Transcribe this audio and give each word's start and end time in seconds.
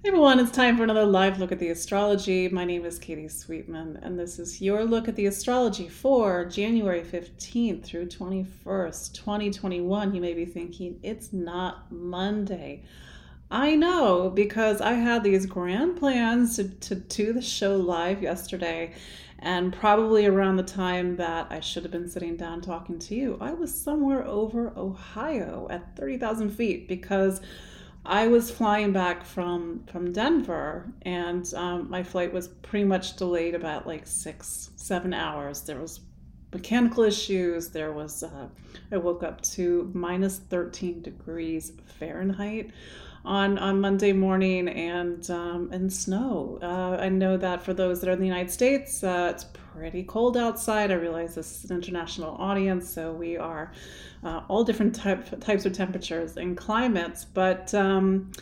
Hey 0.00 0.10
everyone, 0.10 0.38
it's 0.38 0.52
time 0.52 0.76
for 0.76 0.84
another 0.84 1.04
live 1.04 1.40
look 1.40 1.50
at 1.50 1.58
the 1.58 1.70
astrology. 1.70 2.48
My 2.48 2.64
name 2.64 2.84
is 2.84 3.00
Katie 3.00 3.26
Sweetman, 3.26 3.98
and 4.00 4.16
this 4.16 4.38
is 4.38 4.62
your 4.62 4.84
look 4.84 5.08
at 5.08 5.16
the 5.16 5.26
astrology 5.26 5.88
for 5.88 6.44
January 6.44 7.02
15th 7.02 7.82
through 7.82 8.06
21st, 8.06 9.12
2021. 9.12 10.14
You 10.14 10.20
may 10.20 10.34
be 10.34 10.44
thinking, 10.44 11.00
it's 11.02 11.32
not 11.32 11.90
Monday. 11.90 12.84
I 13.50 13.74
know 13.74 14.30
because 14.30 14.80
I 14.80 14.92
had 14.92 15.24
these 15.24 15.46
grand 15.46 15.96
plans 15.96 16.54
to, 16.56 16.68
to 16.68 16.94
do 16.94 17.32
the 17.32 17.42
show 17.42 17.74
live 17.74 18.22
yesterday, 18.22 18.94
and 19.40 19.72
probably 19.72 20.26
around 20.26 20.58
the 20.58 20.62
time 20.62 21.16
that 21.16 21.48
I 21.50 21.58
should 21.58 21.82
have 21.82 21.90
been 21.90 22.08
sitting 22.08 22.36
down 22.36 22.60
talking 22.60 23.00
to 23.00 23.16
you, 23.16 23.36
I 23.40 23.52
was 23.52 23.74
somewhere 23.74 24.24
over 24.24 24.72
Ohio 24.76 25.66
at 25.70 25.96
30,000 25.96 26.50
feet 26.50 26.86
because 26.86 27.40
I 28.08 28.26
was 28.26 28.50
flying 28.50 28.92
back 28.92 29.22
from 29.22 29.84
from 29.92 30.12
Denver, 30.12 30.90
and 31.02 31.52
um, 31.52 31.90
my 31.90 32.02
flight 32.02 32.32
was 32.32 32.48
pretty 32.48 32.86
much 32.86 33.16
delayed 33.16 33.54
about 33.54 33.86
like 33.86 34.06
six, 34.06 34.70
seven 34.76 35.12
hours. 35.12 35.60
There 35.60 35.78
was 35.78 36.00
mechanical 36.50 37.04
issues. 37.04 37.68
There 37.68 37.92
was 37.92 38.22
uh, 38.22 38.48
I 38.90 38.96
woke 38.96 39.22
up 39.22 39.42
to 39.52 39.90
minus 39.92 40.38
thirteen 40.38 41.02
degrees 41.02 41.72
Fahrenheit 41.98 42.70
on 43.26 43.58
on 43.58 43.78
Monday 43.78 44.14
morning 44.14 44.68
and 44.70 45.30
um, 45.30 45.68
and 45.70 45.92
snow. 45.92 46.58
Uh, 46.62 46.96
I 46.98 47.10
know 47.10 47.36
that 47.36 47.62
for 47.62 47.74
those 47.74 48.00
that 48.00 48.08
are 48.08 48.14
in 48.14 48.20
the 48.20 48.26
United 48.26 48.50
States, 48.50 49.04
uh, 49.04 49.32
it's 49.34 49.44
pretty 49.78 50.02
cold 50.02 50.36
outside. 50.36 50.90
I 50.90 50.94
realize 50.94 51.36
this 51.36 51.64
is 51.64 51.70
an 51.70 51.76
international 51.76 52.34
audience, 52.34 52.90
so 52.90 53.12
we 53.12 53.36
are 53.36 53.72
uh, 54.24 54.42
all 54.48 54.64
different 54.64 54.92
type, 54.94 55.40
types 55.40 55.64
of 55.66 55.72
temperatures 55.72 56.36
and 56.36 56.56
climates. 56.56 57.24
But 57.24 57.72
um, 57.74 58.32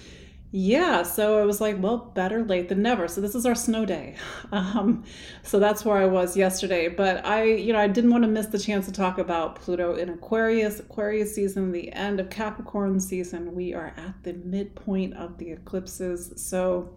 yeah, 0.51 1.03
so 1.03 1.39
I 1.39 1.45
was 1.45 1.61
like, 1.61 1.77
well, 1.79 1.99
better 1.99 2.43
late 2.43 2.71
than 2.71 2.81
never. 2.81 3.07
So 3.07 3.21
this 3.21 3.35
is 3.35 3.45
our 3.45 3.55
snow 3.55 3.85
day. 3.85 4.17
Um, 4.53 5.05
so 5.43 5.59
that's 5.59 5.85
where 5.85 5.97
I 5.97 6.07
was 6.07 6.37
yesterday. 6.37 6.89
But 6.89 7.27
I, 7.27 7.43
you 7.45 7.73
know, 7.73 7.81
I 7.81 7.89
didn't 7.89 8.11
want 8.11 8.23
to 8.23 8.29
miss 8.29 8.47
the 8.47 8.59
chance 8.59 8.87
to 8.87 8.93
talk 8.93 9.19
about 9.19 9.57
Pluto 9.57 9.97
in 9.97 10.09
Aquarius, 10.09 10.79
Aquarius 10.79 11.35
season, 11.35 11.73
the 11.73 11.93
end 11.93 12.21
of 12.21 12.31
Capricorn 12.31 13.01
season. 13.01 13.55
We 13.55 13.75
are 13.75 13.93
at 13.97 14.15
the 14.23 14.35
midpoint 14.35 15.15
of 15.15 15.37
the 15.37 15.51
eclipses. 15.51 16.33
So 16.37 16.95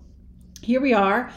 here 0.62 0.80
we 0.80 0.94
are. 0.94 1.32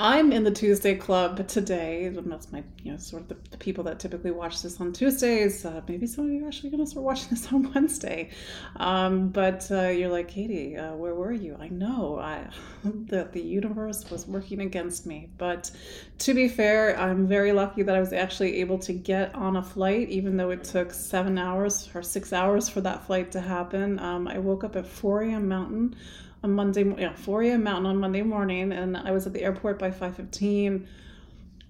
I'm 0.00 0.30
in 0.30 0.44
the 0.44 0.52
Tuesday 0.52 0.94
Club 0.94 1.48
today. 1.48 2.08
That's 2.08 2.52
my, 2.52 2.62
you 2.84 2.92
know, 2.92 2.98
sort 2.98 3.22
of 3.22 3.28
the, 3.30 3.36
the 3.50 3.56
people 3.56 3.82
that 3.82 3.98
typically 3.98 4.30
watch 4.30 4.62
this 4.62 4.80
on 4.80 4.92
Tuesdays. 4.92 5.64
Uh, 5.64 5.80
maybe 5.88 6.06
some 6.06 6.26
of 6.26 6.30
you 6.30 6.44
are 6.44 6.46
actually 6.46 6.70
going 6.70 6.84
to 6.84 6.88
start 6.88 7.04
watching 7.04 7.28
this 7.30 7.52
on 7.52 7.72
Wednesday. 7.74 8.30
Um, 8.76 9.30
but 9.30 9.68
uh, 9.72 9.88
you're 9.88 10.08
like, 10.08 10.28
Katie, 10.28 10.76
uh, 10.76 10.94
where 10.94 11.16
were 11.16 11.32
you? 11.32 11.56
I 11.58 11.66
know 11.70 12.16
I, 12.20 12.48
that 12.84 13.32
the 13.32 13.42
universe 13.42 14.08
was 14.08 14.24
working 14.28 14.60
against 14.60 15.04
me. 15.04 15.30
But 15.36 15.72
to 16.18 16.32
be 16.32 16.48
fair, 16.48 16.96
I'm 16.96 17.26
very 17.26 17.50
lucky 17.50 17.82
that 17.82 17.96
I 17.96 17.98
was 17.98 18.12
actually 18.12 18.60
able 18.60 18.78
to 18.78 18.92
get 18.92 19.34
on 19.34 19.56
a 19.56 19.62
flight, 19.64 20.10
even 20.10 20.36
though 20.36 20.50
it 20.50 20.62
took 20.62 20.92
seven 20.92 21.38
hours 21.38 21.90
or 21.92 22.04
six 22.04 22.32
hours 22.32 22.68
for 22.68 22.80
that 22.82 23.04
flight 23.04 23.32
to 23.32 23.40
happen. 23.40 23.98
Um, 23.98 24.28
I 24.28 24.38
woke 24.38 24.62
up 24.62 24.76
at 24.76 24.86
4 24.86 25.22
a.m. 25.22 25.48
Mountain 25.48 25.96
on 26.42 26.52
Monday, 26.52 26.84
yeah, 26.98 27.14
4 27.14 27.42
a.m. 27.42 27.64
Mountain 27.64 27.86
on 27.86 27.98
Monday 27.98 28.22
morning, 28.22 28.72
and 28.72 28.96
I 28.96 29.10
was 29.10 29.26
at 29.26 29.32
the 29.32 29.42
airport 29.42 29.78
by 29.78 29.90
5:15. 29.90 30.86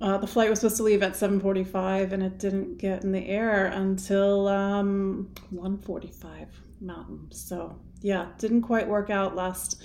Uh, 0.00 0.16
the 0.18 0.26
flight 0.26 0.48
was 0.48 0.60
supposed 0.60 0.76
to 0.76 0.82
leave 0.82 1.02
at 1.02 1.12
7:45, 1.16 2.12
and 2.12 2.22
it 2.22 2.38
didn't 2.38 2.78
get 2.78 3.02
in 3.02 3.12
the 3.12 3.26
air 3.26 3.66
until 3.66 4.46
um, 4.48 5.30
1:45 5.54 6.46
Mountain. 6.80 7.28
So 7.30 7.76
yeah, 8.02 8.26
didn't 8.38 8.62
quite 8.62 8.86
work 8.86 9.10
out 9.10 9.34
last 9.34 9.82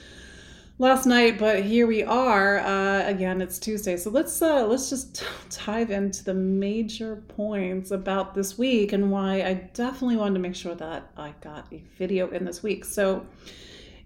last 0.80 1.06
night, 1.06 1.40
but 1.40 1.64
here 1.64 1.88
we 1.88 2.04
are. 2.04 2.60
Uh, 2.60 3.08
again, 3.08 3.42
it's 3.42 3.58
Tuesday, 3.58 3.98
so 3.98 4.10
let's 4.10 4.42
uh, 4.42 4.68
let's 4.68 4.90
just 4.90 5.24
dive 5.66 5.90
into 5.92 6.24
the 6.24 6.34
major 6.34 7.24
points 7.30 7.92
about 7.92 8.36
this 8.36 8.58
week 8.58 8.92
and 8.94 9.12
why 9.12 9.42
I 9.42 9.54
definitely 9.74 10.18
wanted 10.18 10.36
to 10.36 10.40
make 10.42 10.56
sure 10.56 10.76
that 10.76 11.10
I 11.18 11.34
got 11.42 11.72
a 11.72 11.82
video 11.98 12.30
in 12.30 12.46
this 12.46 12.62
week. 12.62 12.86
So. 12.86 13.26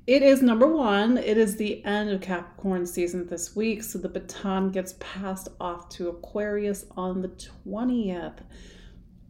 It 0.07 0.23
is 0.23 0.41
number 0.41 0.65
one, 0.65 1.17
it 1.17 1.37
is 1.37 1.57
the 1.57 1.83
end 1.83 2.09
of 2.09 2.21
Capricorn 2.21 2.85
season 2.85 3.27
this 3.27 3.57
week, 3.57 3.83
so 3.83 3.99
the 3.99 4.07
baton 4.07 4.71
gets 4.71 4.95
passed 5.01 5.49
off 5.59 5.89
to 5.89 6.07
Aquarius 6.07 6.85
on 6.95 7.21
the 7.21 7.27
20th. 7.27 8.37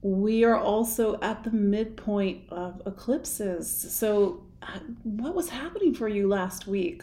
We 0.04 0.44
are 0.44 0.56
also 0.56 1.20
at 1.20 1.44
the 1.44 1.50
midpoint 1.50 2.44
of 2.52 2.84
eclipses. 2.86 3.68
So, 3.92 4.44
what 5.02 5.34
was 5.34 5.50
happening 5.50 5.96
for 5.96 6.08
you 6.08 6.28
last 6.28 6.68
week? 6.68 7.02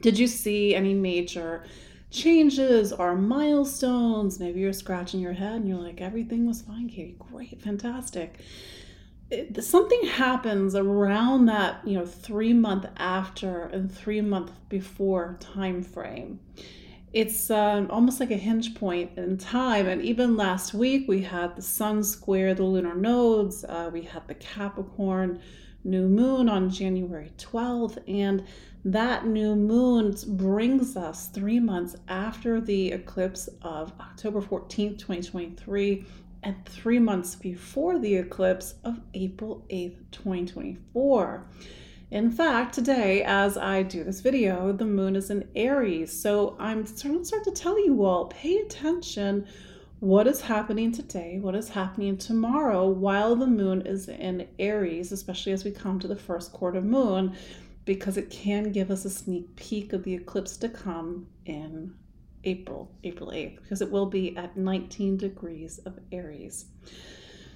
Did 0.00 0.18
you 0.18 0.26
see 0.26 0.74
any 0.74 0.94
major 0.94 1.62
changes 2.10 2.92
or 2.92 3.14
milestones? 3.14 4.40
Maybe 4.40 4.58
you're 4.58 4.72
scratching 4.72 5.20
your 5.20 5.32
head 5.32 5.54
and 5.54 5.68
you're 5.68 5.78
like, 5.78 6.00
everything 6.00 6.44
was 6.44 6.62
fine, 6.62 6.88
Katie. 6.88 7.14
Great, 7.20 7.62
fantastic 7.62 8.40
something 9.60 10.06
happens 10.06 10.74
around 10.74 11.46
that 11.46 11.86
you 11.86 11.98
know 11.98 12.06
three 12.06 12.52
month 12.52 12.86
after 12.96 13.64
and 13.66 13.92
three 13.92 14.20
month 14.20 14.52
before 14.68 15.36
time 15.40 15.82
frame. 15.82 16.40
It's 17.12 17.48
um, 17.48 17.88
almost 17.90 18.18
like 18.18 18.32
a 18.32 18.36
hinge 18.36 18.74
point 18.74 19.16
in 19.16 19.38
time 19.38 19.86
and 19.86 20.02
even 20.02 20.36
last 20.36 20.74
week 20.74 21.06
we 21.06 21.22
had 21.22 21.54
the 21.54 21.62
sun 21.62 22.02
square 22.02 22.54
the 22.54 22.64
lunar 22.64 22.96
nodes 22.96 23.64
uh, 23.64 23.88
we 23.92 24.02
had 24.02 24.26
the 24.26 24.34
capricorn 24.34 25.40
new 25.84 26.08
moon 26.08 26.48
on 26.48 26.68
january 26.70 27.30
12th 27.38 27.98
and 28.08 28.44
that 28.84 29.26
new 29.26 29.54
moon 29.54 30.12
brings 30.36 30.96
us 30.96 31.28
three 31.28 31.60
months 31.60 31.94
after 32.08 32.60
the 32.60 32.90
eclipse 32.90 33.48
of 33.62 33.92
october 34.00 34.40
14th 34.40 34.98
2023 34.98 36.04
and 36.44 36.64
three 36.66 36.98
months 36.98 37.34
before 37.34 37.98
the 37.98 38.16
eclipse 38.16 38.74
of 38.84 39.00
April 39.14 39.64
8th, 39.70 39.96
2024. 40.12 41.46
In 42.10 42.30
fact, 42.30 42.74
today, 42.74 43.24
as 43.24 43.56
I 43.56 43.82
do 43.82 44.04
this 44.04 44.20
video, 44.20 44.70
the 44.70 44.84
moon 44.84 45.16
is 45.16 45.30
in 45.30 45.48
Aries. 45.56 46.12
So 46.12 46.54
I'm 46.60 46.86
starting 46.86 47.20
to 47.20 47.24
start 47.24 47.44
to 47.44 47.50
tell 47.50 47.82
you 47.82 48.04
all 48.04 48.26
pay 48.26 48.58
attention 48.58 49.46
what 50.00 50.26
is 50.26 50.42
happening 50.42 50.92
today, 50.92 51.38
what 51.40 51.54
is 51.54 51.70
happening 51.70 52.18
tomorrow 52.18 52.86
while 52.86 53.34
the 53.34 53.46
moon 53.46 53.80
is 53.86 54.08
in 54.08 54.46
Aries, 54.58 55.12
especially 55.12 55.52
as 55.52 55.64
we 55.64 55.70
come 55.70 55.98
to 55.98 56.06
the 56.06 56.14
first 56.14 56.52
quarter 56.52 56.82
moon, 56.82 57.34
because 57.86 58.18
it 58.18 58.28
can 58.28 58.70
give 58.70 58.90
us 58.90 59.06
a 59.06 59.10
sneak 59.10 59.56
peek 59.56 59.94
of 59.94 60.04
the 60.04 60.14
eclipse 60.14 60.58
to 60.58 60.68
come 60.68 61.26
in 61.46 61.94
April, 62.44 62.90
April 63.04 63.30
8th, 63.30 63.62
because 63.62 63.80
it 63.82 63.90
will 63.90 64.06
be 64.06 64.36
at 64.36 64.56
19 64.56 65.16
degrees 65.16 65.78
of 65.78 65.98
Aries. 66.12 66.66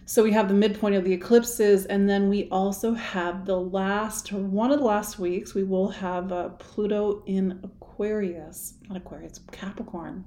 So 0.07 0.23
we 0.23 0.33
have 0.33 0.49
the 0.49 0.55
midpoint 0.55 0.95
of 0.95 1.05
the 1.05 1.13
eclipses, 1.13 1.85
and 1.85 2.09
then 2.09 2.31
we 2.31 2.49
also 2.51 2.95
have 2.95 3.45
the 3.45 3.61
last, 3.61 4.33
one 4.33 4.71
of 4.71 4.79
the 4.79 4.85
last 4.85 5.19
weeks, 5.19 5.55
we 5.55 5.65
will 5.65 5.91
have 5.91 6.33
uh, 6.33 6.49
Pluto 6.51 7.23
in 7.27 7.61
Aquarius, 7.63 8.75
not 8.89 8.97
Aquarius, 8.97 9.41
Capricorn. 9.53 10.25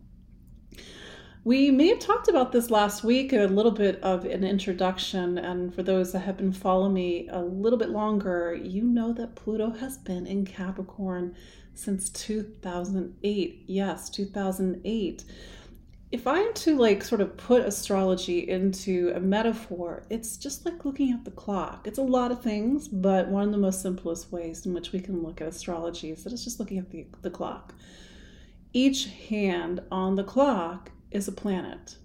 We 1.43 1.71
may 1.71 1.87
have 1.87 1.97
talked 1.97 2.27
about 2.27 2.51
this 2.51 2.69
last 2.69 3.03
week, 3.03 3.33
a 3.33 3.47
little 3.47 3.71
bit 3.71 3.99
of 4.03 4.25
an 4.25 4.43
introduction. 4.43 5.39
And 5.39 5.73
for 5.73 5.81
those 5.81 6.11
that 6.11 6.19
have 6.19 6.37
been 6.37 6.53
following 6.53 6.93
me 6.93 7.27
a 7.31 7.41
little 7.41 7.79
bit 7.79 7.89
longer, 7.89 8.53
you 8.53 8.83
know 8.83 9.11
that 9.13 9.33
Pluto 9.33 9.71
has 9.71 9.97
been 9.97 10.27
in 10.27 10.45
Capricorn 10.45 11.33
since 11.73 12.09
2008. 12.09 13.63
Yes, 13.67 14.09
2008. 14.09 15.23
If 16.11 16.27
I'm 16.27 16.53
to 16.53 16.77
like 16.77 17.03
sort 17.03 17.21
of 17.21 17.37
put 17.37 17.65
astrology 17.65 18.49
into 18.49 19.13
a 19.15 19.19
metaphor, 19.19 20.03
it's 20.09 20.35
just 20.35 20.65
like 20.65 20.83
looking 20.83 21.13
at 21.13 21.23
the 21.23 21.31
clock. 21.31 21.87
It's 21.87 21.99
a 21.99 22.03
lot 22.03 22.31
of 22.31 22.41
things, 22.41 22.89
but 22.89 23.29
one 23.29 23.43
of 23.43 23.51
the 23.51 23.57
most 23.57 23.81
simplest 23.81 24.31
ways 24.31 24.65
in 24.65 24.73
which 24.73 24.91
we 24.91 24.99
can 24.99 25.23
look 25.23 25.39
at 25.39 25.47
astrology 25.47 26.11
is 26.11 26.23
that 26.23 26.33
it's 26.33 26.43
just 26.43 26.59
looking 26.59 26.79
at 26.79 26.91
the, 26.91 27.07
the 27.21 27.29
clock. 27.29 27.73
Each 28.73 29.05
hand 29.29 29.81
on 29.89 30.15
the 30.15 30.23
clock 30.23 30.91
is 31.11 31.27
a 31.27 31.31
planet. 31.31 31.95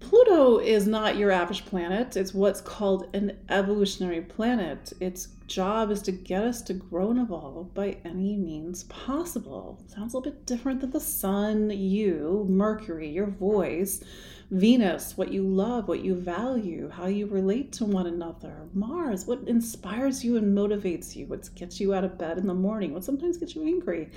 Pluto 0.00 0.58
is 0.58 0.86
not 0.86 1.16
your 1.16 1.30
average 1.30 1.66
planet. 1.66 2.16
It's 2.16 2.32
what's 2.32 2.60
called 2.60 3.08
an 3.14 3.36
evolutionary 3.48 4.20
planet. 4.20 4.92
Its 5.00 5.28
job 5.48 5.90
is 5.90 6.02
to 6.02 6.12
get 6.12 6.44
us 6.44 6.62
to 6.62 6.74
grow 6.74 7.10
and 7.10 7.20
evolve 7.20 7.74
by 7.74 7.96
any 8.04 8.36
means 8.36 8.84
possible. 8.84 9.82
Sounds 9.88 10.14
a 10.14 10.18
little 10.18 10.32
bit 10.32 10.46
different 10.46 10.80
than 10.80 10.90
the 10.90 11.00
sun, 11.00 11.70
you, 11.70 12.46
Mercury, 12.48 13.08
your 13.08 13.26
voice, 13.26 14.02
Venus, 14.50 15.16
what 15.16 15.32
you 15.32 15.42
love, 15.42 15.88
what 15.88 16.04
you 16.04 16.14
value, 16.14 16.88
how 16.88 17.06
you 17.06 17.26
relate 17.26 17.72
to 17.72 17.84
one 17.84 18.06
another, 18.06 18.68
Mars, 18.72 19.26
what 19.26 19.40
inspires 19.46 20.24
you 20.24 20.36
and 20.36 20.56
motivates 20.56 21.16
you, 21.16 21.26
what 21.26 21.54
gets 21.54 21.80
you 21.80 21.92
out 21.92 22.04
of 22.04 22.16
bed 22.16 22.38
in 22.38 22.46
the 22.46 22.54
morning, 22.54 22.94
what 22.94 23.04
sometimes 23.04 23.36
gets 23.36 23.54
you 23.54 23.64
angry. 23.64 24.10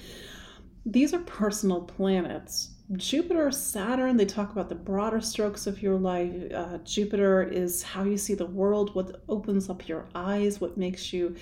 These 0.85 1.13
are 1.13 1.19
personal 1.19 1.81
planets 1.81 2.71
Jupiter, 2.97 3.51
Saturn, 3.51 4.17
they 4.17 4.25
talk 4.25 4.51
about 4.51 4.67
the 4.67 4.75
broader 4.75 5.21
strokes 5.21 5.65
of 5.65 5.81
your 5.81 5.97
life. 5.97 6.33
Uh, 6.53 6.77
Jupiter 6.79 7.41
is 7.43 7.83
how 7.83 8.03
you 8.03 8.17
see 8.17 8.33
the 8.33 8.45
world, 8.45 8.93
what 8.95 9.21
opens 9.29 9.69
up 9.69 9.87
your 9.87 10.07
eyes, 10.13 10.59
what 10.59 10.77
makes 10.77 11.13
you 11.13 11.35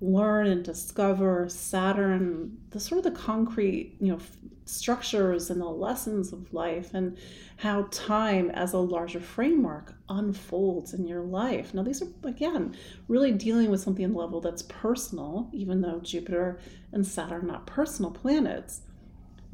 learn 0.00 0.46
and 0.46 0.64
discover. 0.64 1.48
Saturn, 1.48 2.56
the 2.70 2.78
sort 2.78 2.98
of 2.98 3.04
the 3.04 3.18
concrete, 3.18 3.96
you 4.00 4.12
know, 4.12 4.20
structures 4.64 5.50
and 5.50 5.60
the 5.60 5.66
lessons 5.66 6.32
of 6.32 6.52
life 6.54 6.94
and 6.94 7.18
how 7.56 7.88
time 7.90 8.50
as 8.50 8.72
a 8.72 8.78
larger 8.78 9.20
framework 9.20 9.94
unfolds 10.08 10.94
in 10.94 11.06
your 11.06 11.22
life. 11.22 11.74
Now, 11.74 11.82
these 11.82 12.02
are, 12.02 12.08
again, 12.22 12.76
really 13.08 13.32
dealing 13.32 13.70
with 13.70 13.80
something 13.80 14.14
level 14.14 14.40
that's 14.40 14.62
personal, 14.62 15.50
even 15.52 15.80
though 15.80 16.00
Jupiter 16.00 16.60
and 16.92 17.04
Saturn 17.04 17.42
are 17.42 17.46
not 17.46 17.66
personal 17.66 18.12
planets. 18.12 18.82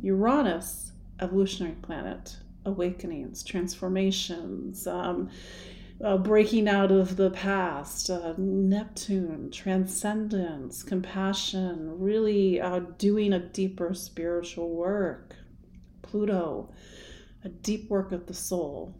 Uranus, 0.00 0.92
evolutionary 1.20 1.76
planet, 1.82 2.36
awakenings, 2.64 3.42
transformations, 3.42 4.86
um, 4.86 5.30
uh, 6.04 6.16
breaking 6.16 6.68
out 6.68 6.92
of 6.92 7.16
the 7.16 7.30
past, 7.30 8.08
uh, 8.08 8.34
Neptune, 8.36 9.50
transcendence, 9.50 10.82
compassion, 10.82 11.98
really 11.98 12.60
uh, 12.60 12.80
doing 12.98 13.32
a 13.32 13.40
deeper 13.40 13.92
spiritual 13.94 14.70
work. 14.70 15.34
Pluto, 16.02 16.72
a 17.44 17.48
deep 17.48 17.90
work 17.90 18.12
of 18.12 18.26
the 18.26 18.34
soul. 18.34 18.96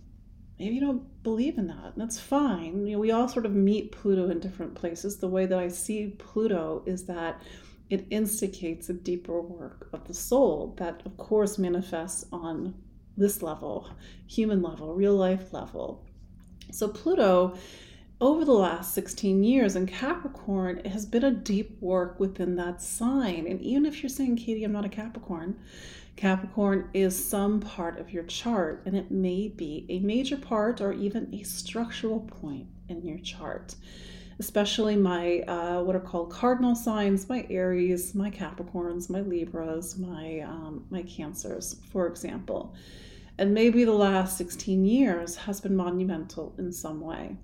Maybe 0.59 0.75
you 0.75 0.81
don't 0.81 1.23
believe 1.23 1.57
in 1.57 1.69
that. 1.69 1.93
and 1.93 1.97
That's 1.97 2.19
fine. 2.19 2.85
You 2.85 2.95
know, 2.95 2.99
we 2.99 3.13
all 3.13 3.29
sort 3.29 3.47
of 3.47 3.55
meet 3.55 3.93
Pluto 3.93 4.29
in 4.29 4.41
different 4.41 4.75
places. 4.75 5.17
The 5.17 5.29
way 5.29 5.47
that 5.47 5.59
I 5.59 5.69
see 5.69 6.15
Pluto 6.19 6.83
is 6.85 7.05
that 7.05 7.41
it 7.91 8.07
instigates 8.11 8.89
a 8.89 8.95
deeper 8.95 9.41
work 9.41 9.89
of 9.93 10.07
the 10.07 10.15
soul 10.15 10.75
that, 10.79 11.03
of 11.07 11.17
course, 11.17 11.59
manifests 11.59 12.27
on 12.33 12.75
this 13.17 13.43
level, 13.43 13.89
human 14.27 14.63
level, 14.63 14.95
real 14.95 15.15
life 15.15 15.53
level. 15.53 16.05
So, 16.71 16.89
Pluto, 16.89 17.57
over 18.21 18.45
the 18.45 18.53
last 18.53 18.95
16 18.95 19.43
years 19.43 19.77
in 19.77 19.87
Capricorn, 19.87 20.85
has 20.85 21.07
been 21.07 21.25
a 21.25 21.31
deep 21.31 21.81
work 21.81 22.21
within 22.21 22.57
that 22.57 22.83
sign. 22.83 23.47
And 23.47 23.61
even 23.63 23.87
if 23.87 24.03
you're 24.03 24.11
saying, 24.11 24.37
Katie, 24.37 24.65
I'm 24.65 24.73
not 24.73 24.85
a 24.85 24.89
Capricorn, 24.89 25.59
Capricorn 26.17 26.91
is 26.93 27.29
some 27.29 27.61
part 27.61 28.01
of 28.01 28.13
your 28.13 28.25
chart, 28.25 28.83
and 28.87 28.97
it 28.97 29.13
may 29.13 29.47
be 29.47 29.87
a 29.89 30.01
major 30.01 30.37
part 30.37 30.81
or 30.81 30.93
even 30.93 31.33
a 31.33 31.45
structural 31.45 32.21
point 32.21 32.67
in 32.89 33.05
your 33.05 33.19
chart 33.19 33.77
especially 34.39 34.97
my 34.97 35.41
uh, 35.41 35.83
what 35.83 35.97
are 35.97 36.01
called 36.01 36.31
cardinal 36.31 36.75
signs, 36.75 37.29
my 37.29 37.47
Aries, 37.51 38.15
my 38.15 38.31
Capricorns, 38.31 39.11
my 39.11 39.21
Libras, 39.21 39.99
my 39.99 40.41
um, 40.41 40.85
my 40.91 41.03
Cancers, 41.03 41.77
for 41.91 42.07
example. 42.07 42.75
And 43.39 43.55
maybe 43.55 43.85
the 43.85 43.93
last 43.93 44.37
16 44.37 44.85
years 44.85 45.37
has 45.37 45.61
been 45.61 45.77
monumental 45.77 46.55
in 46.59 46.73
some 46.73 47.01
way. 47.01 47.37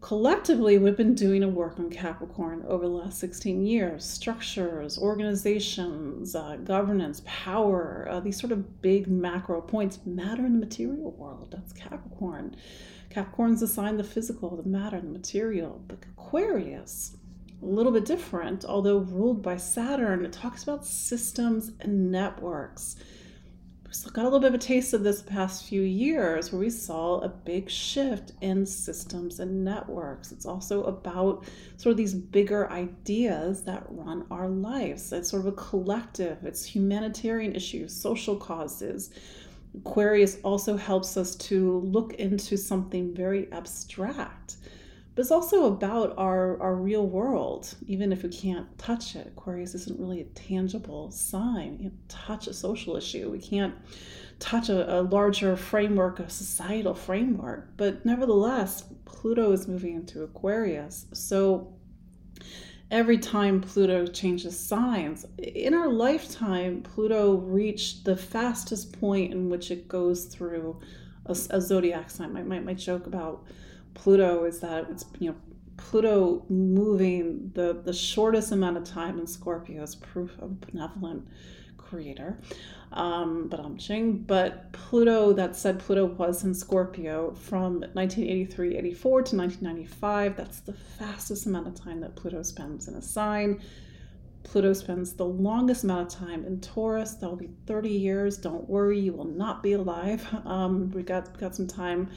Collectively, 0.00 0.78
we've 0.78 0.96
been 0.96 1.14
doing 1.14 1.42
a 1.42 1.48
work 1.48 1.78
on 1.78 1.90
Capricorn 1.90 2.64
over 2.66 2.84
the 2.84 2.90
last 2.90 3.18
16 3.18 3.66
years 3.66 4.02
structures, 4.02 4.98
organizations, 4.98 6.34
uh, 6.34 6.56
governance, 6.64 7.20
power, 7.26 8.08
uh, 8.10 8.18
these 8.18 8.40
sort 8.40 8.50
of 8.50 8.80
big 8.80 9.08
macro 9.08 9.60
points 9.60 9.98
matter 10.06 10.46
in 10.46 10.54
the 10.54 10.58
material 10.58 11.10
world. 11.12 11.48
That's 11.52 11.74
Capricorn. 11.74 12.56
Capricorn's 13.10 13.60
assigned 13.60 13.98
the 13.98 14.04
physical, 14.04 14.56
the 14.56 14.66
matter, 14.66 14.98
the 14.98 15.06
material. 15.06 15.82
But 15.86 15.98
Aquarius, 16.16 17.18
a 17.62 17.66
little 17.66 17.92
bit 17.92 18.06
different, 18.06 18.64
although 18.64 18.98
ruled 18.98 19.42
by 19.42 19.58
Saturn, 19.58 20.24
it 20.24 20.32
talks 20.32 20.62
about 20.62 20.86
systems 20.86 21.72
and 21.78 22.10
networks. 22.10 22.96
Got 24.12 24.22
a 24.22 24.24
little 24.24 24.40
bit 24.40 24.48
of 24.48 24.54
a 24.54 24.58
taste 24.58 24.92
of 24.92 25.02
this 25.02 25.22
past 25.22 25.66
few 25.66 25.82
years 25.82 26.52
where 26.52 26.60
we 26.60 26.70
saw 26.70 27.20
a 27.20 27.28
big 27.28 27.70
shift 27.70 28.32
in 28.40 28.66
systems 28.66 29.40
and 29.40 29.64
networks. 29.64 30.32
It's 30.32 30.46
also 30.46 30.84
about 30.84 31.44
sort 31.76 31.92
of 31.92 31.96
these 31.96 32.14
bigger 32.14 32.70
ideas 32.70 33.62
that 33.64 33.84
run 33.88 34.26
our 34.30 34.48
lives. 34.48 35.12
It's 35.12 35.30
sort 35.30 35.46
of 35.46 35.52
a 35.52 35.56
collective, 35.56 36.44
it's 36.44 36.64
humanitarian 36.64 37.54
issues, 37.54 37.94
social 37.94 38.36
causes, 38.36 39.10
Aquarius 39.76 40.38
also 40.42 40.76
helps 40.76 41.16
us 41.16 41.34
to 41.36 41.78
look 41.80 42.14
into 42.14 42.56
something 42.56 43.14
very 43.14 43.50
abstract. 43.52 44.56
But 45.20 45.24
it's 45.24 45.32
also 45.32 45.66
about 45.66 46.14
our, 46.16 46.58
our 46.62 46.74
real 46.74 47.06
world, 47.06 47.74
even 47.86 48.10
if 48.10 48.22
we 48.22 48.30
can't 48.30 48.66
touch 48.78 49.14
it. 49.16 49.26
Aquarius 49.26 49.74
isn't 49.74 50.00
really 50.00 50.22
a 50.22 50.24
tangible 50.24 51.10
sign. 51.10 51.72
We 51.72 51.82
can't 51.82 52.08
touch 52.08 52.46
a 52.46 52.54
social 52.54 52.96
issue. 52.96 53.30
We 53.30 53.38
can't 53.38 53.74
touch 54.38 54.70
a, 54.70 55.00
a 55.00 55.02
larger 55.02 55.58
framework, 55.58 56.20
a 56.20 56.30
societal 56.30 56.94
framework. 56.94 57.76
But 57.76 58.06
nevertheless, 58.06 58.84
Pluto 59.04 59.52
is 59.52 59.68
moving 59.68 59.94
into 59.94 60.22
Aquarius. 60.22 61.04
So 61.12 61.74
every 62.90 63.18
time 63.18 63.60
Pluto 63.60 64.06
changes 64.06 64.58
signs. 64.58 65.26
In 65.36 65.74
our 65.74 65.92
lifetime, 65.92 66.80
Pluto 66.80 67.34
reached 67.34 68.06
the 68.06 68.16
fastest 68.16 68.98
point 68.98 69.34
in 69.34 69.50
which 69.50 69.70
it 69.70 69.86
goes 69.86 70.24
through 70.24 70.80
a, 71.26 71.32
a 71.50 71.60
zodiac 71.60 72.08
sign. 72.08 72.32
My, 72.32 72.42
my, 72.42 72.60
my 72.60 72.72
joke 72.72 73.06
about 73.06 73.44
Pluto 74.00 74.44
is 74.44 74.60
that 74.60 74.86
it's, 74.90 75.04
you 75.18 75.30
know, 75.30 75.36
Pluto 75.76 76.46
moving 76.48 77.50
the, 77.54 77.82
the 77.84 77.92
shortest 77.92 78.50
amount 78.50 78.78
of 78.78 78.84
time 78.84 79.18
in 79.18 79.26
Scorpio 79.26 79.82
is 79.82 79.94
proof 79.94 80.38
of 80.38 80.58
benevolent 80.60 81.28
creator. 81.76 82.38
Um, 82.92 83.48
but 83.48 83.60
I'm 83.60 83.76
ching. 83.76 84.18
But 84.18 84.72
Pluto, 84.72 85.34
that 85.34 85.54
said, 85.54 85.80
Pluto 85.80 86.06
was 86.06 86.44
in 86.44 86.54
Scorpio 86.54 87.32
from 87.34 87.80
1983 87.92 88.78
84 88.78 89.22
to 89.22 89.36
1995. 89.36 90.36
That's 90.36 90.60
the 90.60 90.72
fastest 90.72 91.44
amount 91.44 91.66
of 91.66 91.74
time 91.74 92.00
that 92.00 92.16
Pluto 92.16 92.42
spends 92.42 92.88
in 92.88 92.94
a 92.94 93.02
sign. 93.02 93.60
Pluto 94.44 94.72
spends 94.72 95.12
the 95.12 95.26
longest 95.26 95.84
amount 95.84 96.10
of 96.10 96.18
time 96.18 96.46
in 96.46 96.58
Taurus. 96.60 97.14
That'll 97.14 97.36
be 97.36 97.50
30 97.66 97.90
years. 97.90 98.38
Don't 98.38 98.66
worry, 98.66 98.98
you 98.98 99.12
will 99.12 99.26
not 99.26 99.62
be 99.62 99.74
alive. 99.74 100.26
Um, 100.46 100.90
we 100.92 101.02
got 101.02 101.38
got 101.38 101.54
some 101.54 101.66
time 101.66 102.08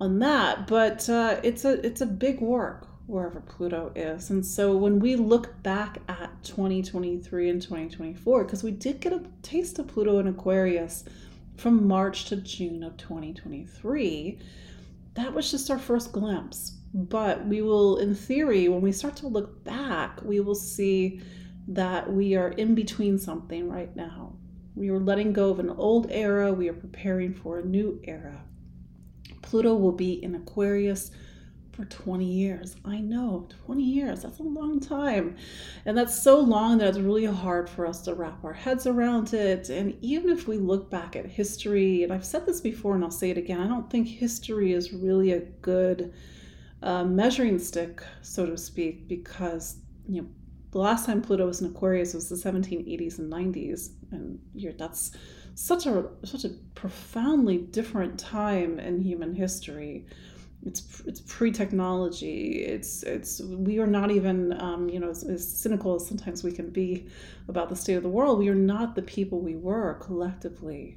on 0.00 0.18
that, 0.20 0.66
but 0.66 1.08
uh, 1.08 1.40
it's 1.42 1.64
a 1.64 1.84
it's 1.84 2.00
a 2.00 2.06
big 2.06 2.40
work 2.40 2.88
wherever 3.06 3.40
Pluto 3.40 3.90
is. 3.96 4.30
And 4.30 4.44
so 4.44 4.76
when 4.76 5.00
we 5.00 5.16
look 5.16 5.62
back 5.62 5.98
at 6.08 6.30
2023 6.44 7.48
and 7.48 7.60
2024, 7.60 8.44
because 8.44 8.62
we 8.62 8.70
did 8.70 9.00
get 9.00 9.14
a 9.14 9.22
taste 9.42 9.78
of 9.78 9.88
Pluto 9.88 10.18
in 10.18 10.28
Aquarius 10.28 11.04
from 11.56 11.88
March 11.88 12.26
to 12.26 12.36
June 12.36 12.82
of 12.82 12.98
2023, 12.98 14.38
that 15.14 15.32
was 15.32 15.50
just 15.50 15.70
our 15.70 15.78
first 15.78 16.12
glimpse. 16.12 16.76
But 16.92 17.46
we 17.46 17.62
will, 17.62 17.96
in 17.96 18.14
theory, 18.14 18.68
when 18.68 18.82
we 18.82 18.92
start 18.92 19.16
to 19.16 19.26
look 19.26 19.64
back, 19.64 20.22
we 20.22 20.40
will 20.40 20.54
see 20.54 21.22
that 21.66 22.12
we 22.12 22.34
are 22.36 22.50
in 22.50 22.74
between 22.74 23.18
something 23.18 23.68
right 23.68 23.94
now. 23.96 24.36
We 24.74 24.90
are 24.90 24.98
letting 24.98 25.32
go 25.32 25.50
of 25.50 25.58
an 25.58 25.70
old 25.70 26.08
era, 26.10 26.52
we 26.52 26.68
are 26.68 26.74
preparing 26.74 27.34
for 27.34 27.58
a 27.58 27.64
new 27.64 28.00
era. 28.04 28.44
Pluto 29.42 29.74
will 29.74 29.92
be 29.92 30.22
in 30.22 30.34
Aquarius 30.34 31.10
for 31.72 31.84
20 31.84 32.24
years. 32.24 32.74
I 32.84 32.98
know, 32.98 33.48
20 33.66 33.82
years, 33.82 34.22
that's 34.22 34.40
a 34.40 34.42
long 34.42 34.80
time. 34.80 35.36
And 35.86 35.96
that's 35.96 36.20
so 36.20 36.40
long 36.40 36.78
that 36.78 36.88
it's 36.88 36.98
really 36.98 37.24
hard 37.24 37.70
for 37.70 37.86
us 37.86 38.02
to 38.02 38.14
wrap 38.14 38.42
our 38.44 38.52
heads 38.52 38.86
around 38.86 39.32
it. 39.32 39.68
And 39.68 39.96
even 40.00 40.30
if 40.30 40.48
we 40.48 40.58
look 40.58 40.90
back 40.90 41.14
at 41.14 41.26
history, 41.26 42.02
and 42.02 42.12
I've 42.12 42.24
said 42.24 42.46
this 42.46 42.60
before 42.60 42.96
and 42.96 43.04
I'll 43.04 43.12
say 43.12 43.30
it 43.30 43.38
again, 43.38 43.60
I 43.60 43.68
don't 43.68 43.88
think 43.88 44.08
history 44.08 44.72
is 44.72 44.92
really 44.92 45.32
a 45.32 45.40
good 45.40 46.12
a 46.82 47.04
measuring 47.04 47.58
stick, 47.58 48.02
so 48.22 48.46
to 48.46 48.56
speak, 48.56 49.08
because 49.08 49.78
you 50.08 50.22
know 50.22 50.28
the 50.70 50.78
last 50.78 51.06
time 51.06 51.22
Pluto 51.22 51.46
was 51.46 51.60
in 51.60 51.68
Aquarius 51.68 52.14
was 52.14 52.28
the 52.28 52.36
1780s 52.36 53.18
and 53.18 53.32
90s, 53.32 53.90
and 54.12 54.38
that's 54.78 55.12
such 55.58 55.86
a 55.86 56.08
such 56.22 56.44
a 56.44 56.50
profoundly 56.76 57.58
different 57.58 58.16
time 58.16 58.78
in 58.78 59.00
human 59.00 59.34
history. 59.34 60.06
It's 60.64 61.02
it's 61.04 61.20
pre-technology. 61.20 62.64
It's 62.64 63.02
it's 63.02 63.40
we 63.40 63.80
are 63.80 63.86
not 63.86 64.12
even 64.12 64.52
um, 64.60 64.88
you 64.88 65.00
know 65.00 65.10
as, 65.10 65.24
as 65.24 65.46
cynical 65.46 65.96
as 65.96 66.06
sometimes 66.06 66.44
we 66.44 66.52
can 66.52 66.70
be 66.70 67.08
about 67.48 67.70
the 67.70 67.74
state 67.76 67.94
of 67.94 68.04
the 68.04 68.08
world. 68.08 68.38
We 68.38 68.48
are 68.50 68.54
not 68.54 68.94
the 68.94 69.02
people 69.02 69.40
we 69.40 69.56
were 69.56 69.94
collectively 69.94 70.96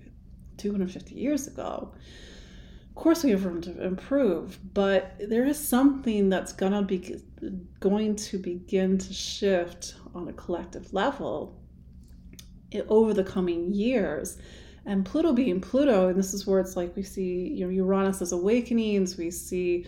250 0.57 1.15
years 1.15 1.47
ago. 1.47 1.91
Of 2.89 2.95
course, 2.95 3.23
we 3.23 3.31
have 3.31 3.45
room 3.45 3.61
to 3.61 3.83
improve, 3.83 4.59
but 4.75 5.15
there 5.27 5.47
is 5.47 5.57
something 5.57 6.29
that's 6.29 6.53
gonna 6.53 6.83
be 6.83 7.19
going 7.79 8.15
to 8.15 8.37
begin 8.37 8.99
to 8.99 9.11
shift 9.11 9.95
on 10.13 10.27
a 10.27 10.33
collective 10.33 10.93
level 10.93 11.60
over 12.87 13.13
the 13.13 13.23
coming 13.23 13.73
years. 13.73 14.37
And 14.85 15.05
Pluto 15.05 15.33
being 15.33 15.61
Pluto, 15.61 16.07
and 16.07 16.17
this 16.17 16.33
is 16.33 16.47
where 16.47 16.59
it's 16.59 16.75
like 16.75 16.95
we 16.95 17.03
see 17.03 17.49
you 17.49 17.65
know 17.65 17.71
Uranus 17.71 18.21
as 18.21 18.31
awakenings, 18.31 19.17
we 19.17 19.29
see 19.29 19.85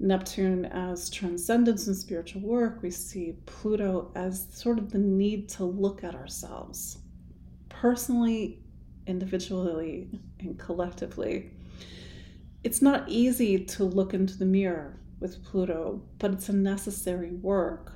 Neptune 0.00 0.64
as 0.66 1.10
transcendence 1.10 1.88
and 1.88 1.96
spiritual 1.96 2.42
work, 2.42 2.80
we 2.82 2.90
see 2.90 3.34
Pluto 3.46 4.12
as 4.14 4.46
sort 4.52 4.78
of 4.78 4.92
the 4.92 4.98
need 4.98 5.48
to 5.50 5.64
look 5.64 6.04
at 6.04 6.14
ourselves 6.14 6.98
personally, 7.68 8.60
individually, 9.06 10.08
and 10.40 10.58
collectively. 10.58 11.50
It's 12.64 12.82
not 12.82 13.08
easy 13.08 13.64
to 13.64 13.84
look 13.84 14.14
into 14.14 14.36
the 14.36 14.44
mirror 14.44 14.98
with 15.20 15.44
Pluto, 15.44 16.02
but 16.18 16.32
it's 16.32 16.48
a 16.48 16.52
necessary 16.52 17.30
work. 17.30 17.92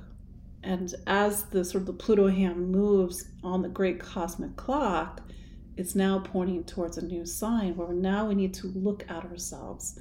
And 0.63 0.93
as 1.07 1.43
the 1.43 1.65
sort 1.65 1.81
of 1.81 1.87
the 1.87 1.93
Pluto 1.93 2.27
hand 2.29 2.71
moves 2.71 3.29
on 3.43 3.61
the 3.61 3.69
great 3.69 3.99
cosmic 3.99 4.55
clock, 4.55 5.21
it's 5.75 5.95
now 5.95 6.19
pointing 6.19 6.63
towards 6.63 6.97
a 6.97 7.05
new 7.05 7.25
sign 7.25 7.75
where 7.75 7.93
now 7.93 8.27
we 8.27 8.35
need 8.35 8.53
to 8.55 8.67
look 8.67 9.03
at 9.09 9.25
ourselves. 9.25 9.99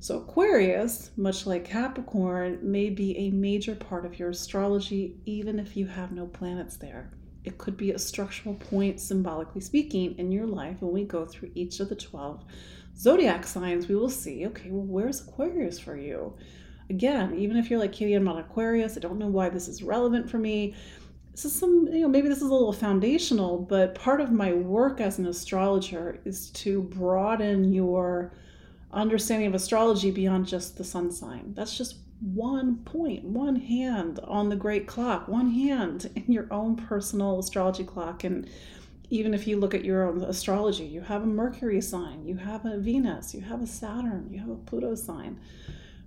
So, 0.00 0.18
Aquarius, 0.18 1.10
much 1.16 1.46
like 1.46 1.64
Capricorn, 1.64 2.58
may 2.60 2.90
be 2.90 3.16
a 3.16 3.30
major 3.30 3.74
part 3.74 4.04
of 4.04 4.18
your 4.18 4.30
astrology, 4.30 5.16
even 5.24 5.58
if 5.58 5.76
you 5.76 5.86
have 5.86 6.12
no 6.12 6.26
planets 6.26 6.76
there. 6.76 7.10
It 7.44 7.58
could 7.58 7.76
be 7.76 7.92
a 7.92 7.98
structural 7.98 8.54
point, 8.54 9.00
symbolically 9.00 9.60
speaking, 9.60 10.18
in 10.18 10.32
your 10.32 10.46
life 10.46 10.76
when 10.80 10.92
we 10.92 11.04
go 11.04 11.24
through 11.24 11.52
each 11.54 11.80
of 11.80 11.88
the 11.88 11.96
12 11.96 12.42
zodiac 12.96 13.46
signs, 13.46 13.88
we 13.88 13.94
will 13.94 14.10
see 14.10 14.46
okay, 14.46 14.70
well, 14.70 14.86
where's 14.86 15.26
Aquarius 15.26 15.78
for 15.78 15.96
you? 15.96 16.34
Again, 16.90 17.34
even 17.34 17.56
if 17.56 17.70
you're 17.70 17.78
like, 17.78 17.92
Katie, 17.92 18.14
I'm 18.14 18.24
not 18.24 18.38
Aquarius, 18.38 18.96
I 18.96 19.00
don't 19.00 19.18
know 19.18 19.28
why 19.28 19.48
this 19.48 19.68
is 19.68 19.82
relevant 19.82 20.28
for 20.28 20.38
me. 20.38 20.74
This 21.32 21.46
is 21.46 21.58
some, 21.58 21.88
you 21.90 22.02
know, 22.02 22.08
maybe 22.08 22.28
this 22.28 22.38
is 22.38 22.48
a 22.48 22.52
little 22.52 22.72
foundational, 22.72 23.58
but 23.58 23.94
part 23.94 24.20
of 24.20 24.30
my 24.30 24.52
work 24.52 25.00
as 25.00 25.18
an 25.18 25.26
astrologer 25.26 26.20
is 26.24 26.50
to 26.50 26.82
broaden 26.82 27.72
your 27.72 28.34
understanding 28.92 29.48
of 29.48 29.54
astrology 29.54 30.10
beyond 30.10 30.46
just 30.46 30.76
the 30.76 30.84
sun 30.84 31.10
sign. 31.10 31.52
That's 31.54 31.76
just 31.76 31.96
one 32.20 32.76
point, 32.84 33.24
one 33.24 33.56
hand 33.56 34.20
on 34.24 34.48
the 34.48 34.56
great 34.56 34.86
clock, 34.86 35.26
one 35.28 35.50
hand 35.50 36.10
in 36.14 36.32
your 36.32 36.46
own 36.52 36.76
personal 36.76 37.38
astrology 37.38 37.84
clock. 37.84 38.24
And 38.24 38.48
even 39.10 39.34
if 39.34 39.46
you 39.46 39.58
look 39.58 39.74
at 39.74 39.84
your 39.84 40.08
own 40.08 40.22
astrology, 40.22 40.84
you 40.84 41.00
have 41.02 41.22
a 41.22 41.26
Mercury 41.26 41.80
sign, 41.80 42.24
you 42.24 42.36
have 42.36 42.64
a 42.64 42.78
Venus, 42.78 43.34
you 43.34 43.42
have 43.42 43.62
a 43.62 43.66
Saturn, 43.66 44.28
you 44.30 44.40
have 44.40 44.48
a 44.48 44.56
Pluto 44.56 44.94
sign, 44.94 45.38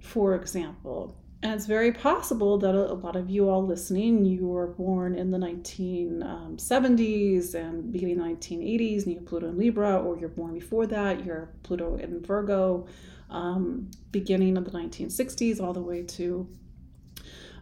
for 0.01 0.35
example. 0.35 1.15
And 1.43 1.53
it's 1.53 1.67
very 1.67 1.91
possible 1.91 2.57
that 2.57 2.73
a, 2.73 2.95
lot 2.95 3.15
of 3.15 3.29
you 3.29 3.47
all 3.47 3.63
listening, 3.63 4.25
you 4.25 4.47
were 4.47 4.67
born 4.67 5.15
in 5.15 5.29
the 5.29 5.37
1970s 5.37 7.53
um, 7.53 7.61
and 7.61 7.91
beginning 7.91 8.17
the 8.17 8.23
1980s, 8.23 9.03
and 9.03 9.13
you 9.13 9.19
have 9.19 9.27
Pluto 9.27 9.49
in 9.49 9.57
Libra, 9.57 9.97
or 9.97 10.17
you're 10.17 10.29
born 10.29 10.55
before 10.55 10.87
that, 10.87 11.23
you're 11.23 11.49
Pluto 11.61 11.97
in 11.97 12.23
Virgo, 12.23 12.87
um, 13.29 13.91
beginning 14.11 14.57
of 14.57 14.65
the 14.65 14.71
1960s 14.71 15.61
all 15.61 15.73
the 15.73 15.81
way 15.81 16.01
to 16.01 16.49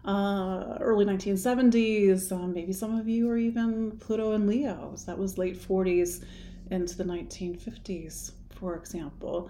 uh, 0.05 0.77
early 0.79 1.03
1970s. 1.03 2.31
Um, 2.31 2.53
maybe 2.53 2.71
some 2.71 2.97
of 2.97 3.09
you 3.09 3.29
are 3.29 3.37
even 3.37 3.97
Pluto 3.99 4.31
in 4.33 4.47
Leo. 4.47 4.93
So 4.95 5.07
that 5.07 5.17
was 5.17 5.37
late 5.37 5.59
40s 5.59 6.23
into 6.71 6.97
the 6.97 7.03
1950s, 7.03 8.31
for 8.57 8.75
example. 8.75 9.49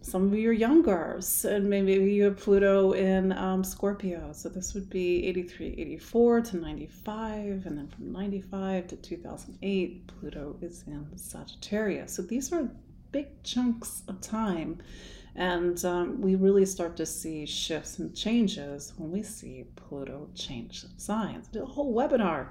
Some 0.00 0.28
of 0.28 0.34
you 0.34 0.50
are 0.50 0.52
younger, 0.52 1.20
and 1.44 1.68
maybe 1.68 1.92
you 1.92 2.24
have 2.24 2.38
Pluto 2.38 2.92
in 2.92 3.32
um, 3.32 3.62
Scorpio. 3.62 4.30
So 4.32 4.48
this 4.48 4.72
would 4.74 4.88
be 4.88 5.26
83, 5.26 5.74
84 5.76 6.40
to 6.42 6.56
95, 6.56 7.66
and 7.66 7.76
then 7.76 7.88
from 7.88 8.12
95 8.12 8.86
to 8.88 8.96
2008, 8.96 10.06
Pluto 10.06 10.56
is 10.62 10.84
in 10.86 11.06
Sagittarius. 11.16 12.14
So 12.14 12.22
these 12.22 12.52
are 12.52 12.70
big 13.10 13.42
chunks 13.42 14.02
of 14.08 14.20
time 14.20 14.78
and 15.38 15.84
um, 15.84 16.20
we 16.20 16.34
really 16.34 16.66
start 16.66 16.96
to 16.96 17.06
see 17.06 17.46
shifts 17.46 18.00
and 18.00 18.14
changes 18.14 18.92
when 18.96 19.12
we 19.12 19.22
see 19.22 19.64
Pluto 19.76 20.28
change 20.34 20.84
signs. 20.96 21.46
I 21.48 21.52
did 21.52 21.62
a 21.62 21.66
whole 21.66 21.94
webinar 21.94 22.48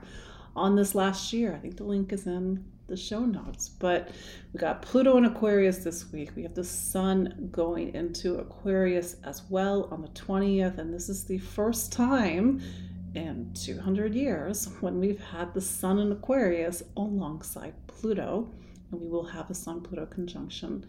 on 0.56 0.78
this 0.78 0.96
last 0.96 1.34
year. 1.34 1.54
I 1.54 1.60
think 1.60 1.76
the 1.76 1.84
link 1.84 2.14
is 2.14 2.26
in 2.28 2.64
the 2.88 2.98
show 2.98 3.20
notes. 3.22 3.70
But 3.70 4.10
we 4.54 4.60
got 4.60 4.82
Pluto 4.82 5.18
in 5.18 5.26
Aquarius 5.26 5.78
this 5.78 6.12
week. 6.12 6.32
We 6.36 6.44
have 6.44 6.56
the 6.56 6.64
sun 6.64 7.50
going 7.52 7.94
into 7.94 8.36
Aquarius 8.36 9.18
as 9.24 9.44
well 9.50 9.88
on 9.92 10.02
the 10.02 10.08
20th. 10.10 10.78
And 10.78 10.94
this 10.94 11.10
is 11.10 11.26
the 11.26 11.38
first 11.38 11.92
time 11.92 12.62
in 13.16 13.52
200 13.54 14.14
years 14.14 14.70
when 14.80 15.00
we've 15.00 15.20
had 15.20 15.54
the 15.54 15.62
sun 15.62 16.00
in 16.00 16.12
Aquarius 16.12 16.84
alongside 16.96 17.74
Pluto. 17.88 18.52
And 18.92 19.02
we 19.02 19.08
will 19.08 19.26
have 19.26 19.50
a 19.50 19.54
sun 19.54 19.82
Pluto 19.82 20.06
conjunction 20.06 20.86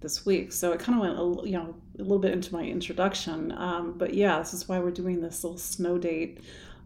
this 0.00 0.24
week. 0.24 0.52
So 0.52 0.72
it 0.72 0.80
kind 0.80 0.98
of 0.98 1.02
went, 1.02 1.18
a, 1.18 1.48
you 1.48 1.56
know, 1.56 1.74
a 1.98 2.02
little 2.02 2.18
bit 2.18 2.32
into 2.32 2.54
my 2.54 2.62
introduction. 2.62 3.52
Um, 3.52 3.98
but 3.98 4.14
yeah, 4.14 4.38
this 4.38 4.54
is 4.54 4.68
why 4.68 4.78
we're 4.78 4.90
doing 4.90 5.20
this 5.20 5.44
little 5.44 5.58
snow 5.58 5.98
date 5.98 6.40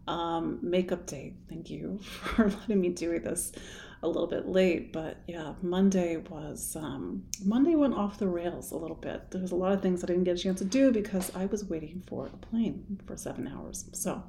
um, 0.07 0.59
makeup 0.61 1.05
date. 1.05 1.35
Thank 1.49 1.69
you 1.69 1.99
for 2.01 2.49
letting 2.49 2.81
me 2.81 2.89
do 2.89 3.19
this 3.19 3.51
a 4.05 4.07
little 4.07 4.27
bit 4.27 4.47
late. 4.47 4.93
But 4.93 5.17
yeah, 5.27 5.53
Monday 5.61 6.17
was 6.17 6.75
um, 6.75 7.23
Monday 7.43 7.75
went 7.75 7.95
off 7.95 8.17
the 8.17 8.27
rails 8.27 8.71
a 8.71 8.77
little 8.77 8.95
bit. 8.95 9.31
There 9.31 9.41
was 9.41 9.51
a 9.51 9.55
lot 9.55 9.73
of 9.73 9.81
things 9.81 10.03
I 10.03 10.07
didn't 10.07 10.23
get 10.23 10.39
a 10.39 10.41
chance 10.41 10.59
to 10.59 10.65
do 10.65 10.91
because 10.91 11.35
I 11.35 11.45
was 11.47 11.65
waiting 11.65 12.03
for 12.07 12.27
a 12.27 12.37
plane 12.37 12.99
for 13.05 13.17
seven 13.17 13.47
hours. 13.47 13.85
So 13.93 14.23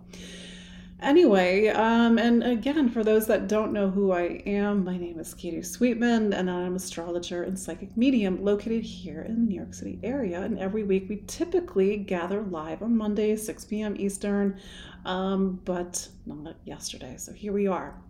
Anyway, 1.01 1.69
um, 1.69 2.17
and 2.19 2.43
again, 2.43 2.89
for 2.89 3.05
those 3.05 3.27
that 3.27 3.49
don't 3.49 3.71
know 3.71 3.91
who 3.91 4.13
I 4.13 4.43
am, 4.47 4.83
my 4.83 4.97
name 4.97 5.21
is 5.21 5.35
Katie 5.35 5.61
Sweetman, 5.61 6.33
and 6.33 6.51
I'm 6.51 6.69
an 6.69 6.77
astrologer 6.77 7.43
and 7.43 7.59
psychic 7.59 7.95
medium 7.99 8.43
located 8.43 8.83
here 8.83 9.21
in 9.21 9.35
the 9.35 9.41
New 9.43 9.57
York 9.57 9.75
City 9.75 10.01
area. 10.03 10.41
And 10.41 10.59
every 10.59 10.85
week 10.85 11.07
we 11.11 11.23
typically 11.27 11.99
gather 11.99 12.41
live 12.41 12.83
on 12.83 12.97
Monday, 12.97 13.37
6 13.37 13.65
p.m. 13.67 13.95
Eastern, 13.99 14.59
um, 15.05 15.61
but 15.67 16.09
not 16.25 16.57
yesterday. 16.65 17.17
So 17.19 17.35
here 17.35 17.53
we 17.53 17.67
are. 17.67 18.01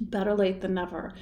Better 0.00 0.34
late 0.34 0.60
than 0.60 0.74
never 0.74 1.14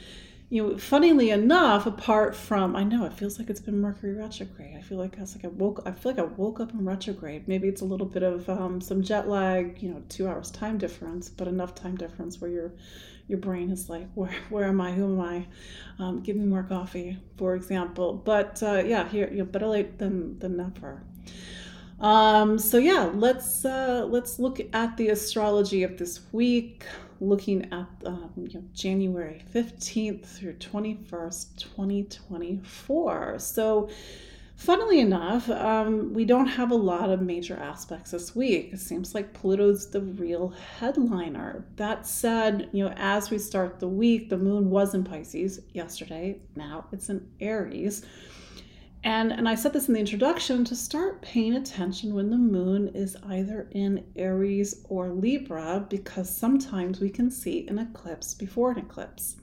you 0.48 0.62
know, 0.62 0.78
funnily 0.78 1.30
enough, 1.30 1.86
apart 1.86 2.36
from 2.36 2.76
I 2.76 2.84
know 2.84 3.04
it 3.04 3.12
feels 3.12 3.38
like 3.38 3.50
it's 3.50 3.58
been 3.58 3.80
Mercury 3.80 4.14
retrograde. 4.14 4.76
I 4.76 4.80
feel 4.80 4.98
like 4.98 5.18
I 5.18 5.22
was 5.22 5.34
like 5.34 5.44
I 5.44 5.48
woke 5.48 5.82
I 5.84 5.90
feel 5.90 6.12
like 6.12 6.20
I 6.20 6.24
woke 6.24 6.60
up 6.60 6.72
in 6.72 6.84
retrograde. 6.84 7.48
Maybe 7.48 7.66
it's 7.66 7.80
a 7.80 7.84
little 7.84 8.06
bit 8.06 8.22
of 8.22 8.48
um, 8.48 8.80
some 8.80 9.02
jet 9.02 9.28
lag, 9.28 9.82
you 9.82 9.90
know, 9.90 10.02
two 10.08 10.28
hours 10.28 10.52
time 10.52 10.78
difference, 10.78 11.28
but 11.28 11.48
enough 11.48 11.74
time 11.74 11.96
difference 11.96 12.40
where 12.40 12.50
your 12.50 12.72
your 13.26 13.38
brain 13.38 13.70
is 13.70 13.88
like, 13.88 14.08
where 14.14 14.34
where 14.48 14.66
am 14.66 14.80
I? 14.80 14.92
Who 14.92 15.20
am 15.20 15.20
I? 15.20 15.46
Um, 15.98 16.20
give 16.20 16.36
me 16.36 16.46
more 16.46 16.62
coffee, 16.62 17.18
for 17.36 17.56
example. 17.56 18.14
But 18.14 18.62
uh, 18.62 18.84
yeah, 18.86 19.08
here 19.08 19.28
you 19.28 19.38
know, 19.38 19.46
better 19.46 19.66
late 19.66 19.98
than 19.98 20.38
than 20.38 20.56
never. 20.56 21.02
Um, 21.98 22.58
so 22.60 22.78
yeah, 22.78 23.10
let's 23.12 23.64
uh, 23.64 24.06
let's 24.08 24.38
look 24.38 24.60
at 24.72 24.96
the 24.96 25.08
astrology 25.08 25.82
of 25.82 25.98
this 25.98 26.20
week 26.30 26.84
looking 27.20 27.64
at 27.72 27.86
um, 28.04 28.30
you 28.36 28.60
know, 28.60 28.64
January 28.72 29.42
15th 29.54 30.24
through 30.26 30.54
21st, 30.54 31.58
2024. 31.58 33.38
So, 33.38 33.88
funnily 34.56 35.00
enough, 35.00 35.48
um, 35.50 36.12
we 36.14 36.24
don't 36.24 36.46
have 36.46 36.70
a 36.70 36.76
lot 36.76 37.10
of 37.10 37.20
major 37.20 37.56
aspects 37.56 38.10
this 38.10 38.34
week. 38.34 38.70
It 38.72 38.80
seems 38.80 39.14
like 39.14 39.32
Pluto's 39.32 39.90
the 39.90 40.00
real 40.00 40.48
headliner. 40.78 41.64
That 41.76 42.06
said, 42.06 42.68
you 42.72 42.84
know, 42.84 42.94
as 42.96 43.30
we 43.30 43.38
start 43.38 43.80
the 43.80 43.88
week, 43.88 44.30
the 44.30 44.38
moon 44.38 44.70
was 44.70 44.94
in 44.94 45.04
Pisces 45.04 45.60
yesterday, 45.72 46.40
now 46.54 46.86
it's 46.92 47.08
in 47.08 47.28
Aries. 47.40 48.04
And, 49.06 49.30
and 49.30 49.48
I 49.48 49.54
said 49.54 49.72
this 49.72 49.86
in 49.86 49.94
the 49.94 50.00
introduction 50.00 50.64
to 50.64 50.74
start 50.74 51.22
paying 51.22 51.54
attention 51.54 52.12
when 52.12 52.28
the 52.28 52.36
moon 52.36 52.88
is 52.88 53.16
either 53.28 53.68
in 53.70 54.04
Aries 54.16 54.84
or 54.88 55.10
Libra, 55.10 55.86
because 55.88 56.28
sometimes 56.28 56.98
we 56.98 57.08
can 57.08 57.30
see 57.30 57.68
an 57.68 57.78
eclipse 57.78 58.34
before 58.34 58.72
an 58.72 58.78
eclipse. 58.78 59.36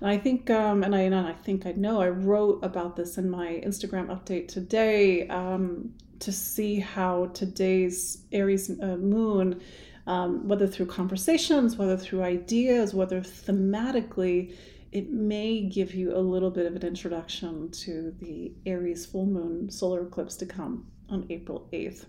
And 0.00 0.10
I 0.10 0.18
think, 0.18 0.50
um, 0.50 0.82
and 0.82 0.92
I 0.96 1.02
and 1.02 1.14
I 1.14 1.34
think 1.34 1.66
I 1.66 1.72
know 1.72 2.00
I 2.00 2.08
wrote 2.08 2.64
about 2.64 2.96
this 2.96 3.16
in 3.16 3.30
my 3.30 3.62
Instagram 3.64 4.08
update 4.08 4.48
today. 4.48 5.28
Um, 5.28 5.94
to 6.18 6.32
see 6.32 6.78
how 6.78 7.26
today's 7.26 8.24
Aries 8.32 8.70
uh, 8.70 8.96
moon, 8.96 9.60
um, 10.06 10.46
whether 10.46 10.66
through 10.66 10.86
conversations, 10.86 11.76
whether 11.76 11.96
through 11.96 12.22
ideas, 12.22 12.92
whether 12.92 13.20
thematically, 13.20 14.54
it 14.92 15.10
may 15.10 15.62
give 15.62 15.94
you 15.94 16.16
a 16.16 16.18
little 16.18 16.50
bit 16.50 16.66
of 16.66 16.74
an 16.74 16.82
introduction 16.82 17.70
to 17.70 18.14
the 18.18 18.52
Aries 18.66 19.06
full 19.06 19.26
moon 19.26 19.70
solar 19.70 20.06
eclipse 20.06 20.36
to 20.36 20.46
come 20.46 20.86
on 21.08 21.26
April 21.30 21.68
8th. 21.72 22.06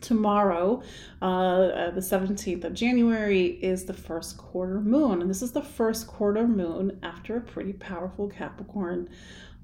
Tomorrow, 0.00 0.82
uh, 1.22 1.24
uh, 1.24 1.90
the 1.92 2.00
17th 2.00 2.64
of 2.64 2.74
January, 2.74 3.46
is 3.46 3.84
the 3.86 3.94
first 3.94 4.36
quarter 4.36 4.80
moon. 4.80 5.22
And 5.22 5.30
this 5.30 5.40
is 5.40 5.52
the 5.52 5.62
first 5.62 6.06
quarter 6.06 6.46
moon 6.46 6.98
after 7.02 7.36
a 7.36 7.40
pretty 7.40 7.72
powerful 7.72 8.28
Capricorn 8.28 9.08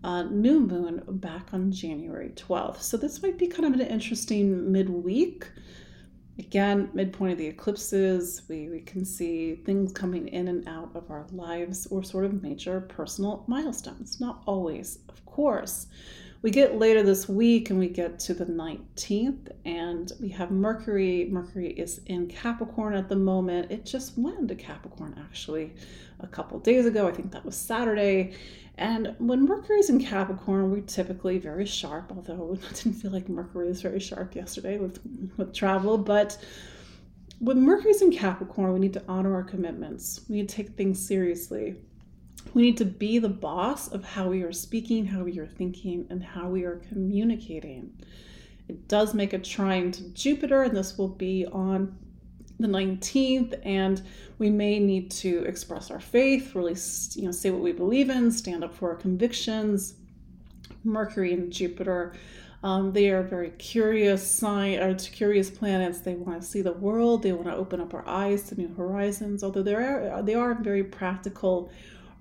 uh, 0.02 0.22
new 0.22 0.60
moon 0.60 1.02
back 1.06 1.52
on 1.52 1.70
January 1.70 2.30
12th. 2.30 2.80
So 2.80 2.96
this 2.96 3.22
might 3.22 3.36
be 3.36 3.48
kind 3.48 3.66
of 3.66 3.78
an 3.78 3.86
interesting 3.86 4.72
midweek. 4.72 5.46
Again, 6.38 6.88
midpoint 6.94 7.32
of 7.32 7.38
the 7.38 7.46
eclipses, 7.46 8.42
we, 8.48 8.68
we 8.68 8.80
can 8.80 9.04
see 9.04 9.56
things 9.56 9.92
coming 9.92 10.28
in 10.28 10.48
and 10.48 10.66
out 10.66 10.90
of 10.94 11.10
our 11.10 11.26
lives 11.32 11.86
or 11.88 12.02
sort 12.02 12.24
of 12.24 12.42
major 12.42 12.80
personal 12.80 13.44
milestones. 13.46 14.20
Not 14.20 14.42
always, 14.46 15.00
of 15.08 15.24
course. 15.26 15.86
We 16.42 16.50
get 16.50 16.78
later 16.78 17.02
this 17.02 17.28
week 17.28 17.68
and 17.68 17.78
we 17.78 17.88
get 17.88 18.18
to 18.20 18.32
the 18.32 18.46
19th, 18.46 19.50
and 19.66 20.10
we 20.20 20.30
have 20.30 20.50
Mercury. 20.50 21.28
Mercury 21.30 21.72
is 21.72 22.00
in 22.06 22.28
Capricorn 22.28 22.94
at 22.94 23.10
the 23.10 23.16
moment. 23.16 23.70
It 23.70 23.84
just 23.84 24.16
went 24.16 24.38
into 24.38 24.54
Capricorn 24.54 25.20
actually 25.22 25.74
a 26.20 26.26
couple 26.26 26.58
days 26.58 26.86
ago. 26.86 27.06
I 27.06 27.12
think 27.12 27.30
that 27.32 27.44
was 27.44 27.56
Saturday. 27.56 28.32
And 28.80 29.14
when 29.18 29.44
Mercury's 29.44 29.90
in 29.90 30.02
Capricorn, 30.02 30.70
we're 30.70 30.80
typically 30.80 31.36
very 31.38 31.66
sharp, 31.66 32.10
although 32.16 32.58
I 32.70 32.72
didn't 32.72 32.94
feel 32.94 33.10
like 33.10 33.28
Mercury 33.28 33.68
was 33.68 33.82
very 33.82 34.00
sharp 34.00 34.34
yesterday 34.34 34.78
with, 34.78 34.98
with 35.36 35.52
travel. 35.52 35.98
But 35.98 36.42
when 37.40 37.62
Mercury's 37.62 38.00
in 38.00 38.10
Capricorn, 38.10 38.72
we 38.72 38.80
need 38.80 38.94
to 38.94 39.04
honor 39.06 39.34
our 39.34 39.42
commitments. 39.42 40.22
We 40.28 40.36
need 40.36 40.48
to 40.48 40.56
take 40.56 40.70
things 40.70 40.98
seriously. 40.98 41.76
We 42.54 42.62
need 42.62 42.78
to 42.78 42.86
be 42.86 43.18
the 43.18 43.28
boss 43.28 43.88
of 43.88 44.02
how 44.02 44.30
we 44.30 44.42
are 44.42 44.52
speaking, 44.52 45.04
how 45.04 45.24
we 45.24 45.38
are 45.38 45.46
thinking, 45.46 46.06
and 46.08 46.24
how 46.24 46.48
we 46.48 46.64
are 46.64 46.82
communicating. 46.88 47.92
It 48.66 48.88
does 48.88 49.12
make 49.12 49.34
a 49.34 49.38
trine 49.38 49.92
to 49.92 50.08
Jupiter, 50.14 50.62
and 50.62 50.74
this 50.74 50.96
will 50.96 51.08
be 51.08 51.44
on 51.44 51.98
the 52.60 52.68
19th, 52.68 53.58
and 53.64 54.02
we 54.38 54.50
may 54.50 54.78
need 54.78 55.10
to 55.10 55.44
express 55.44 55.90
our 55.90 56.00
faith, 56.00 56.54
really, 56.54 56.76
you 57.14 57.26
know, 57.26 57.32
say 57.32 57.50
what 57.50 57.62
we 57.62 57.72
believe 57.72 58.10
in, 58.10 58.30
stand 58.30 58.64
up 58.64 58.74
for 58.74 58.90
our 58.90 58.96
convictions. 58.96 59.94
Mercury 60.82 61.34
and 61.34 61.52
Jupiter, 61.52 62.14
um, 62.62 62.92
they 62.92 63.10
are 63.10 63.22
very 63.22 63.50
curious 63.50 64.28
sign, 64.30 64.78
or 64.78 64.94
curious 64.94 65.50
planets. 65.50 66.00
They 66.00 66.14
want 66.14 66.42
to 66.42 66.46
see 66.46 66.60
the 66.62 66.72
world. 66.72 67.22
They 67.22 67.32
want 67.32 67.46
to 67.48 67.54
open 67.54 67.80
up 67.80 67.94
our 67.94 68.06
eyes 68.06 68.44
to 68.44 68.54
new 68.54 68.72
horizons. 68.74 69.42
Although 69.42 69.62
they 69.62 69.74
are 69.74 70.22
they 70.22 70.34
are 70.34 70.54
very 70.54 70.84
practical 70.84 71.70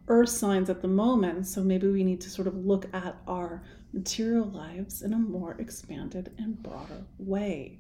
earth 0.08 0.30
signs 0.30 0.70
at 0.70 0.82
the 0.82 0.88
moment. 0.88 1.46
So 1.48 1.62
maybe 1.62 1.88
we 1.88 2.04
need 2.04 2.22
to 2.22 2.30
sort 2.30 2.48
of 2.48 2.66
look 2.66 2.88
at 2.94 3.18
our 3.28 3.64
material 3.92 4.46
lives 4.46 5.02
in 5.02 5.14
a 5.14 5.18
more 5.18 5.56
expanded 5.60 6.32
and 6.38 6.62
broader 6.62 7.04
way. 7.18 7.80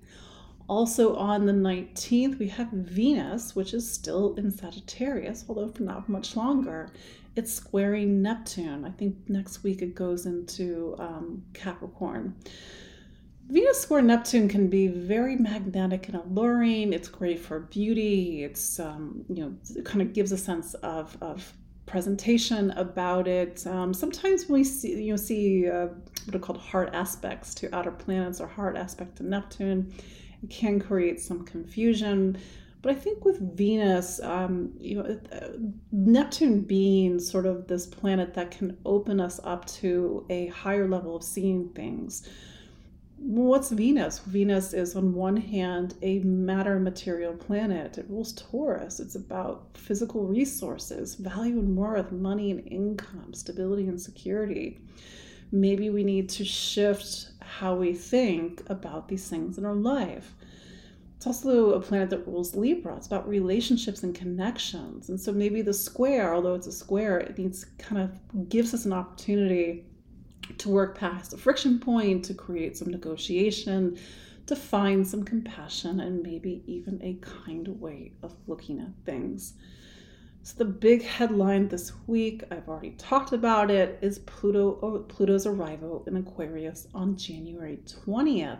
Also 0.69 1.15
on 1.15 1.47
the 1.47 1.51
19th, 1.51 2.37
we 2.37 2.47
have 2.47 2.69
Venus, 2.69 3.55
which 3.55 3.73
is 3.73 3.91
still 3.91 4.35
in 4.35 4.51
Sagittarius, 4.51 5.43
although 5.49 5.67
for 5.67 5.81
not 5.81 6.07
much 6.07 6.35
longer. 6.35 6.91
It's 7.35 7.51
squaring 7.51 8.21
Neptune. 8.21 8.85
I 8.85 8.91
think 8.91 9.15
next 9.27 9.63
week 9.63 9.81
it 9.81 9.95
goes 9.95 10.27
into 10.27 10.95
um, 10.99 11.43
Capricorn. 11.53 12.35
Venus 13.47 13.81
square 13.81 14.03
Neptune 14.03 14.47
can 14.47 14.69
be 14.69 14.87
very 14.87 15.35
magnetic 15.35 16.07
and 16.07 16.17
alluring. 16.17 16.93
It's 16.93 17.07
great 17.07 17.39
for 17.39 17.61
beauty. 17.61 18.43
It's 18.43 18.79
um, 18.79 19.25
you 19.27 19.43
know 19.43 19.55
it 19.75 19.85
kind 19.85 20.03
of 20.03 20.13
gives 20.13 20.31
a 20.31 20.37
sense 20.37 20.75
of 20.75 21.17
of 21.19 21.51
presentation 21.87 22.69
about 22.71 23.27
it. 23.27 23.65
Um, 23.65 23.91
sometimes 23.91 24.45
when 24.45 24.59
we 24.59 24.63
see 24.63 25.03
you 25.03 25.13
know 25.13 25.17
see 25.17 25.67
uh, 25.67 25.87
what 26.25 26.35
are 26.35 26.39
called 26.39 26.59
hard 26.59 26.93
aspects 26.93 27.55
to 27.55 27.75
outer 27.75 27.91
planets 27.91 28.39
or 28.39 28.45
hard 28.45 28.77
aspect 28.77 29.15
to 29.15 29.23
Neptune. 29.23 29.91
Can 30.49 30.79
create 30.79 31.19
some 31.19 31.45
confusion. 31.45 32.37
But 32.81 32.93
I 32.93 32.95
think 32.95 33.25
with 33.25 33.57
Venus, 33.57 34.21
um, 34.21 34.71
you 34.79 34.95
know, 34.95 35.19
uh, 35.33 35.47
Neptune 35.91 36.61
being 36.61 37.19
sort 37.19 37.45
of 37.45 37.67
this 37.67 37.85
planet 37.85 38.33
that 38.35 38.51
can 38.51 38.77
open 38.85 39.19
us 39.19 39.39
up 39.43 39.65
to 39.65 40.25
a 40.29 40.47
higher 40.47 40.87
level 40.87 41.17
of 41.17 41.23
seeing 41.23 41.69
things 41.69 42.27
what's 43.19 43.69
Venus? 43.69 44.19
Venus 44.19 44.73
is, 44.73 44.95
on 44.95 45.13
one 45.13 45.37
hand, 45.37 45.95
a 46.01 46.19
matter 46.19 46.79
material 46.79 47.33
planet. 47.33 47.97
It 47.97 48.05
rules 48.09 48.33
Taurus. 48.33 48.99
It's 48.99 49.15
about 49.15 49.69
physical 49.73 50.25
resources, 50.25 51.15
value 51.15 51.59
and 51.59 51.75
worth, 51.75 52.11
money 52.11 52.51
and 52.51 52.65
income, 52.67 53.33
stability 53.33 53.87
and 53.87 54.01
security. 54.01 54.79
Maybe 55.51 55.89
we 55.89 56.03
need 56.03 56.29
to 56.29 56.45
shift 56.45 57.29
how 57.49 57.75
we 57.75 57.93
think 57.93 58.61
about 58.67 59.07
these 59.07 59.27
things 59.27 59.57
in 59.57 59.65
our 59.65 59.75
life. 59.75 60.35
It's 61.17 61.27
also 61.27 61.73
a 61.73 61.81
planet 61.81 62.09
that 62.11 62.25
rules 62.25 62.55
Libra. 62.55 62.95
It's 62.95 63.07
about 63.07 63.27
relationships 63.27 64.03
and 64.03 64.15
connections. 64.15 65.09
And 65.09 65.19
so 65.19 65.33
maybe 65.33 65.61
the 65.61 65.73
square, 65.73 66.33
although 66.33 66.55
it's 66.55 66.67
a 66.67 66.71
square, 66.71 67.19
it 67.19 67.37
needs 67.37 67.65
kind 67.77 68.01
of 68.01 68.49
gives 68.49 68.73
us 68.73 68.85
an 68.85 68.93
opportunity 68.93 69.85
to 70.57 70.69
work 70.69 70.97
past 70.97 71.33
a 71.33 71.37
friction 71.37 71.79
point, 71.79 72.23
to 72.25 72.33
create 72.33 72.77
some 72.77 72.89
negotiation, 72.89 73.97
to 74.45 74.55
find 74.55 75.05
some 75.05 75.23
compassion, 75.23 75.99
and 75.99 76.23
maybe 76.23 76.63
even 76.65 76.99
a 77.03 77.19
kind 77.21 77.67
way 77.81 78.13
of 78.23 78.33
looking 78.47 78.79
at 78.79 78.87
things. 79.05 79.53
So 80.49 80.55
the 80.57 80.65
big 80.65 81.03
headline 81.03 81.67
this 81.67 81.93
week, 82.07 82.43
I've 82.49 82.67
already 82.67 82.95
talked 82.97 83.33
about 83.33 83.69
it, 83.69 83.99
is 84.01 84.17
Pluto 84.17 84.79
uh, 84.81 84.97
Pluto's 85.03 85.45
arrival 85.45 86.03
in 86.07 86.17
Aquarius 86.17 86.87
on 86.95 87.15
January 87.15 87.77
20th. 87.85 88.57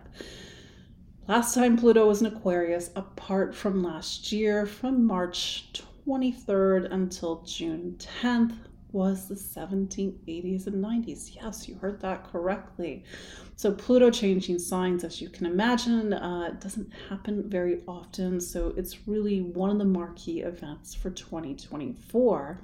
Last 1.28 1.56
time 1.56 1.78
Pluto 1.78 2.06
was 2.08 2.22
in 2.22 2.28
Aquarius, 2.28 2.92
apart 2.96 3.56
from 3.56 3.82
last 3.82 4.32
year, 4.32 4.68
from 4.68 5.04
March 5.04 5.74
23rd 6.06 6.94
until 6.94 7.42
June 7.42 7.96
10th, 7.98 8.56
was 8.92 9.28
the 9.28 9.34
1780s 9.34 10.68
and 10.68 10.86
90s. 10.86 11.36
Yes, 11.36 11.68
you 11.68 11.74
heard 11.74 12.00
that 12.02 12.24
correctly. 12.32 13.04
So, 13.60 13.74
Pluto 13.74 14.10
changing 14.10 14.58
signs, 14.60 15.04
as 15.04 15.20
you 15.20 15.28
can 15.28 15.46
imagine, 15.46 16.14
uh, 16.14 16.56
doesn't 16.62 16.94
happen 17.10 17.50
very 17.50 17.82
often. 17.90 18.40
So, 18.40 18.74
it's 18.78 19.06
really 19.06 19.42
one 19.42 19.70
of 19.70 19.78
the 19.80 19.84
marquee 19.84 20.40
events 20.40 20.96
for 20.96 21.10
2024. 21.10 22.58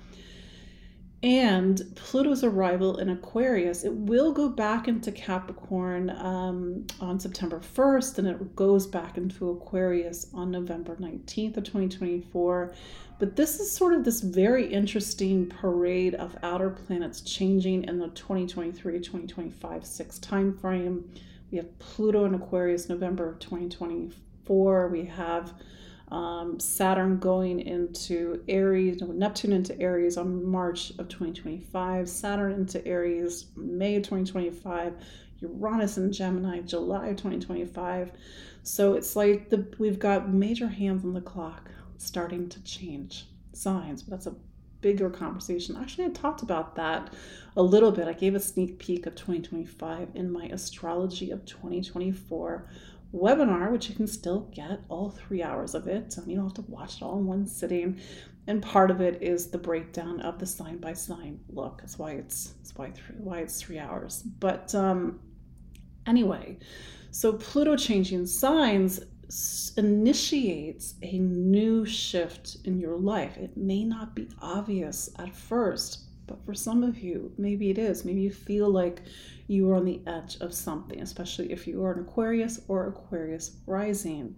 And 1.26 1.82
Pluto's 1.96 2.44
arrival 2.44 3.00
in 3.00 3.10
Aquarius, 3.10 3.84
it 3.84 3.92
will 3.92 4.32
go 4.32 4.48
back 4.48 4.88
into 4.88 5.12
Capricorn 5.12 6.12
um, 6.12 6.86
on 7.02 7.20
September 7.20 7.60
1st, 7.60 8.20
and 8.20 8.28
it 8.28 8.56
goes 8.56 8.86
back 8.86 9.18
into 9.18 9.50
Aquarius 9.50 10.28
on 10.36 10.52
November 10.52 10.96
19th 10.98 11.58
of 11.58 11.64
2024. 11.64 12.76
But 13.18 13.36
this 13.36 13.60
is 13.60 13.72
sort 13.72 13.94
of 13.94 14.06
this 14.06 14.22
very 14.22 14.72
interesting 14.72 15.48
parade 15.48 16.14
of 16.14 16.38
outer 16.44 16.70
planets 16.70 17.22
changing 17.22 17.86
in 17.86 17.98
the 17.98 18.10
2023 18.10 19.00
2025 19.00 19.84
six 19.84 20.20
timeframe. 20.20 21.06
We 21.50 21.58
have 21.58 21.80
Pluto 21.80 22.26
in 22.26 22.36
Aquarius 22.36 22.88
November 22.88 23.28
of 23.28 23.40
2024. 23.40 24.90
We 24.90 25.06
have 25.06 25.54
um, 26.10 26.60
Saturn 26.60 27.18
going 27.18 27.60
into 27.60 28.44
Aries, 28.48 29.02
Neptune 29.02 29.54
into 29.54 29.80
Aries 29.80 30.18
on 30.18 30.46
March 30.46 30.91
of 30.91 31.08
2025, 31.10 32.08
Saturn 32.08 32.54
into 32.54 32.86
Aries 32.86 33.48
May 33.56 33.96
of 33.96 34.04
2025, 34.04 34.94
Uranus 35.39 35.98
in 35.98 36.12
Gemini 36.12 36.62
July 36.62 37.08
of 37.08 37.18
2025. 37.18 38.12
So 38.63 38.94
it's 38.94 39.15
like 39.15 39.50
the 39.50 39.68
we've 39.80 40.00
got 40.00 40.32
major 40.32 40.68
hands 40.68 41.04
on 41.04 41.13
the 41.13 41.22
clock 41.22 41.72
starting 41.98 42.50
to 42.50 42.63
change 42.63 43.28
signs, 43.54 44.04
but 44.04 44.12
that's 44.12 44.28
a 44.28 44.36
bigger 44.82 45.10
conversation. 45.10 45.76
Actually, 45.76 46.06
I 46.06 46.10
talked 46.10 46.44
about 46.44 46.76
that 46.76 47.12
a 47.58 47.63
little 47.63 47.91
bit. 47.91 48.08
I 48.08 48.13
gave 48.13 48.36
a 48.36 48.39
sneak 48.39 48.78
peek 48.78 49.08
of 49.08 49.15
2025 49.15 50.10
in 50.13 50.32
my 50.32 50.46
Astrology 50.46 51.32
of 51.32 51.44
2024 51.46 52.70
webinar, 53.15 53.71
which 53.71 53.89
you 53.89 53.95
can 53.95 54.08
still 54.08 54.41
get 54.54 54.82
all 54.89 55.10
three 55.10 55.41
hours 55.43 55.75
of 55.75 55.88
it. 55.88 56.15
Um, 56.17 56.30
you 56.30 56.36
don't 56.36 56.45
have 56.45 56.65
to 56.65 56.71
watch 56.71 56.97
it 56.97 57.04
all 57.04 57.17
in 57.19 57.25
one 57.25 57.45
sitting. 57.47 57.99
And 58.47 58.62
part 58.62 58.91
of 58.91 59.01
it 59.01 59.23
is 59.23 59.49
the 59.49 59.58
breakdown 59.58 60.21
of 60.21 60.38
the 60.39 60.45
sign 60.45 60.78
by 60.78 60.93
sign 60.93 61.39
look. 61.49 61.80
That's 61.82 61.97
why 61.97 62.12
it's 62.13 62.54
that's 62.58 62.75
why 62.75 62.91
three, 62.91 63.15
why 63.17 63.39
it's 63.39 63.62
three 63.62 63.80
hours. 63.80 64.21
But 64.21 64.75
um, 64.75 65.19
anyway, 66.06 66.60
so 67.12 67.34
Pluto 67.34 67.75
changing 67.75 68.28
signs 68.28 68.99
initiates 69.78 70.95
a 71.01 71.17
new 71.17 71.86
shift 71.86 72.58
in 72.65 72.80
your 72.80 72.97
life. 72.97 73.38
It 73.38 73.58
may 73.58 73.84
not 73.84 74.15
be 74.15 74.30
obvious 74.39 75.10
at 75.17 75.36
first, 75.36 76.06
But 76.28 76.43
for 76.45 76.54
some 76.54 76.84
of 76.84 76.97
you, 76.99 77.32
maybe 77.38 77.69
it 77.69 77.78
is. 77.78 78.06
Maybe 78.06 78.21
you 78.21 78.32
feel 78.32 78.69
like 78.69 79.01
you 79.48 79.70
are 79.70 79.76
on 79.76 79.86
the 79.86 80.02
edge 80.08 80.38
of 80.42 80.54
something, 80.54 81.02
especially 81.02 81.52
if 81.52 81.68
you 81.68 81.84
are 81.84 81.94
an 81.94 82.00
Aquarius 82.00 82.62
or 82.68 82.88
Aquarius 82.88 83.58
rising. 83.68 84.36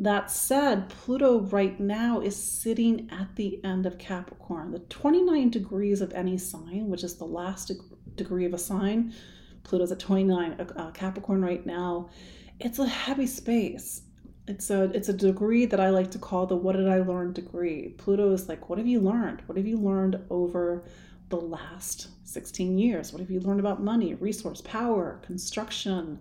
That 0.00 0.30
said, 0.30 0.88
Pluto 0.88 1.40
right 1.40 1.78
now 1.80 2.20
is 2.20 2.36
sitting 2.36 3.08
at 3.10 3.34
the 3.34 3.62
end 3.64 3.84
of 3.84 3.98
Capricorn. 3.98 4.70
The 4.70 4.78
29 4.78 5.50
degrees 5.50 6.00
of 6.00 6.12
any 6.12 6.38
sign, 6.38 6.86
which 6.88 7.02
is 7.02 7.16
the 7.16 7.24
last 7.24 7.72
degree 8.14 8.44
of 8.44 8.54
a 8.54 8.58
sign, 8.58 9.12
Pluto's 9.64 9.90
at 9.90 9.98
29 9.98 10.52
uh, 10.52 10.90
Capricorn 10.92 11.42
right 11.42 11.66
now. 11.66 12.10
It's 12.60 12.78
a 12.78 12.86
heavy 12.86 13.26
space. 13.26 14.02
It's 14.46 14.70
a 14.70 14.84
it's 14.94 15.10
a 15.10 15.12
degree 15.12 15.66
that 15.66 15.78
I 15.78 15.90
like 15.90 16.10
to 16.12 16.18
call 16.18 16.46
the 16.46 16.56
what 16.56 16.74
did 16.74 16.88
I 16.88 17.00
learn 17.00 17.34
degree. 17.34 17.94
Pluto 17.98 18.32
is 18.32 18.48
like 18.48 18.70
what 18.70 18.78
have 18.78 18.86
you 18.86 19.00
learned? 19.00 19.42
What 19.46 19.58
have 19.58 19.66
you 19.66 19.76
learned 19.76 20.18
over 20.30 20.84
the 21.28 21.36
last 21.36 22.08
16 22.24 22.78
years? 22.78 23.12
What 23.12 23.20
have 23.20 23.30
you 23.30 23.40
learned 23.40 23.60
about 23.60 23.82
money, 23.82 24.14
resource, 24.14 24.60
power, 24.60 25.20
construction? 25.22 26.20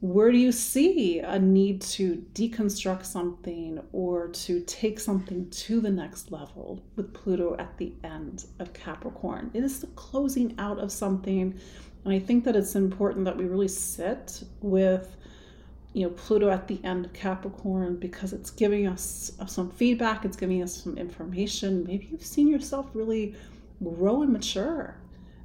Where 0.00 0.30
do 0.30 0.38
you 0.38 0.52
see 0.52 1.18
a 1.18 1.38
need 1.38 1.80
to 1.82 2.24
deconstruct 2.32 3.04
something 3.04 3.80
or 3.92 4.28
to 4.28 4.60
take 4.60 5.00
something 5.00 5.50
to 5.50 5.80
the 5.80 5.90
next 5.90 6.30
level 6.30 6.84
with 6.94 7.12
Pluto 7.12 7.56
at 7.58 7.76
the 7.78 7.92
end 8.04 8.44
of 8.60 8.72
Capricorn? 8.72 9.50
It 9.54 9.64
is 9.64 9.80
the 9.80 9.88
closing 9.88 10.54
out 10.58 10.78
of 10.78 10.92
something. 10.92 11.58
And 12.04 12.14
I 12.14 12.20
think 12.20 12.44
that 12.44 12.54
it's 12.54 12.76
important 12.76 13.24
that 13.24 13.36
we 13.36 13.46
really 13.46 13.68
sit 13.68 14.44
with 14.60 15.16
you 15.94 16.06
know 16.06 16.10
Pluto 16.10 16.48
at 16.48 16.68
the 16.68 16.78
end 16.84 17.06
of 17.06 17.12
Capricorn 17.12 17.96
because 17.96 18.32
it's 18.32 18.50
giving 18.50 18.86
us 18.86 19.32
some 19.48 19.70
feedback, 19.70 20.24
it's 20.24 20.36
giving 20.36 20.62
us 20.62 20.82
some 20.82 20.96
information. 20.96 21.84
Maybe 21.84 22.08
you've 22.10 22.24
seen 22.24 22.46
yourself 22.46 22.86
really 22.94 23.34
grow 23.82 24.22
and 24.22 24.32
mature 24.32 25.00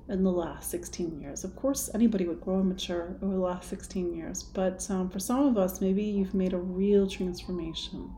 in 0.09 0.23
the 0.23 0.31
last 0.31 0.69
16 0.69 1.21
years. 1.21 1.43
Of 1.43 1.55
course, 1.55 1.89
anybody 1.93 2.25
would 2.27 2.41
grow 2.41 2.59
and 2.59 2.69
mature 2.69 3.17
over 3.21 3.33
the 3.33 3.39
last 3.39 3.69
16 3.69 4.13
years, 4.13 4.43
but 4.43 4.89
um, 4.89 5.09
for 5.09 5.19
some 5.19 5.45
of 5.45 5.57
us, 5.57 5.81
maybe 5.81 6.03
you've 6.03 6.33
made 6.33 6.53
a 6.53 6.57
real 6.57 7.07
transformation 7.07 8.11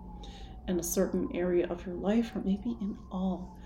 in 0.67 0.79
a 0.79 0.83
certain 0.83 1.29
area 1.33 1.67
of 1.67 1.85
your 1.85 1.95
life, 1.95 2.31
or 2.35 2.39
maybe 2.39 2.75
in 2.81 2.97
all 3.11 3.57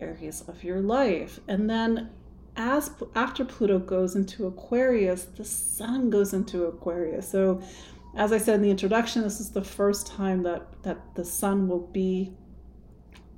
areas 0.00 0.42
of 0.48 0.62
your 0.62 0.80
life. 0.80 1.40
And 1.48 1.68
then 1.68 2.10
as 2.56 2.90
after 3.14 3.44
Pluto 3.44 3.78
goes 3.78 4.16
into 4.16 4.46
Aquarius, 4.46 5.24
the 5.24 5.44
sun 5.44 6.08
goes 6.10 6.32
into 6.32 6.64
Aquarius. 6.64 7.28
So 7.28 7.60
as 8.16 8.32
I 8.32 8.38
said 8.38 8.56
in 8.56 8.62
the 8.62 8.70
introduction, 8.70 9.22
this 9.22 9.40
is 9.40 9.50
the 9.50 9.64
first 9.64 10.06
time 10.06 10.42
that 10.44 10.82
that 10.82 10.98
the 11.14 11.24
sun 11.24 11.68
will 11.68 11.86
be 11.88 12.32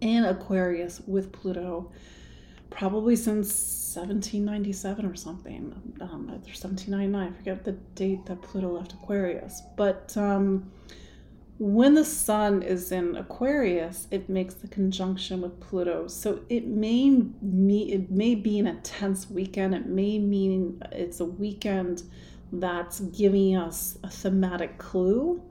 in 0.01 0.25
Aquarius 0.25 1.01
with 1.07 1.33
Pluto 1.33 1.91
probably 2.71 3.17
since 3.17 3.49
1797 3.95 5.07
or 5.07 5.15
something, 5.15 5.73
um, 6.01 6.29
1799. 6.29 7.15
I 7.15 7.37
forget 7.37 7.65
the 7.65 7.73
date 7.73 8.27
that 8.27 8.43
Pluto 8.43 8.71
left 8.73 8.93
Aquarius. 8.93 9.63
But 9.77 10.17
um, 10.17 10.71
when 11.59 11.95
the 11.95 12.05
Sun 12.05 12.63
is 12.63 12.93
in 12.93 13.17
Aquarius, 13.17 14.07
it 14.11 14.29
makes 14.29 14.55
the 14.55 14.69
conjunction 14.69 15.41
with 15.41 15.59
Pluto. 15.61 16.07
So 16.07 16.41
it 16.49 16.67
may 16.67 17.11
me 17.43 17.93
it 17.93 18.11
may 18.11 18.35
be 18.35 18.59
an 18.59 18.67
intense 18.67 19.29
weekend. 19.29 19.75
It 19.75 19.87
may 19.87 20.19
mean 20.19 20.81
it's 20.93 21.21
a 21.21 21.25
weekend 21.25 22.05
that's 22.53 23.01
giving 23.01 23.57
us 23.57 23.99
a 24.05 24.09
thematic 24.09 24.79
clue 24.79 25.43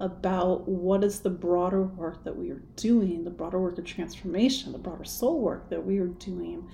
about 0.00 0.68
what 0.68 1.04
is 1.04 1.20
the 1.20 1.30
broader 1.30 1.82
work 1.82 2.24
that 2.24 2.36
we 2.36 2.50
are 2.50 2.62
doing, 2.76 3.24
the 3.24 3.30
broader 3.30 3.60
work 3.60 3.78
of 3.78 3.84
transformation, 3.84 4.72
the 4.72 4.78
broader 4.78 5.04
soul 5.04 5.40
work 5.40 5.68
that 5.70 5.84
we 5.84 5.98
are 5.98 6.08
doing 6.08 6.68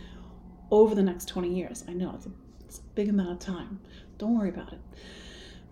over 0.71 0.95
the 0.95 1.03
next 1.03 1.27
20 1.27 1.53
years. 1.55 1.85
I 1.89 1.93
know 1.93 2.13
it's 2.15 2.27
a, 2.27 2.31
it's 2.65 2.79
a 2.79 2.83
big 2.95 3.09
amount 3.09 3.31
of 3.31 3.39
time. 3.39 3.81
Don't 4.19 4.39
worry 4.39 4.51
about 4.51 4.73
it. 4.73 4.81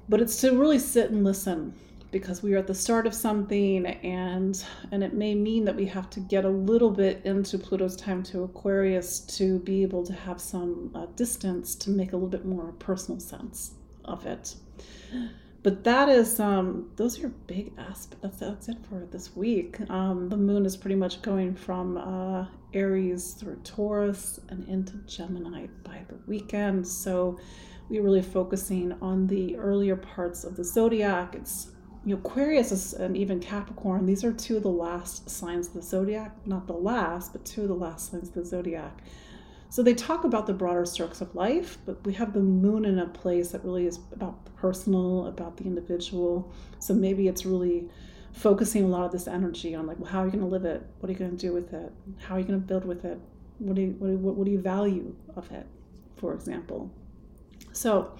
But 0.09 0.21
it's 0.21 0.41
to 0.41 0.59
really 0.59 0.79
sit 0.79 1.11
and 1.11 1.25
listen 1.25 1.75
because 2.11 2.43
we 2.43 2.55
are 2.55 2.59
at 2.59 2.67
the 2.67 2.75
start 2.75 3.07
of 3.07 3.13
something 3.13 3.85
and 3.87 4.65
and 4.93 5.05
it 5.05 5.13
may 5.13 5.35
mean 5.35 5.65
that 5.67 5.77
we 5.77 5.85
have 5.85 6.09
to 6.09 6.21
get 6.21 6.45
a 6.45 6.49
little 6.49 6.91
bit 6.91 7.21
into 7.25 7.59
Pluto's 7.59 7.97
time 7.97 8.23
to 8.23 8.45
Aquarius 8.45 9.21
to 9.21 9.59
be 9.61 9.83
able 9.83 10.05
to 10.07 10.15
have 10.15 10.41
some 10.41 10.91
uh, 10.95 11.07
distance 11.17 11.75
to 11.75 11.91
make 11.91 12.13
a 12.13 12.17
little 12.17 12.29
bit 12.29 12.47
more 12.47 12.73
personal 12.79 13.21
sense 13.21 13.73
of 14.07 14.25
it 14.25 14.55
but 15.69 15.85
that 15.85 16.09
is 16.09 16.41
um, 16.41 16.89
those 16.97 17.23
are 17.23 17.29
big 17.29 17.75
aspects. 17.77 18.23
That's, 18.23 18.39
that's 18.39 18.69
it 18.71 18.79
for 18.89 19.07
this 19.13 19.37
week. 19.37 19.79
Um, 19.91 20.31
the 20.31 20.37
moon 20.39 20.65
is 20.65 20.79
pretty 20.79 20.95
much 20.95 21.21
going 21.21 21.55
from 21.55 21.99
uh, 21.99 22.47
Aries 22.73 23.35
through 23.35 23.57
Taurus 23.65 24.41
and 24.49 24.67
into 24.67 24.95
Gemini 25.07 25.67
by 25.85 26.07
the 26.09 26.15
weekend. 26.27 26.89
So 26.89 27.39
we're 27.91 28.01
really 28.01 28.23
focusing 28.23 28.95
on 29.03 29.27
the 29.27 29.59
earlier 29.59 29.97
parts 29.97 30.43
of 30.43 30.57
the 30.57 30.65
zodiac. 30.65 31.35
It's 31.35 31.73
you 32.07 32.15
know, 32.15 32.21
Aquarius 32.21 32.73
is, 32.73 32.95
and 32.95 33.15
even 33.15 33.39
Capricorn, 33.39 34.07
these 34.07 34.25
are 34.25 34.33
two 34.33 34.57
of 34.57 34.63
the 34.63 34.71
last 34.71 35.29
signs 35.29 35.69
of 35.69 35.75
the 35.75 35.83
zodiac. 35.83 36.35
Not 36.47 36.67
the 36.67 36.73
last, 36.73 37.33
but 37.33 37.45
two 37.45 37.61
of 37.65 37.69
the 37.69 37.75
last 37.75 38.11
signs 38.11 38.29
of 38.29 38.35
the 38.35 38.45
zodiac. 38.47 39.03
So 39.71 39.83
they 39.83 39.95
talk 39.95 40.25
about 40.25 40.47
the 40.47 40.55
broader 40.55 40.87
strokes 40.87 41.21
of 41.21 41.35
life, 41.35 41.79
but 41.85 42.05
we 42.07 42.15
have 42.15 42.33
the 42.33 42.41
moon 42.41 42.85
in 42.87 42.99
a 42.99 43.07
place 43.07 43.51
that 43.51 43.65
really 43.65 43.87
is 43.87 43.99
about 44.13 44.45
the 44.47 44.51
personal, 44.53 45.27
about 45.27 45.59
the 45.59 45.65
individual. 45.65 46.53
So 46.79 46.95
maybe 46.95 47.29
it's 47.29 47.45
really 47.45 47.89
focusing 48.33 48.85
a 48.85 48.89
lot 48.89 49.05
of 49.05 49.13
this 49.13 49.29
energy 49.29 49.75
on 49.75 49.87
like, 49.87 49.99
well, 49.99 50.11
how 50.11 50.23
are 50.23 50.27
you 50.27 50.33
going 50.33 50.45
to 50.45 50.51
live 50.51 50.65
it? 50.65 50.87
What 51.01 51.11
are 51.11 51.13
you 51.13 51.19
going 51.19 51.33
to 51.33 51.37
do 51.37 51.53
with 51.53 51.75
it? 51.75 51.93
How 52.19 52.37
are 52.37 52.39
you 52.39 52.47
going 52.47 52.61
to 52.61 52.67
build 52.67 52.85
with 52.87 53.05
it? 53.05 53.19
What 53.59 53.75
do 53.75 53.83
you, 53.83 53.97
what, 53.99 54.11
what, 54.13 54.35
what 54.37 54.45
do 54.47 54.51
you 54.51 54.61
value 54.61 55.15
of 55.37 55.51
it, 55.51 55.67
for 56.17 56.33
example? 56.33 56.91
So 57.73 58.13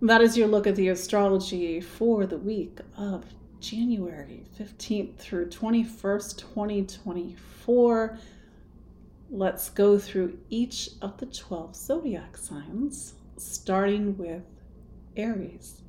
that 0.00 0.20
is 0.20 0.36
your 0.36 0.48
look 0.48 0.66
at 0.66 0.74
the 0.74 0.88
astrology 0.88 1.80
for 1.80 2.26
the 2.26 2.38
week 2.38 2.80
of 2.96 3.24
January 3.60 4.44
15th 4.58 5.16
through 5.16 5.48
21st, 5.48 6.38
2024 6.38 8.18
let's 9.32 9.70
go 9.70 9.98
through 9.98 10.38
each 10.50 10.90
of 11.00 11.16
the 11.16 11.26
12 11.26 11.74
zodiac 11.74 12.36
signs, 12.36 13.14
starting 13.38 14.18
with 14.18 14.42
Aries. 15.16 15.80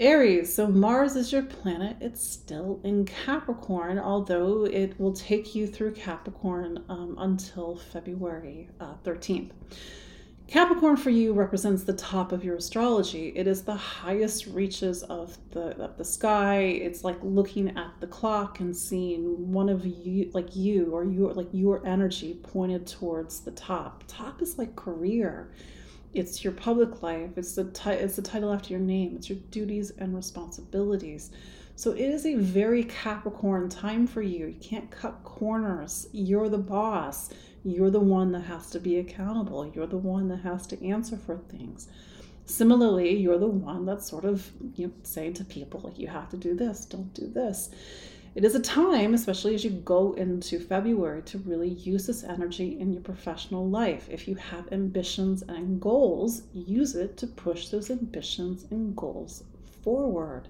Aries, 0.00 0.52
so 0.52 0.66
Mars 0.66 1.14
is 1.14 1.32
your 1.32 1.44
planet. 1.44 1.96
It's 2.00 2.20
still 2.20 2.80
in 2.82 3.04
Capricorn, 3.04 4.00
although 4.00 4.64
it 4.64 4.98
will 4.98 5.12
take 5.12 5.54
you 5.54 5.68
through 5.68 5.92
Capricorn 5.92 6.84
um, 6.88 7.14
until 7.18 7.76
February 7.76 8.68
uh, 8.80 8.94
13th. 9.04 9.50
Capricorn 10.48 10.96
for 10.96 11.10
you 11.10 11.32
represents 11.32 11.84
the 11.84 11.94
top 11.94 12.30
of 12.30 12.44
your 12.44 12.56
astrology. 12.56 13.32
It 13.34 13.46
is 13.46 13.62
the 13.62 13.74
highest 13.74 14.46
reaches 14.46 15.02
of 15.04 15.38
the 15.50 15.76
of 15.82 15.96
the 15.96 16.04
sky. 16.04 16.58
It's 16.58 17.04
like 17.04 17.16
looking 17.22 17.76
at 17.76 17.92
the 18.00 18.06
clock 18.06 18.60
and 18.60 18.76
seeing 18.76 19.50
one 19.50 19.68
of 19.68 19.86
you 19.86 20.30
like 20.34 20.54
you 20.54 20.90
or 20.92 21.04
your 21.04 21.32
like 21.32 21.48
your 21.52 21.86
energy 21.86 22.38
pointed 22.42 22.86
towards 22.86 23.40
the 23.40 23.52
top. 23.52 24.04
Top 24.08 24.42
is 24.42 24.58
like 24.58 24.76
career. 24.76 25.52
It's 26.12 26.44
your 26.44 26.52
public 26.52 27.02
life. 27.02 27.30
It's 27.36 27.54
the 27.54 27.70
ti- 27.70 27.90
it's 27.90 28.16
the 28.16 28.22
title 28.22 28.52
after 28.52 28.74
your 28.74 28.80
name. 28.80 29.16
It's 29.16 29.30
your 29.30 29.38
duties 29.50 29.92
and 29.96 30.14
responsibilities. 30.14 31.30
So 31.76 31.92
it 31.92 32.00
is 32.00 32.26
a 32.26 32.34
very 32.34 32.84
Capricorn 32.84 33.70
time 33.70 34.06
for 34.06 34.20
you. 34.20 34.48
You 34.48 34.60
can't 34.60 34.90
cut 34.90 35.24
corners. 35.24 36.08
You're 36.12 36.50
the 36.50 36.58
boss 36.58 37.30
you're 37.64 37.90
the 37.90 38.00
one 38.00 38.32
that 38.32 38.42
has 38.42 38.70
to 38.70 38.80
be 38.80 38.98
accountable. 38.98 39.70
You're 39.74 39.86
the 39.86 39.96
one 39.96 40.28
that 40.28 40.40
has 40.40 40.66
to 40.68 40.86
answer 40.86 41.16
for 41.16 41.38
things. 41.38 41.88
Similarly, 42.44 43.16
you're 43.16 43.38
the 43.38 43.46
one 43.46 43.86
that's 43.86 44.08
sort 44.08 44.24
of 44.24 44.50
you 44.74 44.88
know, 44.88 44.92
saying 45.04 45.34
to 45.34 45.44
people, 45.44 45.92
you 45.96 46.08
have 46.08 46.28
to 46.30 46.36
do 46.36 46.54
this, 46.54 46.84
don't 46.84 47.14
do 47.14 47.28
this. 47.28 47.70
It 48.34 48.44
is 48.44 48.54
a 48.54 48.60
time, 48.60 49.12
especially 49.12 49.54
as 49.54 49.62
you 49.62 49.70
go 49.70 50.14
into 50.14 50.58
February, 50.58 51.22
to 51.22 51.38
really 51.38 51.68
use 51.68 52.06
this 52.06 52.24
energy 52.24 52.80
in 52.80 52.92
your 52.92 53.02
professional 53.02 53.68
life. 53.68 54.08
If 54.10 54.26
you 54.26 54.36
have 54.36 54.72
ambitions 54.72 55.42
and 55.42 55.80
goals, 55.80 56.42
use 56.54 56.94
it 56.96 57.18
to 57.18 57.26
push 57.26 57.68
those 57.68 57.90
ambitions 57.90 58.64
and 58.70 58.96
goals 58.96 59.44
forward. 59.82 60.48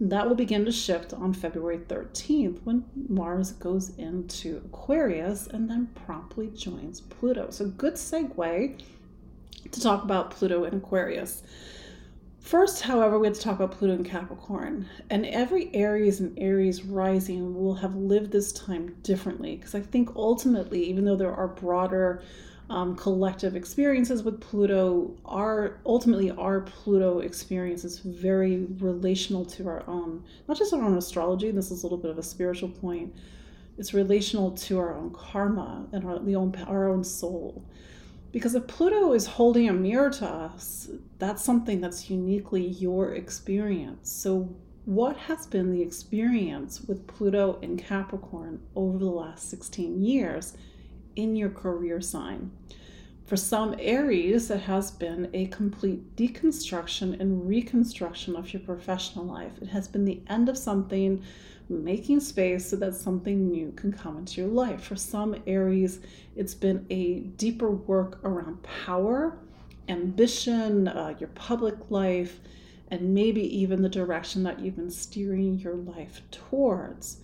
That 0.00 0.26
will 0.26 0.34
begin 0.34 0.64
to 0.64 0.72
shift 0.72 1.12
on 1.12 1.34
February 1.34 1.78
13th 1.78 2.60
when 2.64 2.84
Mars 3.08 3.52
goes 3.52 3.90
into 3.96 4.62
Aquarius 4.64 5.46
and 5.46 5.68
then 5.68 5.88
promptly 5.94 6.46
joins 6.48 7.02
Pluto. 7.02 7.50
So, 7.50 7.66
good 7.66 7.94
segue 7.94 8.80
to 9.70 9.80
talk 9.80 10.02
about 10.02 10.30
Pluto 10.30 10.64
and 10.64 10.82
Aquarius. 10.82 11.42
First, 12.40 12.80
however, 12.80 13.18
we 13.18 13.26
have 13.26 13.36
to 13.36 13.42
talk 13.42 13.56
about 13.56 13.72
Pluto 13.72 13.94
and 13.94 14.04
Capricorn. 14.06 14.88
And 15.10 15.26
every 15.26 15.72
Aries 15.74 16.20
and 16.20 16.36
Aries 16.38 16.82
rising 16.82 17.54
will 17.54 17.74
have 17.74 17.94
lived 17.94 18.32
this 18.32 18.52
time 18.52 18.96
differently 19.02 19.56
because 19.56 19.74
I 19.74 19.80
think 19.80 20.16
ultimately, 20.16 20.82
even 20.84 21.04
though 21.04 21.16
there 21.16 21.34
are 21.34 21.48
broader 21.48 22.22
um, 22.70 22.94
collective 22.94 23.56
experiences 23.56 24.22
with 24.22 24.40
Pluto, 24.40 25.12
are 25.24 25.80
ultimately 25.84 26.30
our 26.30 26.60
Pluto 26.60 27.18
experience 27.18 27.84
is 27.84 27.98
very 27.98 28.66
relational 28.78 29.44
to 29.46 29.66
our 29.66 29.82
own, 29.88 30.24
not 30.46 30.56
just 30.56 30.72
our 30.72 30.80
own 30.80 30.96
astrology. 30.96 31.50
This 31.50 31.72
is 31.72 31.82
a 31.82 31.86
little 31.86 31.98
bit 31.98 32.12
of 32.12 32.18
a 32.18 32.22
spiritual 32.22 32.68
point. 32.68 33.12
It's 33.76 33.92
relational 33.92 34.52
to 34.52 34.78
our 34.78 34.94
own 34.94 35.10
karma 35.10 35.86
and 35.92 36.04
our, 36.04 36.20
the 36.20 36.36
own, 36.36 36.54
our 36.68 36.88
own 36.88 37.02
soul. 37.02 37.64
Because 38.30 38.54
if 38.54 38.68
Pluto 38.68 39.14
is 39.14 39.26
holding 39.26 39.68
a 39.68 39.72
mirror 39.72 40.10
to 40.10 40.26
us, 40.26 40.90
that's 41.18 41.42
something 41.42 41.80
that's 41.80 42.08
uniquely 42.08 42.64
your 42.64 43.14
experience. 43.14 44.12
So, 44.12 44.48
what 44.84 45.16
has 45.16 45.46
been 45.46 45.72
the 45.72 45.82
experience 45.82 46.82
with 46.82 47.06
Pluto 47.06 47.58
in 47.62 47.76
Capricorn 47.76 48.60
over 48.76 48.98
the 48.98 49.06
last 49.06 49.50
16 49.50 50.02
years 50.02 50.56
in 51.16 51.36
your 51.36 51.50
career 51.50 52.00
sign? 52.00 52.50
For 53.30 53.36
some 53.36 53.76
Aries, 53.78 54.50
it 54.50 54.62
has 54.62 54.90
been 54.90 55.30
a 55.32 55.46
complete 55.46 56.16
deconstruction 56.16 57.20
and 57.20 57.48
reconstruction 57.48 58.34
of 58.34 58.52
your 58.52 58.60
professional 58.60 59.24
life. 59.24 59.52
It 59.62 59.68
has 59.68 59.86
been 59.86 60.04
the 60.04 60.20
end 60.28 60.48
of 60.48 60.58
something 60.58 61.22
making 61.68 62.18
space 62.18 62.66
so 62.66 62.76
that 62.76 62.94
something 62.94 63.48
new 63.48 63.70
can 63.76 63.92
come 63.92 64.18
into 64.18 64.40
your 64.40 64.50
life. 64.50 64.82
For 64.82 64.96
some 64.96 65.36
Aries, 65.46 66.00
it's 66.34 66.54
been 66.54 66.84
a 66.90 67.20
deeper 67.20 67.70
work 67.70 68.18
around 68.24 68.62
power, 68.64 69.38
ambition, 69.88 70.88
uh, 70.88 71.14
your 71.20 71.28
public 71.28 71.76
life, 71.88 72.40
and 72.90 73.14
maybe 73.14 73.42
even 73.56 73.82
the 73.82 73.88
direction 73.88 74.42
that 74.42 74.58
you've 74.58 74.76
been 74.76 74.90
steering 74.90 75.58
your 75.60 75.76
life 75.76 76.22
towards. 76.32 77.19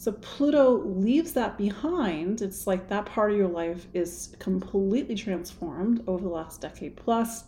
So 0.00 0.12
Pluto 0.12 0.78
leaves 0.78 1.34
that 1.34 1.58
behind. 1.58 2.40
It's 2.40 2.66
like 2.66 2.88
that 2.88 3.04
part 3.04 3.32
of 3.32 3.36
your 3.36 3.48
life 3.48 3.86
is 3.92 4.34
completely 4.38 5.14
transformed 5.14 6.02
over 6.06 6.22
the 6.22 6.30
last 6.30 6.62
decade 6.62 6.96
plus. 6.96 7.44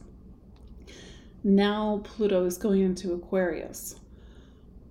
Now 1.43 2.03
Pluto 2.05 2.45
is 2.45 2.59
going 2.59 2.83
into 2.83 3.15
Aquarius. 3.15 3.95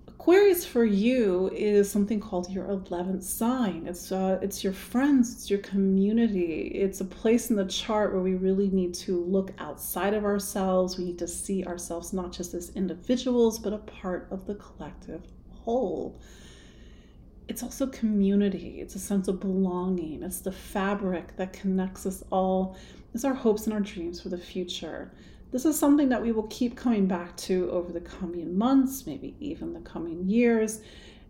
Aquarius 0.08 0.64
for 0.64 0.84
you 0.84 1.50
is 1.52 1.88
something 1.88 2.18
called 2.18 2.50
your 2.50 2.64
11th 2.64 3.22
sign. 3.22 3.86
It's 3.86 4.10
uh, 4.10 4.40
it's 4.42 4.64
your 4.64 4.72
friends, 4.72 5.32
it's 5.32 5.48
your 5.48 5.60
community. 5.60 6.62
It's 6.74 7.00
a 7.00 7.04
place 7.04 7.48
in 7.48 7.54
the 7.54 7.66
chart 7.66 8.12
where 8.12 8.22
we 8.22 8.34
really 8.34 8.70
need 8.70 8.92
to 8.94 9.24
look 9.24 9.52
outside 9.58 10.14
of 10.14 10.24
ourselves. 10.24 10.98
We 10.98 11.04
need 11.04 11.18
to 11.20 11.28
see 11.28 11.64
ourselves 11.64 12.12
not 12.12 12.32
just 12.32 12.54
as 12.54 12.70
individuals, 12.70 13.60
but 13.60 13.72
a 13.72 13.78
part 13.78 14.26
of 14.32 14.48
the 14.48 14.56
collective 14.56 15.22
whole. 15.64 16.18
It's 17.48 17.62
also 17.62 17.86
community. 17.88 18.80
It's 18.80 18.94
a 18.94 18.98
sense 18.98 19.28
of 19.28 19.40
belonging. 19.40 20.22
It's 20.22 20.40
the 20.40 20.52
fabric 20.52 21.36
that 21.36 21.52
connects 21.52 22.06
us 22.06 22.22
all. 22.30 22.76
It's 23.14 23.24
our 23.24 23.34
hopes 23.34 23.64
and 23.66 23.74
our 23.74 23.80
dreams 23.80 24.20
for 24.20 24.28
the 24.28 24.38
future. 24.38 25.12
This 25.50 25.66
is 25.66 25.78
something 25.78 26.08
that 26.08 26.22
we 26.22 26.32
will 26.32 26.44
keep 26.44 26.76
coming 26.76 27.06
back 27.06 27.36
to 27.38 27.70
over 27.70 27.92
the 27.92 28.00
coming 28.00 28.56
months, 28.56 29.06
maybe 29.06 29.36
even 29.38 29.74
the 29.74 29.80
coming 29.80 30.26
years. 30.26 30.80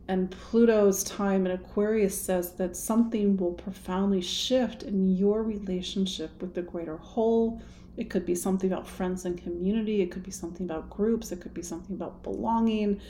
And 0.09 0.31
Pluto's 0.31 1.05
time 1.05 1.47
in 1.47 1.53
Aquarius 1.53 2.21
says 2.21 2.53
that 2.55 2.77
something 2.77 3.37
will 3.37 3.53
profoundly 3.53 4.21
shift 4.21 4.83
in 4.83 5.17
your 5.17 5.43
relationship 5.43 6.41
with 6.41 6.55
the 6.55 6.63
greater 6.63 6.97
whole. 6.97 7.63
It 7.97 8.11
could 8.11 8.27
be 8.27 8.35
something 8.35 8.73
about 8.73 8.89
friends 8.89 9.27
and 9.27 9.41
community. 9.41 10.01
It 10.01 10.11
could 10.11 10.23
be 10.23 10.31
something 10.31 10.67
about 10.67 10.91
groups. 10.91 11.31
It 11.31 11.41
could 11.41 11.55
be 11.55 11.63
something 11.63 11.95
about 11.95 12.23
belonging. 12.23 13.01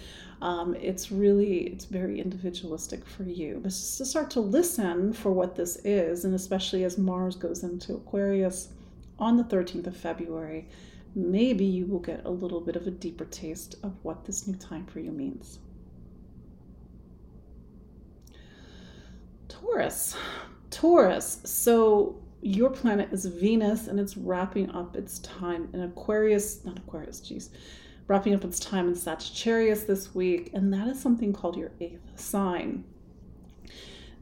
Um, 0.43 0.75
it's 0.75 1.11
really, 1.11 1.69
it's 1.69 1.87
very 1.87 2.21
individualistic 2.21 3.07
for 3.07 3.23
you. 3.23 3.61
But 3.63 3.71
just 3.71 3.97
to 3.99 4.05
start 4.05 4.31
to 4.33 4.41
listen 4.41 5.13
for 5.13 5.33
what 5.33 5.57
this 5.57 5.77
is, 5.85 6.25
and 6.25 6.35
especially 6.35 6.85
as 6.85 6.99
Mars 6.99 7.37
goes 7.37 7.63
into 7.63 7.95
Aquarius 7.95 8.69
on 9.19 9.37
the 9.37 9.45
13th 9.45 9.87
of 9.87 9.97
February, 9.97 10.69
maybe 11.15 11.65
you 11.65 11.87
will 11.87 12.01
get 12.01 12.25
a 12.25 12.31
little 12.31 12.61
bit 12.61 12.77
of 12.77 12.87
a 12.87 12.91
deeper 12.91 13.25
taste 13.25 13.77
of 13.83 13.95
what 14.03 14.25
this 14.25 14.47
new 14.47 14.57
time 14.57 14.85
for 14.87 15.01
you 15.01 15.13
means. 15.13 15.59
Taurus. 19.53 20.17
Taurus. 20.71 21.41
So 21.45 22.21
your 22.41 22.71
planet 22.71 23.13
is 23.13 23.27
Venus 23.27 23.87
and 23.87 24.01
it's 24.01 24.17
wrapping 24.17 24.71
up 24.71 24.97
its 24.97 25.19
time 25.21 25.69
in 25.73 25.83
Aquarius, 25.83 26.65
not 26.65 26.79
Aquarius, 26.79 27.21
geez, 27.21 27.51
wrapping 28.09 28.35
up 28.35 28.45
its 28.45 28.59
time 28.59 28.89
in 28.89 28.95
Sagittarius 28.95 29.85
this 29.85 30.15
week, 30.15 30.51
and 30.55 30.73
that 30.73 30.89
is 30.89 31.01
something 31.01 31.33
called 31.33 31.57
your 31.57 31.71
eighth 31.81 32.19
sign 32.19 32.85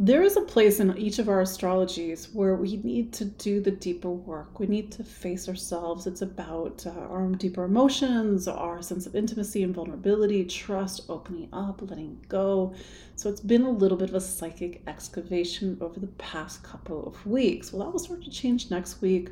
there 0.02 0.22
is 0.22 0.34
a 0.34 0.40
place 0.40 0.80
in 0.80 0.96
each 0.96 1.18
of 1.18 1.28
our 1.28 1.42
astrologies 1.42 2.34
where 2.34 2.54
we 2.54 2.78
need 2.78 3.12
to 3.12 3.26
do 3.26 3.60
the 3.60 3.70
deeper 3.70 4.08
work. 4.08 4.58
We 4.58 4.66
need 4.66 4.90
to 4.92 5.04
face 5.04 5.46
ourselves. 5.46 6.06
It's 6.06 6.22
about 6.22 6.86
uh, 6.86 7.00
our 7.00 7.26
deeper 7.32 7.64
emotions, 7.64 8.48
our 8.48 8.80
sense 8.80 9.04
of 9.04 9.14
intimacy 9.14 9.62
and 9.62 9.74
vulnerability, 9.74 10.46
trust, 10.46 11.02
opening 11.10 11.50
up, 11.52 11.82
letting 11.82 12.18
go. 12.30 12.72
So 13.14 13.28
it's 13.28 13.42
been 13.42 13.60
a 13.60 13.70
little 13.70 13.98
bit 13.98 14.08
of 14.08 14.14
a 14.14 14.22
psychic 14.22 14.80
excavation 14.86 15.76
over 15.82 16.00
the 16.00 16.06
past 16.06 16.62
couple 16.62 17.06
of 17.06 17.26
weeks. 17.26 17.70
Well, 17.70 17.84
that 17.84 17.92
will 17.92 17.98
start 17.98 18.22
to 18.22 18.30
change 18.30 18.70
next 18.70 19.02
week. 19.02 19.28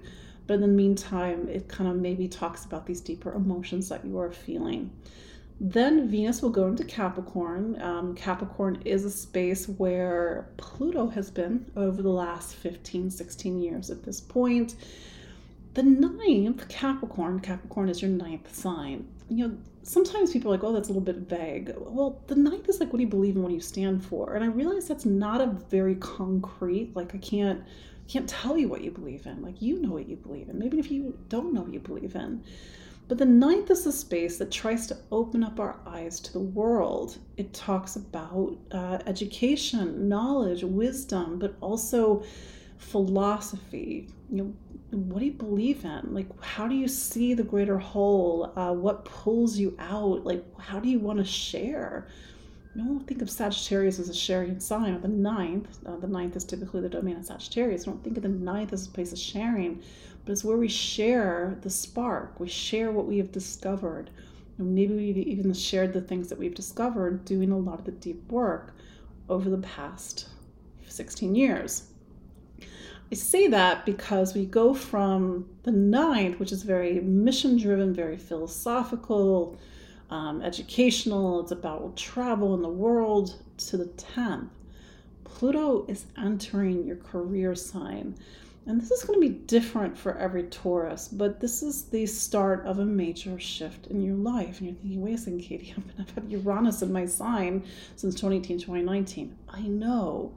But 0.47 0.55
in 0.55 0.61
the 0.61 0.69
meantime, 0.69 1.49
it 1.49 1.69
kind 1.69 1.89
of 1.89 1.97
maybe 1.97 2.29
talks 2.29 2.67
about 2.67 2.85
these 2.85 3.01
deeper 3.01 3.33
emotions 3.33 3.89
that 3.89 4.05
you 4.05 4.19
are 4.19 4.31
feeling. 4.31 4.91
Then 5.61 6.09
Venus 6.09 6.41
will 6.41 6.51
go 6.51 6.69
into 6.69 6.85
Capricorn. 6.85 7.81
Um, 7.83 8.15
Capricorn 8.15 8.81
is 8.85 9.05
a 9.05 9.11
space 9.11 9.69
where 9.69 10.49
Pluto 10.57 11.09
has 11.09 11.31
been 11.31 11.71
over 11.77 12.01
the 12.01 12.11
last 12.11 12.55
15, 12.55 13.11
16 13.11 13.61
years 13.61 13.91
at 13.91 14.05
this 14.05 14.21
point. 14.21 14.77
The 15.75 15.83
ninth, 15.83 16.69
Capricorn, 16.69 17.41
Capricorn 17.41 17.89
is 17.89 18.01
your 18.01 18.11
ninth 18.11 18.55
sign. 18.55 19.09
You 19.29 19.49
know, 19.49 19.57
sometimes 19.83 20.33
people 20.33 20.51
are 20.53 20.57
like, 20.57 20.65
oh, 20.65 20.73
that's 20.73 20.89
a 20.89 20.93
little 20.93 21.03
bit 21.03 21.29
vague. 21.29 21.75
Well, 21.77 22.23
the 22.29 22.37
ninth 22.37 22.69
is 22.69 22.79
like, 22.79 22.93
what 22.93 22.99
do 22.99 23.05
you 23.05 23.11
believe 23.11 23.35
in? 23.35 23.43
What 23.43 23.49
do 23.49 23.55
you 23.55 23.61
stand 23.61 24.05
for? 24.05 24.35
And 24.35 24.45
I 24.45 24.49
realize 24.49 24.87
that's 24.87 25.05
not 25.07 25.41
a 25.41 25.47
very 25.47 25.97
concrete, 25.97 26.95
like, 26.95 27.15
I 27.15 27.19
can't 27.19 27.63
can't 28.09 28.29
tell 28.29 28.57
you 28.57 28.69
what 28.69 28.83
you 28.83 28.91
believe 28.91 29.27
in. 29.27 29.43
Like 29.43 29.61
you 29.61 29.81
know 29.81 29.91
what 29.91 30.09
you 30.09 30.17
believe 30.17 30.49
in. 30.49 30.59
Maybe 30.59 30.79
if 30.79 30.91
you 30.91 31.17
don't 31.29 31.53
know 31.53 31.61
what 31.61 31.73
you 31.73 31.81
believe 31.81 32.17
in. 32.17 32.43
But 33.09 33.17
the 33.17 33.25
ninth 33.25 33.71
is 33.71 33.87
a 33.87 33.93
space 33.93 34.37
that 34.37 34.53
tries 34.53 34.87
to 34.89 34.99
open 35.11 35.43
up 35.43 35.59
our 35.59 35.81
eyes 35.87 36.21
to 36.21 36.33
the 36.33 36.41
world. 36.41 37.17
It 37.39 37.55
talks 37.55 37.97
about 37.97 38.59
uh, 38.71 38.99
education, 39.07 40.09
knowledge, 40.11 40.63
wisdom, 40.63 41.39
but 41.39 41.57
also 41.63 42.23
philosophy. 42.77 44.09
You 44.31 44.37
know, 44.37 44.55
what 44.91 45.21
do 45.21 45.25
you 45.25 45.33
believe 45.33 45.87
in? 45.87 46.13
Like, 46.13 46.27
how 46.43 46.69
do 46.69 46.75
you 46.75 46.87
see 46.87 47.33
the 47.33 47.43
greater 47.43 47.79
whole? 47.79 48.53
Uh, 48.55 48.75
what 48.75 49.07
pulls 49.07 49.57
you 49.57 49.75
out? 49.79 50.25
Like, 50.25 50.45
how 50.59 50.79
do 50.79 50.91
you 50.91 50.99
want 50.99 51.19
to 51.19 51.25
share? 51.25 52.09
You 52.79 52.85
don't 52.85 53.07
think 53.07 53.23
of 53.23 53.29
Sagittarius 53.29 53.99
as 53.99 54.09
a 54.09 54.15
sharing 54.15 54.61
sign. 54.61 54.95
Or 54.95 54.99
the 55.01 55.09
ninth, 55.09 55.79
uh, 55.85 55.97
the 55.97 56.07
ninth 56.07 56.37
is 56.37 56.45
typically 56.45 56.81
the 56.81 56.89
domain 56.89 57.17
of 57.17 57.25
Sagittarius. 57.25 57.85
don't 57.85 58.03
think 58.05 58.17
of 58.17 58.23
the 58.23 58.29
ninth 58.29 58.73
as 58.73 58.87
a 58.87 58.91
place 58.91 59.13
of 59.13 59.19
sharing 59.19 59.83
but 60.29 60.33
it's 60.33 60.45
where 60.45 60.59
we 60.59 60.69
share 60.69 61.57
the 61.63 61.71
spark. 61.71 62.39
We 62.39 62.49
share 62.49 62.93
what 62.93 63.07
we 63.07 63.17
have 63.17 63.33
discovered. 63.33 64.11
And 64.59 64.75
maybe 64.75 64.95
we've 64.95 65.17
even 65.17 65.55
shared 65.55 65.95
the 65.95 66.03
things 66.03 66.29
that 66.29 66.39
we've 66.39 66.55
discovered 66.55 67.25
doing 67.25 67.51
a 67.51 67.57
lot 67.57 67.79
of 67.79 67.87
the 67.87 67.93
deep 67.93 68.31
work 68.31 68.75
over 69.31 69.49
the 69.49 69.57
past 69.67 70.29
16 70.87 71.35
years. 71.35 71.85
I 72.61 73.15
say 73.15 73.47
that 73.47 73.87
because 73.87 74.35
we 74.35 74.45
go 74.45 74.75
from 74.75 75.49
the 75.63 75.73
ninth, 75.73 76.39
which 76.39 76.53
is 76.53 76.63
very 76.63 77.01
mission 77.01 77.57
driven, 77.57 77.95
very 77.95 78.19
philosophical, 78.19 79.59
um, 80.11 80.43
educational, 80.43 81.41
it's 81.41 81.53
about 81.53 81.97
travel 81.97 82.55
in 82.55 82.63
the 82.63 82.69
world, 82.69 83.37
to 83.59 83.77
the 83.77 83.87
10th. 83.87 84.49
Pluto 85.25 85.85
is 85.89 86.07
entering 86.17 86.87
your 86.87 86.97
career 86.97 87.55
sign. 87.55 88.17
And 88.67 88.81
this 88.81 88.91
is 88.91 89.05
going 89.05 89.19
to 89.19 89.27
be 89.27 89.35
different 89.35 89.97
for 89.97 90.17
every 90.19 90.43
Taurus, 90.43 91.09
but 91.09 91.41
this 91.41 91.63
is 91.63 91.85
the 91.85 92.05
start 92.05 92.67
of 92.67 92.79
a 92.79 92.85
major 92.85 93.39
shift 93.41 93.87
in 93.87 94.03
your 94.03 94.15
life. 94.15 94.61
And 94.61 94.69
you're 94.69 94.77
thinking, 94.77 95.01
wait 95.01 95.15
a 95.15 95.19
second, 95.19 95.41
Katie, 95.41 95.75
I've 95.99 96.11
had 96.11 96.31
Uranus 96.31 96.83
in 96.83 96.93
my 96.93 97.07
sign 97.07 97.65
since 97.97 98.15
2018, 98.15 98.59
2019. 98.59 99.37
I 99.49 99.63
know. 99.63 100.35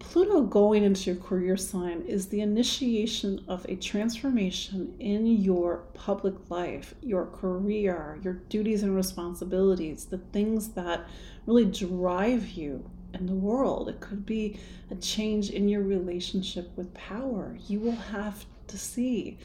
Pluto 0.00 0.40
going 0.42 0.82
into 0.82 1.12
your 1.12 1.22
career 1.22 1.56
sign 1.56 2.00
is 2.02 2.26
the 2.26 2.40
initiation 2.40 3.44
of 3.46 3.64
a 3.68 3.76
transformation 3.76 4.96
in 4.98 5.26
your 5.26 5.84
public 5.94 6.34
life, 6.48 6.94
your 7.02 7.26
career, 7.26 8.18
your 8.22 8.32
duties 8.48 8.82
and 8.82 8.96
responsibilities, 8.96 10.06
the 10.06 10.18
things 10.18 10.70
that 10.70 11.06
really 11.46 11.66
drive 11.66 12.48
you 12.48 12.90
in 13.14 13.26
the 13.26 13.34
world. 13.34 13.88
It 13.88 14.00
could 14.00 14.24
be 14.24 14.58
a 14.90 14.94
change 14.96 15.50
in 15.50 15.68
your 15.68 15.82
relationship 15.82 16.70
with 16.76 16.92
power. 16.94 17.56
You 17.68 17.78
will 17.78 17.92
have 17.92 18.46
to 18.68 18.78
see. 18.78 19.38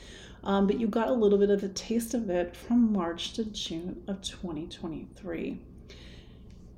Um, 0.44 0.68
but 0.68 0.80
you 0.80 0.88
got 0.88 1.10
a 1.10 1.14
little 1.14 1.38
bit 1.38 1.50
of 1.50 1.64
a 1.64 1.70
taste 1.70 2.14
of 2.14 2.30
it 2.30 2.56
from 2.56 2.94
March 2.94 3.34
to 3.34 3.44
June 3.44 4.02
of 4.08 4.22
2023. 4.22 5.60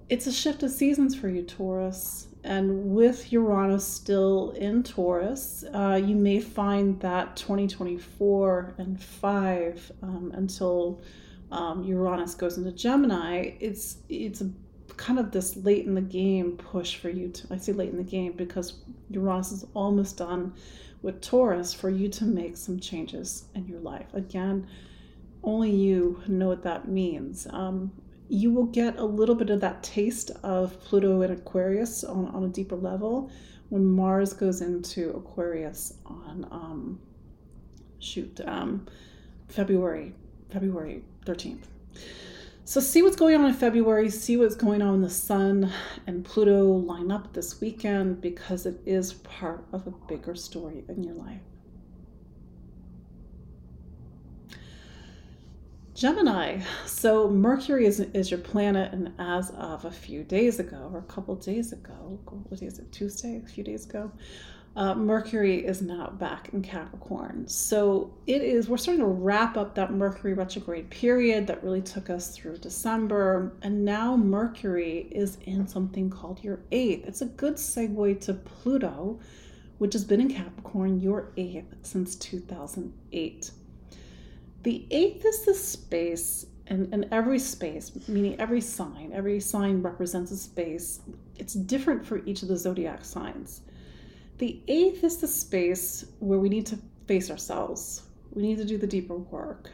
It's 0.09 0.25
a 0.25 0.31
shift 0.31 0.63
of 0.63 0.71
seasons 0.71 1.15
for 1.15 1.29
you, 1.29 1.43
Taurus. 1.43 2.26
And 2.43 2.93
with 2.93 3.31
Uranus 3.33 3.85
still 3.85 4.51
in 4.51 4.83
Taurus, 4.83 5.65
uh, 5.73 6.01
you 6.03 6.15
may 6.15 6.39
find 6.39 6.99
that 7.01 7.35
2024 7.35 8.75
and 8.77 9.01
5 9.01 9.91
um, 10.03 10.31
until 10.33 11.01
um, 11.51 11.83
Uranus 11.83 12.35
goes 12.35 12.57
into 12.57 12.71
Gemini, 12.71 13.55
it's, 13.59 13.97
it's 14.07 14.43
kind 14.95 15.19
of 15.19 15.31
this 15.31 15.55
late 15.57 15.85
in 15.85 15.95
the 15.95 16.01
game 16.01 16.57
push 16.57 16.95
for 16.95 17.09
you 17.09 17.29
to, 17.29 17.47
I 17.53 17.57
say 17.57 17.73
late 17.73 17.89
in 17.89 17.97
the 17.97 18.03
game 18.03 18.33
because 18.33 18.81
Uranus 19.09 19.51
is 19.51 19.65
almost 19.73 20.17
done 20.17 20.53
with 21.01 21.21
Taurus 21.21 21.73
for 21.73 21.89
you 21.89 22.09
to 22.09 22.25
make 22.25 22.57
some 22.57 22.79
changes 22.79 23.45
in 23.55 23.67
your 23.67 23.79
life. 23.79 24.07
Again, 24.13 24.67
only 25.43 25.71
you 25.71 26.21
know 26.27 26.47
what 26.47 26.63
that 26.63 26.87
means. 26.87 27.47
Um, 27.49 27.91
you 28.29 28.51
will 28.51 28.65
get 28.65 28.97
a 28.97 29.03
little 29.03 29.35
bit 29.35 29.49
of 29.49 29.61
that 29.61 29.83
taste 29.83 30.31
of 30.43 30.79
Pluto 30.81 31.21
and 31.21 31.33
Aquarius 31.33 32.03
on, 32.03 32.27
on 32.27 32.43
a 32.43 32.47
deeper 32.47 32.75
level 32.75 33.31
when 33.69 33.85
Mars 33.85 34.33
goes 34.33 34.61
into 34.61 35.11
Aquarius 35.11 35.93
on 36.05 36.47
um, 36.51 36.99
shoot 37.99 38.39
um, 38.45 38.87
February 39.47 40.13
February 40.49 41.03
13th. 41.25 41.65
So 42.63 42.81
see 42.81 43.01
what's 43.01 43.15
going 43.15 43.35
on 43.35 43.45
in 43.45 43.53
February, 43.53 44.09
see 44.09 44.35
what's 44.35 44.55
going 44.55 44.81
on 44.81 44.95
in 44.95 45.01
the 45.01 45.09
Sun 45.09 45.71
and 46.05 46.23
Pluto 46.25 46.65
line 46.65 47.11
up 47.11 47.31
this 47.33 47.61
weekend 47.61 48.19
because 48.19 48.65
it 48.65 48.81
is 48.85 49.13
part 49.13 49.63
of 49.71 49.87
a 49.87 49.91
bigger 50.07 50.35
story 50.35 50.83
in 50.89 51.03
your 51.03 51.15
life. 51.15 51.39
Gemini. 55.97 56.59
So 56.85 57.27
Mercury 57.27 57.87
is, 57.87 57.99
is 57.99 58.29
your 58.29 58.39
planet, 58.39 58.93
and 58.93 59.11
as 59.17 59.49
of 59.57 59.83
a 59.83 59.89
few 59.89 60.23
days 60.23 60.59
ago, 60.59 60.91
or 60.93 60.99
a 60.99 61.11
couple 61.11 61.33
days 61.33 61.73
ago, 61.73 62.19
what 62.49 62.59
day 62.59 62.67
is 62.67 62.77
it? 62.77 62.91
Tuesday, 62.91 63.41
a 63.43 63.47
few 63.47 63.63
days 63.63 63.85
ago, 63.87 64.11
uh, 64.75 64.93
Mercury 64.93 65.65
is 65.65 65.81
now 65.81 66.11
back 66.19 66.49
in 66.53 66.61
Capricorn. 66.61 67.47
So 67.47 68.13
it 68.27 68.43
is, 68.43 68.69
we're 68.69 68.77
starting 68.77 69.03
to 69.03 69.09
wrap 69.09 69.57
up 69.57 69.73
that 69.73 69.91
Mercury 69.91 70.35
retrograde 70.35 70.91
period 70.91 71.47
that 71.47 71.63
really 71.63 71.81
took 71.81 72.11
us 72.11 72.29
through 72.29 72.59
December. 72.59 73.53
And 73.63 73.83
now 73.83 74.15
Mercury 74.15 75.07
is 75.09 75.39
in 75.47 75.67
something 75.67 76.11
called 76.11 76.43
your 76.43 76.59
eighth. 76.71 77.07
It's 77.07 77.23
a 77.23 77.25
good 77.25 77.55
segue 77.55 78.21
to 78.21 78.35
Pluto, 78.35 79.19
which 79.79 79.93
has 79.93 80.05
been 80.05 80.21
in 80.21 80.31
Capricorn, 80.31 80.99
your 80.99 81.31
eighth, 81.37 81.73
since 81.81 82.15
2008. 82.17 83.49
The 84.67 84.85
eighth 84.91 85.23
is 85.23 85.45
the 85.45 85.53
space, 85.53 86.45
and, 86.65 86.93
and 86.93 87.07
every 87.09 87.39
space, 87.39 87.93
meaning 88.09 88.37
every 88.37 88.59
sign, 88.59 89.13
every 89.13 89.39
sign 89.39 89.81
represents 89.81 90.29
a 90.31 90.35
space. 90.35 90.99
It's 91.37 91.53
different 91.53 92.05
for 92.05 92.17
each 92.25 92.41
of 92.41 92.49
the 92.49 92.57
zodiac 92.57 93.05
signs. 93.05 93.61
The 94.39 94.61
eighth 94.67 95.05
is 95.05 95.19
the 95.19 95.27
space 95.29 96.07
where 96.19 96.39
we 96.39 96.49
need 96.49 96.65
to 96.65 96.79
face 97.07 97.31
ourselves. 97.31 98.01
We 98.33 98.41
need 98.41 98.57
to 98.57 98.65
do 98.65 98.77
the 98.77 98.85
deeper 98.85 99.15
work. 99.15 99.71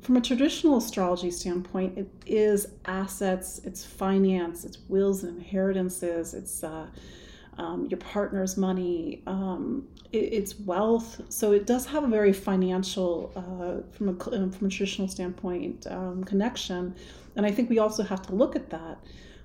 From 0.00 0.16
a 0.16 0.20
traditional 0.20 0.78
astrology 0.78 1.30
standpoint, 1.30 1.96
it 1.96 2.08
is 2.26 2.66
assets, 2.86 3.60
it's 3.62 3.84
finance, 3.84 4.64
it's 4.64 4.78
wills 4.88 5.22
and 5.22 5.38
inheritances, 5.38 6.34
it's 6.34 6.64
uh, 6.64 6.88
um, 7.58 7.86
your 7.86 7.98
partner's 7.98 8.56
money, 8.56 9.22
um, 9.26 9.86
it, 10.12 10.18
it's 10.18 10.58
wealth. 10.60 11.20
So 11.28 11.52
it 11.52 11.66
does 11.66 11.86
have 11.86 12.04
a 12.04 12.08
very 12.08 12.32
financial, 12.32 13.32
uh, 13.36 13.86
from 13.92 14.08
a 14.08 14.34
um, 14.34 14.50
from 14.50 14.66
a 14.66 14.70
traditional 14.70 15.08
standpoint, 15.08 15.86
um, 15.88 16.24
connection. 16.24 16.94
And 17.36 17.46
I 17.46 17.50
think 17.50 17.70
we 17.70 17.78
also 17.78 18.02
have 18.02 18.22
to 18.26 18.34
look 18.34 18.56
at 18.56 18.70
that, 18.70 18.98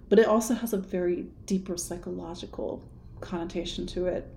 but 0.10 0.20
it 0.20 0.28
also 0.28 0.54
has 0.54 0.74
a 0.74 0.78
very 0.78 1.28
deeper 1.46 1.78
psychological 1.78 2.84
connotation 3.22 3.88
to 3.88 4.06
it 4.06 4.34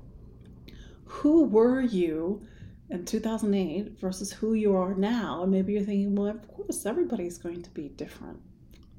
who 1.10 1.44
were 1.44 1.80
you 1.80 2.40
in 2.88 3.04
2008 3.04 3.98
versus 4.00 4.32
who 4.32 4.54
you 4.54 4.76
are 4.76 4.94
now? 4.94 5.42
And 5.42 5.50
maybe 5.50 5.72
you're 5.72 5.82
thinking, 5.82 6.14
well, 6.14 6.28
of 6.28 6.48
course, 6.48 6.86
everybody's 6.86 7.36
going 7.36 7.62
to 7.62 7.70
be 7.70 7.88
different. 7.88 8.40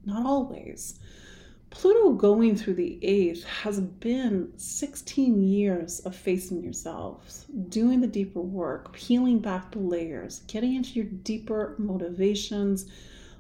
Not 0.06 0.26
always. 0.26 1.00
Pluto 1.72 2.12
going 2.12 2.58
through 2.58 2.74
the 2.74 3.00
eighth 3.02 3.46
has 3.46 3.80
been 3.80 4.52
16 4.58 5.42
years 5.42 6.02
of 6.02 6.14
facing 6.14 6.62
yourselves, 6.62 7.46
doing 7.70 8.02
the 8.02 8.08
deeper 8.08 8.42
work, 8.42 8.92
peeling 8.92 9.40
back 9.40 9.72
the 9.72 9.80
layers, 9.80 10.40
getting 10.48 10.76
into 10.76 10.92
your 10.92 11.06
deeper 11.06 11.76
motivations, 11.80 12.88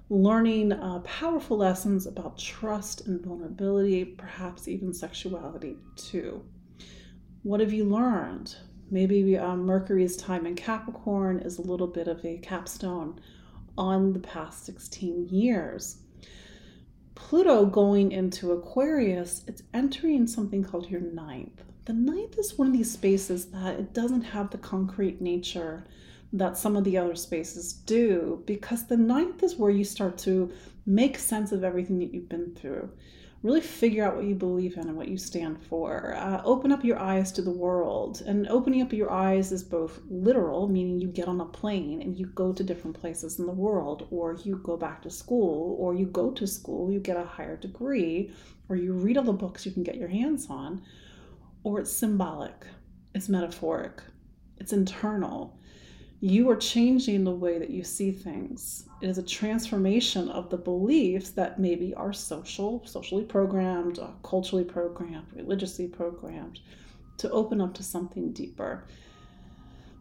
learning 0.10 0.72
uh, 0.72 1.00
powerful 1.00 1.58
lessons 1.58 2.08
about 2.08 2.38
trust 2.38 3.06
and 3.06 3.22
vulnerability, 3.22 4.06
perhaps 4.06 4.70
even 4.70 4.94
sexuality 4.94 5.76
too. 5.98 6.42
What 7.44 7.60
have 7.60 7.74
you 7.74 7.84
learned? 7.84 8.56
Maybe 8.90 9.38
um, 9.38 9.66
Mercury's 9.66 10.16
time 10.16 10.46
in 10.46 10.56
Capricorn 10.56 11.40
is 11.40 11.58
a 11.58 11.64
little 11.64 11.88
bit 11.88 12.08
of 12.08 12.24
a 12.24 12.38
capstone 12.38 13.20
on 13.78 14.14
the 14.14 14.20
past 14.20 14.66
16 14.66 15.28
years. 15.28 16.01
Pluto 17.28 17.66
going 17.66 18.12
into 18.12 18.52
Aquarius, 18.52 19.44
it's 19.48 19.64
entering 19.74 20.28
something 20.28 20.64
called 20.64 20.90
your 20.90 21.00
ninth. 21.00 21.64
The 21.86 21.94
ninth 21.94 22.38
is 22.38 22.58
one 22.58 22.68
of 22.68 22.74
these 22.74 22.92
spaces 22.92 23.46
that 23.52 23.80
it 23.80 23.94
doesn't 23.94 24.24
have 24.24 24.50
the 24.50 24.58
concrete 24.58 25.22
nature 25.22 25.86
that 26.34 26.58
some 26.58 26.76
of 26.76 26.84
the 26.84 26.98
other 26.98 27.16
spaces 27.16 27.72
do 27.74 28.44
because 28.46 28.86
the 28.88 28.98
ninth 28.98 29.44
is 29.44 29.56
where 29.56 29.72
you 29.72 29.84
start 29.84 30.18
to 30.18 30.52
make 30.86 31.18
sense 31.18 31.52
of 31.52 31.64
everything 31.64 32.00
that 32.00 32.14
you've 32.14 32.28
been 32.28 32.54
through 32.56 32.90
really 33.44 33.62
figure 33.62 34.06
out 34.06 34.16
what 34.16 34.26
you 34.26 34.36
believe 34.36 34.78
in 34.78 34.88
and 34.88 34.96
what 34.96 35.08
you 35.08 35.18
stand 35.18 35.62
for. 35.64 36.16
Uh, 36.16 36.42
open 36.46 36.72
up 36.72 36.84
your 36.84 37.00
eyes 37.00 37.32
to 37.32 37.42
the 37.42 37.52
world. 37.52 38.22
And 38.26 38.48
opening 38.50 38.82
up 38.82 38.94
your 38.94 39.12
eyes 39.12 39.52
is 39.52 39.64
both 39.64 40.00
literal, 40.10 40.68
meaning 40.68 41.00
you 41.00 41.08
get 41.08 41.28
on 41.28 41.42
a 41.42 41.46
plane 41.46 42.02
and 42.02 42.18
you 42.18 42.28
go 42.28 42.54
to 42.54 42.64
different 42.64 43.00
places 43.00 43.40
in 43.40 43.48
the 43.48 43.52
world, 43.52 44.08
or 44.12 44.38
you 44.44 44.58
go 44.58 44.78
back 44.78 45.02
to 45.02 45.10
school, 45.10 45.76
or 45.80 45.96
you 45.96 46.06
go 46.06 46.30
to 46.32 46.46
school, 46.46 46.92
you 46.92 47.00
get 47.00 47.18
a 47.18 47.26
higher 47.26 47.58
degree, 47.58 48.32
or 48.70 48.76
you 48.76 48.94
read 48.94 49.18
all 49.18 49.24
the 49.24 49.34
books 49.34 49.66
you 49.66 49.72
can 49.72 49.84
get 49.84 49.98
your 49.98 50.10
hands 50.10 50.48
on, 50.50 50.84
or 51.64 51.80
it's 51.80 51.92
symbolic, 51.92 52.66
it's 53.16 53.28
metaphoric, 53.28 54.02
it's 54.60 54.74
internal 54.74 55.58
you 56.24 56.48
are 56.52 56.56
changing 56.56 57.24
the 57.24 57.32
way 57.32 57.58
that 57.58 57.72
you 57.72 57.84
see 57.84 58.12
things. 58.12 58.86
It 59.02 59.10
is 59.10 59.18
a 59.18 59.24
transformation 59.24 60.30
of 60.30 60.52
the 60.52 60.58
beliefs 60.58 61.32
that 61.32 61.60
maybe 61.60 61.96
are 61.96 62.14
social, 62.14 62.86
socially 62.86 63.24
programmed, 63.24 63.98
uh, 63.98 64.12
culturally 64.24 64.64
programmed, 64.64 65.26
religiously 65.34 65.88
programmed, 65.88 66.60
to 67.18 67.30
open 67.32 67.60
up 67.60 67.74
to 67.74 67.84
something 67.84 68.32
deeper. 68.34 68.86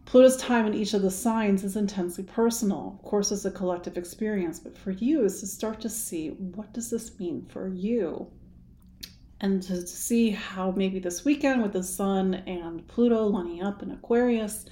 Pluto's 0.05 0.37
time 0.37 0.67
in 0.67 0.75
each 0.75 0.93
of 0.93 1.01
the 1.01 1.11
signs 1.11 1.65
is 1.65 1.77
intensely 1.77 2.25
personal. 2.25 2.99
Of 2.99 3.09
course, 3.09 3.33
it's 3.33 3.47
a 3.47 3.51
collective 3.51 3.97
experience, 3.97 4.61
but 4.61 4.77
for 4.77 4.91
you 4.91 5.25
is 5.25 5.41
to 5.41 5.47
start 5.47 5.81
to 5.81 5.89
see 5.89 6.31
what 6.31 6.75
does 6.75 6.91
this 6.91 7.19
mean 7.19 7.47
for 7.49 7.69
you? 7.69 8.27
And 9.41 9.63
to 9.63 9.87
see 9.87 10.31
how 10.31 10.73
maybe 10.73 10.99
this 10.99 11.25
weekend 11.25 11.63
with 11.63 11.73
the 11.73 11.83
sun 11.83 12.35
and 12.35 12.87
Pluto 12.89 13.25
lining 13.25 13.63
up 13.63 13.83
in 13.83 13.93
Aquarius, 13.93 14.67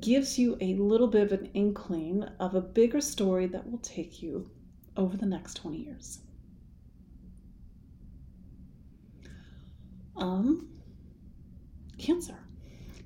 gives 0.00 0.38
you 0.38 0.56
a 0.60 0.74
little 0.74 1.06
bit 1.06 1.30
of 1.30 1.40
an 1.40 1.50
inkling 1.54 2.24
of 2.40 2.54
a 2.54 2.60
bigger 2.60 3.00
story 3.00 3.46
that 3.46 3.70
will 3.70 3.78
take 3.78 4.22
you 4.22 4.50
over 4.96 5.16
the 5.16 5.26
next 5.26 5.54
20 5.54 5.78
years. 5.78 6.18
Um, 10.16 10.68
Cancer. 11.98 12.38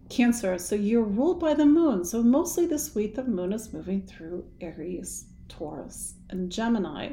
Cancer, 0.08 0.58
so 0.58 0.74
you're 0.74 1.02
ruled 1.02 1.38
by 1.38 1.54
the 1.54 1.66
moon. 1.66 2.04
So 2.04 2.22
mostly 2.22 2.66
this 2.66 2.94
week, 2.94 3.14
the 3.14 3.24
moon 3.24 3.52
is 3.52 3.72
moving 3.72 4.02
through 4.02 4.44
Aries, 4.60 5.26
Taurus, 5.48 6.14
and 6.30 6.50
Gemini. 6.50 7.12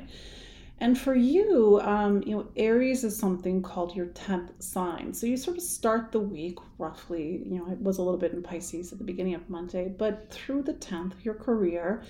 And 0.80 0.98
for 0.98 1.16
you, 1.16 1.80
um, 1.82 2.22
you 2.24 2.36
know, 2.36 2.48
Aries 2.56 3.04
is 3.04 3.18
something 3.18 3.64
called 3.64 3.96
your 3.96 4.08
10th 4.08 4.62
sign. 4.62 5.12
So 5.14 5.26
you 5.26 5.36
sort 5.36 5.58
of 5.58 5.64
start 5.64 6.12
the 6.12 6.20
week 6.20 6.60
roughly, 6.78 7.44
you 7.46 7.58
know, 7.58 7.72
it 7.72 7.80
was 7.80 7.98
a 7.98 8.04
little 8.04 8.20
bit 8.20 8.34
in 8.34 8.44
Pisces 8.44 8.92
at 8.92 9.00
the 9.00 9.04
beginning 9.04 9.34
of 9.34 9.50
Monday, 9.50 9.88
but 9.88 10.30
through 10.30 10.62
the 10.64 10.76
10th, 10.76 11.14
your 11.24 11.34
career, 11.34 12.04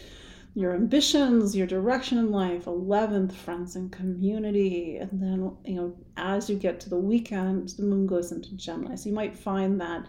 your 0.54 0.74
ambitions, 0.74 1.56
your 1.56 1.68
direction 1.68 2.18
in 2.18 2.32
life, 2.32 2.66
11th, 2.66 3.32
friends 3.32 3.78
and 3.78 3.92
community. 3.92 4.98
And 4.98 5.22
then, 5.22 5.56
you 5.64 5.76
know, 5.76 5.96
as 6.18 6.50
you 6.50 6.58
get 6.58 6.80
to 6.82 6.90
the 6.90 6.98
weekend, 6.98 7.70
the 7.70 7.84
moon 7.84 8.06
goes 8.06 8.34
into 8.34 8.54
Gemini. 8.56 8.96
So 8.96 9.08
you 9.08 9.16
might 9.16 9.38
find 9.38 9.80
that 9.80 10.08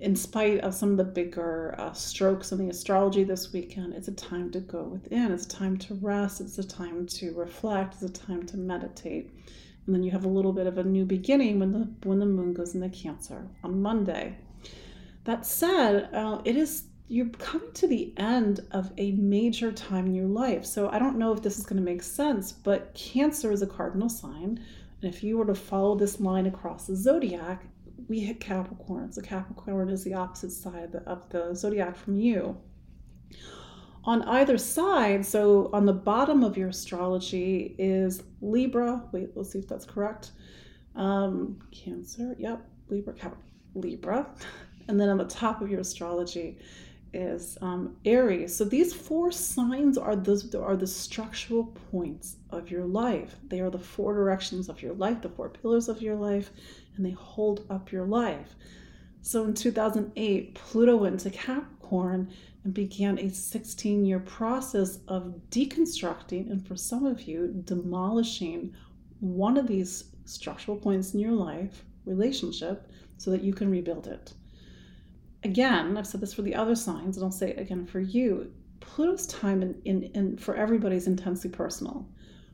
in 0.00 0.14
spite 0.14 0.60
of 0.60 0.74
some 0.74 0.92
of 0.92 0.96
the 0.96 1.04
bigger 1.04 1.74
uh, 1.78 1.92
strokes 1.92 2.52
in 2.52 2.58
the 2.58 2.70
astrology 2.70 3.24
this 3.24 3.52
weekend, 3.52 3.94
it's 3.94 4.08
a 4.08 4.12
time 4.12 4.50
to 4.52 4.60
go 4.60 4.84
within. 4.84 5.32
It's 5.32 5.46
a 5.46 5.48
time 5.48 5.76
to 5.78 5.94
rest. 5.94 6.40
It's 6.40 6.58
a 6.58 6.66
time 6.66 7.06
to 7.06 7.34
reflect. 7.34 7.94
It's 7.94 8.02
a 8.02 8.08
time 8.26 8.46
to 8.46 8.56
meditate. 8.56 9.30
And 9.86 9.94
then 9.94 10.02
you 10.02 10.10
have 10.10 10.24
a 10.24 10.28
little 10.28 10.52
bit 10.52 10.66
of 10.66 10.78
a 10.78 10.84
new 10.84 11.04
beginning 11.04 11.58
when 11.58 11.72
the 11.72 11.88
when 12.06 12.18
the 12.18 12.26
moon 12.26 12.52
goes 12.52 12.74
into 12.74 12.90
Cancer 12.90 13.48
on 13.64 13.82
Monday. 13.82 14.36
That 15.24 15.46
said, 15.46 16.14
uh, 16.14 16.42
it 16.44 16.56
is 16.56 16.84
you're 17.08 17.30
coming 17.30 17.72
to 17.72 17.86
the 17.86 18.12
end 18.18 18.60
of 18.70 18.92
a 18.98 19.12
major 19.12 19.72
time 19.72 20.06
in 20.06 20.14
your 20.14 20.26
life. 20.26 20.66
So 20.66 20.90
I 20.90 20.98
don't 20.98 21.18
know 21.18 21.32
if 21.32 21.42
this 21.42 21.58
is 21.58 21.64
going 21.64 21.78
to 21.78 21.82
make 21.82 22.02
sense, 22.02 22.52
but 22.52 22.94
Cancer 22.94 23.50
is 23.50 23.62
a 23.62 23.66
cardinal 23.66 24.10
sign. 24.10 24.62
And 25.00 25.14
if 25.14 25.22
you 25.22 25.38
were 25.38 25.46
to 25.46 25.54
follow 25.54 25.96
this 25.96 26.20
line 26.20 26.46
across 26.46 26.86
the 26.86 26.94
zodiac, 26.94 27.64
we 28.06 28.20
hit 28.20 28.40
Capricorn. 28.40 29.10
So 29.12 29.20
Capricorn 29.22 29.90
is 29.90 30.04
the 30.04 30.14
opposite 30.14 30.52
side 30.52 30.94
of 31.06 31.28
the, 31.30 31.54
zodiac 31.54 31.96
from 31.96 32.18
you. 32.18 32.56
on 34.04 34.22
either 34.22 34.56
side, 34.56 35.24
so 35.24 35.68
on 35.74 35.84
the 35.84 35.92
bottom 35.92 36.42
of 36.42 36.56
your 36.56 36.68
astrology 36.68 37.74
is 37.78 38.22
Libra. 38.40 39.02
Wait, 39.12 39.30
let's 39.36 39.50
see 39.50 39.58
if 39.58 39.68
that's 39.68 39.84
correct. 39.84 40.30
Um, 40.96 41.58
cancer, 41.72 42.34
yep, 42.38 42.66
Libra, 42.88 43.12
Cap- 43.12 43.36
Libra. 43.74 44.26
And 44.88 44.98
then 44.98 45.10
on 45.10 45.18
the 45.18 45.26
top 45.26 45.60
of 45.60 45.70
your 45.70 45.80
astrology 45.80 46.58
is 47.12 47.58
um, 47.60 47.96
Aries. 48.06 48.56
So 48.56 48.64
these 48.64 48.94
four 48.94 49.30
signs 49.30 49.98
are 49.98 50.16
the, 50.16 50.62
are 50.62 50.76
the 50.76 50.86
structural 50.86 51.64
points 51.90 52.36
of 52.50 52.70
your 52.70 52.84
life. 52.86 53.36
They 53.48 53.60
are 53.60 53.70
the 53.70 53.78
four 53.78 54.14
directions 54.14 54.70
of 54.70 54.80
your 54.82 54.94
life, 54.94 55.20
the 55.20 55.28
four 55.28 55.50
pillars 55.50 55.88
of 55.88 56.00
your 56.00 56.16
life, 56.16 56.50
and 56.98 57.06
they 57.06 57.12
hold 57.12 57.64
up 57.70 57.90
your 57.90 58.04
life. 58.04 58.54
So 59.22 59.44
in 59.44 59.54
2008, 59.54 60.54
Pluto 60.54 60.96
went 60.96 61.20
to 61.20 61.30
Capricorn 61.30 62.30
and 62.64 62.74
began 62.74 63.18
a 63.18 63.30
16 63.30 64.04
year 64.04 64.20
process 64.20 64.98
of 65.08 65.40
deconstructing, 65.50 66.50
and 66.50 66.66
for 66.66 66.76
some 66.76 67.06
of 67.06 67.22
you, 67.22 67.62
demolishing 67.64 68.74
one 69.20 69.56
of 69.56 69.66
these 69.66 70.12
structural 70.26 70.76
points 70.76 71.14
in 71.14 71.20
your 71.20 71.32
life, 71.32 71.84
relationship, 72.04 72.90
so 73.16 73.30
that 73.30 73.42
you 73.42 73.52
can 73.52 73.70
rebuild 73.70 74.06
it. 74.06 74.34
Again, 75.44 75.96
I've 75.96 76.06
said 76.06 76.20
this 76.20 76.34
for 76.34 76.42
the 76.42 76.54
other 76.54 76.74
signs, 76.74 77.16
and 77.16 77.24
I'll 77.24 77.32
say 77.32 77.50
it 77.50 77.60
again 77.60 77.86
for 77.86 78.00
you. 78.00 78.52
Pluto's 78.80 79.26
time 79.26 79.62
in, 79.62 79.80
in, 79.84 80.02
in 80.14 80.36
for 80.36 80.54
everybody 80.54 80.96
is 80.96 81.06
intensely 81.06 81.50
personal. 81.50 82.08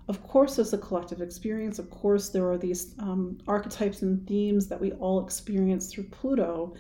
Of 0.09 0.23
course, 0.27 0.57
there's 0.57 0.73
a 0.73 0.79
collective 0.79 1.23
experience. 1.23 1.79
Of 1.79 1.91
course, 1.91 2.29
there 2.29 2.49
are 2.51 2.59
these 2.59 2.95
um, 2.99 3.39
archetypes 3.49 4.03
and 4.03 4.27
themes 4.27 4.69
that 4.69 4.81
we 4.81 4.93
all 4.93 5.25
experience 5.25 5.91
through 5.93 6.05
Pluto 6.05 6.75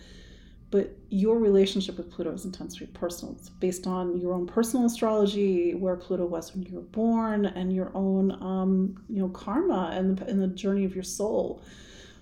but 0.74 0.90
your 1.08 1.38
relationship 1.38 1.96
with 1.98 2.10
Pluto 2.10 2.32
is 2.32 2.44
intensely 2.44 2.88
personal. 2.88 3.36
It's 3.36 3.48
based 3.48 3.86
on 3.86 4.18
your 4.18 4.34
own 4.34 4.44
personal 4.44 4.86
astrology, 4.86 5.72
where 5.72 5.94
Pluto 5.94 6.26
was 6.26 6.52
when 6.52 6.64
you 6.64 6.74
were 6.74 6.80
born, 6.80 7.46
and 7.46 7.72
your 7.72 7.92
own, 7.94 8.32
um, 8.42 9.00
you 9.08 9.20
know, 9.20 9.28
karma 9.28 9.92
and 9.94 10.18
the, 10.18 10.26
and 10.26 10.42
the 10.42 10.48
journey 10.48 10.84
of 10.84 10.92
your 10.92 11.04
soul. 11.04 11.62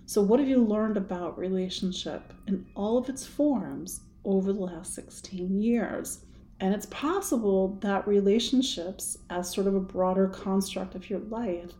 So, 0.04 0.20
what 0.20 0.38
have 0.38 0.50
you 0.50 0.62
learned 0.62 0.98
about 0.98 1.38
relationship 1.38 2.34
in 2.46 2.66
all 2.76 2.98
of 2.98 3.08
its 3.08 3.26
forms 3.26 4.00
over 4.26 4.52
the 4.52 4.60
last 4.60 4.92
16 4.92 5.58
years? 5.58 6.26
And 6.62 6.72
it's 6.72 6.86
possible 6.86 7.76
that 7.80 8.06
relationships, 8.06 9.18
as 9.30 9.52
sort 9.52 9.66
of 9.66 9.74
a 9.74 9.80
broader 9.80 10.28
construct 10.28 10.94
of 10.94 11.10
your 11.10 11.18
life, 11.18 11.72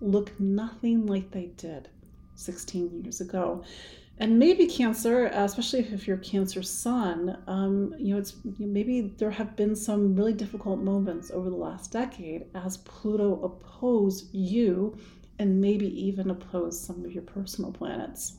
look 0.00 0.32
nothing 0.40 1.04
like 1.04 1.30
they 1.30 1.50
did 1.58 1.90
16 2.36 3.02
years 3.02 3.20
ago. 3.20 3.62
And 4.16 4.38
maybe 4.38 4.66
cancer 4.66 5.26
especially 5.26 5.80
if 5.80 6.06
you're 6.06 6.16
cancer 6.18 6.62
sun 6.62 7.36
um, 7.46 7.94
you 7.98 8.12
know 8.14 8.20
it's 8.20 8.34
maybe 8.58 9.14
there 9.18 9.30
have 9.30 9.56
been 9.56 9.74
some 9.76 10.14
really 10.14 10.34
difficult 10.34 10.80
moments 10.80 11.30
over 11.30 11.48
the 11.48 11.56
last 11.56 11.90
decade 11.90 12.44
as 12.54 12.76
pluto 12.78 13.42
opposed 13.42 14.34
you 14.34 14.94
and 15.38 15.58
maybe 15.58 15.86
even 15.86 16.28
opposed 16.28 16.84
some 16.84 17.02
of 17.02 17.12
your 17.12 17.22
personal 17.22 17.72
planets 17.72 18.34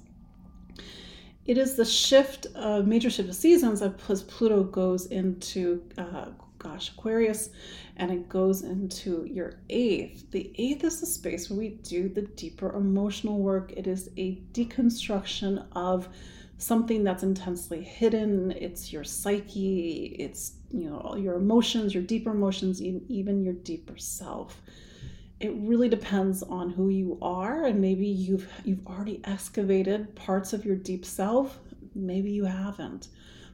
it 1.52 1.58
is 1.58 1.76
the 1.76 1.84
shift 1.84 2.46
of 2.56 2.88
major 2.88 3.10
shift 3.10 3.28
of 3.28 3.36
seasons 3.36 3.82
as 3.82 4.24
pluto 4.24 4.64
goes 4.64 5.08
into 5.08 5.84
uh, 5.98 6.28
gosh, 6.62 6.92
Aquarius, 6.92 7.50
and 7.98 8.10
it 8.12 8.30
goes 8.30 8.62
into 8.62 9.26
your 9.26 9.56
eighth. 9.70 10.30
The 10.32 10.54
eighth 10.56 10.84
is 10.84 11.00
the 11.02 11.06
space 11.06 11.50
where 11.50 11.60
we 11.60 11.70
do 11.70 12.08
the 12.08 12.22
deeper 12.22 12.72
emotional 12.74 13.40
work. 13.40 13.74
It 13.76 13.86
is 13.86 14.12
a 14.16 14.40
deconstruction 14.54 15.66
of 15.74 16.08
something 16.58 17.04
that's 17.04 17.24
intensely 17.24 17.84
hidden. 17.84 18.52
It's 18.52 18.94
your 18.94 19.04
psyche, 19.04 20.16
it's 20.20 20.54
you 20.70 20.90
know 20.90 21.00
all 21.00 21.18
your 21.18 21.36
emotions, 21.36 21.94
your 21.94 22.04
deeper 22.04 22.32
emotions, 22.32 22.82
even 22.82 23.44
your 23.44 23.56
deeper 23.56 23.98
self. 23.98 24.62
It 25.42 25.54
really 25.56 25.90
depends 25.90 26.44
on 26.44 26.70
who 26.70 26.90
you 26.90 27.18
are, 27.22 27.66
and 27.66 27.82
maybe 27.82 28.08
you've 28.08 28.48
you've 28.64 28.86
already 28.88 29.22
excavated 29.24 30.16
parts 30.16 30.54
of 30.54 30.64
your 30.66 30.76
deep 30.76 31.04
self. 31.04 31.60
Maybe 31.96 32.32
you 32.32 32.46
haven't 32.46 33.08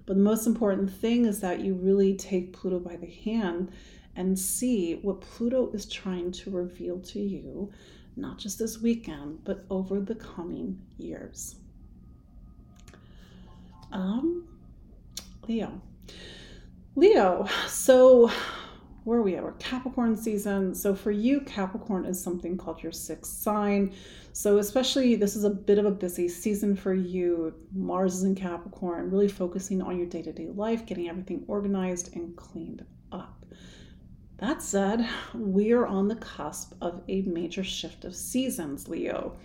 but 0.07 0.15
the 0.15 0.23
most 0.23 0.47
important 0.47 0.89
thing 0.89 1.25
is 1.25 1.41
that 1.41 1.59
you 1.59 1.75
really 1.75 2.15
take 2.15 2.53
Pluto 2.53 2.79
by 2.79 2.95
the 2.95 3.11
hand 3.25 3.73
and 4.15 4.39
see 4.39 4.95
what 4.95 5.19
Pluto 5.19 5.69
is 5.73 5.85
trying 5.85 6.31
to 6.31 6.49
reveal 6.49 6.99
to 6.99 7.19
you, 7.19 7.69
not 8.15 8.37
just 8.39 8.57
this 8.57 8.79
weekend, 8.81 9.43
but 9.43 9.65
over 9.69 9.99
the 9.99 10.15
coming 10.15 10.79
years. 10.97 11.57
Um, 13.91 14.47
Leo. 15.45 15.81
Leo, 16.95 17.45
so 17.67 18.31
where 19.07 19.19
are 19.19 19.23
we 19.23 19.37
at? 19.37 19.43
We're 19.43 19.53
Capricorn 19.53 20.17
season. 20.17 20.75
So 20.75 20.93
for 20.93 21.11
you, 21.11 21.39
Capricorn 21.39 22.03
is 22.03 22.21
something 22.21 22.57
called 22.57 22.83
your 22.83 22.91
sixth 22.91 23.31
sign. 23.37 23.93
So 24.33 24.57
especially 24.57 25.15
this 25.15 25.37
is 25.37 25.45
a 25.45 25.49
bit 25.49 25.77
of 25.77 25.85
a 25.85 25.91
busy 25.91 26.27
season 26.27 26.75
for 26.75 26.93
you. 26.93 27.55
Mars 27.73 28.15
is 28.15 28.23
in 28.23 28.35
Capricorn, 28.35 29.09
really 29.09 29.29
focusing 29.29 29.81
on 29.81 29.97
your 29.97 30.07
day-to-day 30.07 30.49
life, 30.49 30.85
getting 30.85 31.07
everything 31.07 31.45
organized 31.47 32.17
and 32.17 32.35
cleaned 32.35 32.85
up. 33.13 33.45
That 34.39 34.61
said, 34.61 35.07
we 35.33 35.71
are 35.71 35.87
on 35.87 36.09
the 36.09 36.15
cusp 36.15 36.73
of 36.81 37.01
a 37.07 37.21
major 37.21 37.63
shift 37.63 38.03
of 38.03 38.13
seasons, 38.13 38.89
Leo. 38.89 39.37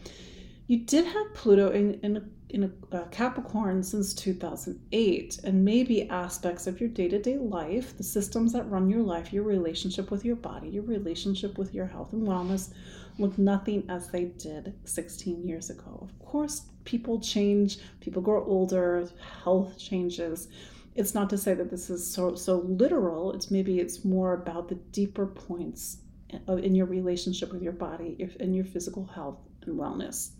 You 0.66 0.78
did 0.78 1.04
have 1.04 1.34
Pluto 1.34 1.70
in, 1.70 2.00
in 2.02 2.28
in 2.52 2.70
a, 2.92 3.06
Capricorn 3.06 3.82
since 3.82 4.12
2008, 4.12 5.40
and 5.42 5.64
maybe 5.64 6.08
aspects 6.10 6.66
of 6.66 6.80
your 6.80 6.90
day 6.90 7.08
to 7.08 7.18
day 7.18 7.38
life, 7.38 7.96
the 7.96 8.04
systems 8.04 8.52
that 8.52 8.70
run 8.70 8.90
your 8.90 9.02
life, 9.02 9.32
your 9.32 9.44
relationship 9.44 10.10
with 10.10 10.22
your 10.22 10.36
body, 10.36 10.68
your 10.68 10.82
relationship 10.82 11.56
with 11.56 11.74
your 11.74 11.86
health 11.86 12.12
and 12.12 12.28
wellness 12.28 12.74
look 13.18 13.38
nothing 13.38 13.84
as 13.88 14.08
they 14.08 14.24
did 14.24 14.74
16 14.84 15.46
years 15.46 15.70
ago. 15.70 15.98
Of 16.02 16.18
course, 16.18 16.62
people 16.84 17.20
change, 17.20 17.78
people 18.00 18.20
grow 18.20 18.44
older, 18.44 19.08
health 19.44 19.78
changes. 19.78 20.48
It's 20.94 21.14
not 21.14 21.30
to 21.30 21.38
say 21.38 21.54
that 21.54 21.70
this 21.70 21.88
is 21.88 22.06
so 22.06 22.34
so 22.34 22.58
literal. 22.58 23.32
It's 23.32 23.50
maybe 23.50 23.78
it's 23.80 24.04
more 24.04 24.34
about 24.34 24.68
the 24.68 24.74
deeper 24.74 25.26
points 25.26 25.98
eh, 26.30 26.38
in 26.56 26.74
your 26.74 26.86
relationship 26.86 27.50
with 27.50 27.62
your 27.62 27.72
body, 27.72 28.30
in 28.40 28.52
your 28.52 28.66
physical 28.66 29.06
health 29.06 29.38
and 29.64 29.78
wellness 29.78 30.32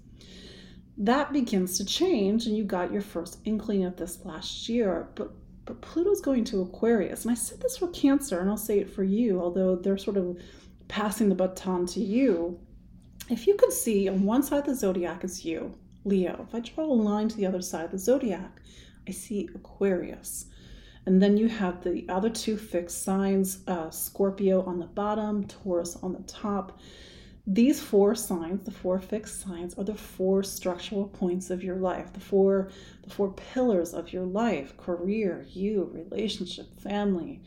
that 0.99 1.33
begins 1.33 1.79
to 1.79 1.85
change 1.85 2.47
and 2.47 2.57
you 2.57 2.65
got 2.65 2.93
your 2.93 3.03
first 3.03 3.39
inkling 3.45 3.85
of 3.85 3.97
this 3.97 4.25
last 4.25 4.69
year. 4.69 5.09
But 5.15 5.33
but 5.65 5.81
pluto's 5.81 6.21
going 6.21 6.45
to 6.45 6.61
aquarius. 6.61 7.23
And 7.23 7.31
i 7.31 7.35
said 7.35 7.61
this 7.61 7.79
for 7.79 7.89
cancer 7.89 8.41
and 8.41 8.51
i'll 8.51 8.57
say 8.57 8.81
it 8.81 8.91
for 8.91 9.05
you 9.05 9.41
although 9.41 9.77
they're 9.77 9.99
sort 9.99 10.17
of 10.17 10.39
passing 10.89 11.29
the 11.29 11.35
baton 11.35 11.87
to 11.87 12.01
you. 12.01 12.59
If 13.31 13.47
you 13.47 13.55
could 13.55 13.73
see 13.73 14.09
on 14.09 14.25
one 14.25 14.43
side 14.43 14.61
of 14.61 14.67
the 14.67 14.75
zodiac 14.75 15.25
is 15.25 15.45
you 15.45 15.75
leo. 16.05 16.47
If 16.49 16.55
i 16.55 16.61
draw 16.61 16.85
a 16.85 16.93
line 16.93 17.29
to 17.29 17.37
the 17.37 17.47
other 17.47 17.63
side 17.63 17.87
of 17.87 17.93
the 17.93 17.99
zodiac 17.99 18.61
i 19.09 19.13
see 19.13 19.49
aquarius. 19.55 20.47
And 21.07 21.21
then 21.21 21.37
you 21.37 21.49
have 21.49 21.83
the 21.83 22.07
other 22.09 22.31
two 22.31 22.57
fixed 22.57 23.03
signs 23.03 23.63
uh, 23.67 23.91
scorpio 23.91 24.65
on 24.65 24.79
the 24.79 24.87
bottom 24.87 25.45
taurus 25.49 25.97
on 26.03 26.13
the 26.13 26.23
top 26.23 26.79
these 27.47 27.81
four 27.81 28.15
signs, 28.15 28.65
the 28.65 28.71
four 28.71 29.01
fixed 29.01 29.41
signs, 29.41 29.75
are 29.75 29.83
the 29.85 29.97
four 29.97 30.45
structural 30.45 31.09
points 31.09 31.51
of 31.51 31.65
your 31.65 31.77
life, 31.77 32.13
the 32.13 32.21
four 32.21 32.71
the 33.03 33.11
four 33.11 33.33
pillars 33.33 33.95
of 33.95 34.13
your 34.13 34.25
life, 34.25 34.77
career, 34.77 35.45
you, 35.51 35.91
relationship, 35.93 36.81
family. 36.81 37.43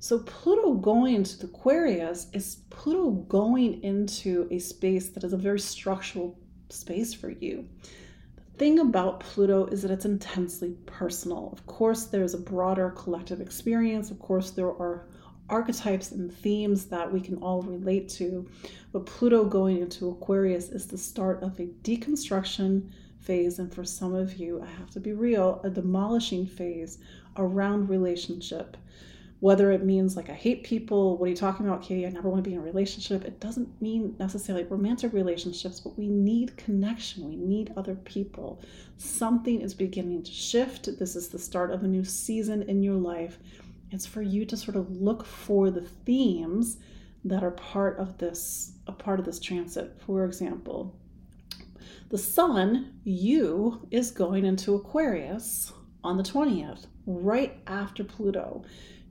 So 0.00 0.20
Pluto 0.20 0.74
going 0.74 1.14
into 1.14 1.46
Aquarius 1.46 2.28
is 2.32 2.58
Pluto 2.70 3.10
going 3.10 3.82
into 3.82 4.48
a 4.50 4.58
space 4.58 5.10
that 5.10 5.24
is 5.24 5.32
a 5.32 5.36
very 5.36 5.60
structural 5.60 6.38
space 6.68 7.14
for 7.14 7.30
you. 7.30 7.68
The 8.36 8.58
thing 8.58 8.78
about 8.80 9.20
Pluto 9.20 9.66
is 9.66 9.82
that 9.82 9.90
it's 9.92 10.04
intensely 10.04 10.76
personal. 10.86 11.50
Of 11.52 11.66
course, 11.66 12.06
there's 12.06 12.34
a 12.34 12.38
broader 12.38 12.90
collective 12.90 13.40
experience. 13.40 14.10
Of 14.10 14.18
course, 14.18 14.50
there 14.50 14.66
are 14.66 15.08
archetypes 15.48 16.12
and 16.12 16.32
themes 16.32 16.86
that 16.86 17.12
we 17.12 17.20
can 17.20 17.36
all 17.36 17.62
relate 17.62 18.08
to. 18.08 18.48
But 18.92 19.06
Pluto 19.06 19.44
going 19.44 19.78
into 19.78 20.10
Aquarius 20.10 20.68
is 20.68 20.86
the 20.86 20.98
start 20.98 21.42
of 21.42 21.58
a 21.58 21.66
deconstruction 21.82 22.90
phase. 23.20 23.58
And 23.58 23.72
for 23.72 23.84
some 23.84 24.14
of 24.14 24.36
you, 24.36 24.62
I 24.62 24.66
have 24.66 24.90
to 24.90 25.00
be 25.00 25.12
real, 25.12 25.60
a 25.64 25.70
demolishing 25.70 26.46
phase 26.46 26.98
around 27.36 27.88
relationship. 27.88 28.76
Whether 29.40 29.70
it 29.70 29.84
means 29.84 30.16
like 30.16 30.30
I 30.30 30.34
hate 30.34 30.64
people, 30.64 31.16
what 31.16 31.26
are 31.26 31.30
you 31.30 31.36
talking 31.36 31.64
about, 31.64 31.82
Katie? 31.82 32.04
I 32.04 32.10
never 32.10 32.28
want 32.28 32.42
to 32.42 32.50
be 32.50 32.54
in 32.54 32.60
a 32.60 32.64
relationship. 32.64 33.24
It 33.24 33.38
doesn't 33.38 33.80
mean 33.80 34.16
necessarily 34.18 34.64
romantic 34.64 35.12
relationships, 35.12 35.78
but 35.78 35.96
we 35.96 36.08
need 36.08 36.56
connection. 36.56 37.28
We 37.28 37.36
need 37.36 37.72
other 37.76 37.94
people. 37.94 38.60
Something 38.96 39.60
is 39.60 39.74
beginning 39.74 40.24
to 40.24 40.32
shift. 40.32 40.88
This 40.98 41.14
is 41.14 41.28
the 41.28 41.38
start 41.38 41.70
of 41.70 41.84
a 41.84 41.86
new 41.86 42.02
season 42.02 42.62
in 42.62 42.82
your 42.82 42.96
life 42.96 43.38
it's 43.90 44.06
for 44.06 44.22
you 44.22 44.44
to 44.46 44.56
sort 44.56 44.76
of 44.76 44.90
look 44.90 45.24
for 45.24 45.70
the 45.70 45.82
themes 45.82 46.78
that 47.24 47.42
are 47.42 47.50
part 47.50 47.98
of 47.98 48.18
this 48.18 48.72
a 48.86 48.92
part 48.92 49.18
of 49.18 49.26
this 49.26 49.40
transit. 49.40 50.00
For 50.06 50.24
example, 50.24 50.96
the 52.10 52.18
sun, 52.18 53.00
you, 53.04 53.86
is 53.90 54.10
going 54.10 54.44
into 54.44 54.74
Aquarius 54.74 55.72
on 56.02 56.16
the 56.16 56.22
20th, 56.22 56.86
right 57.06 57.58
after 57.66 58.02
Pluto. 58.02 58.64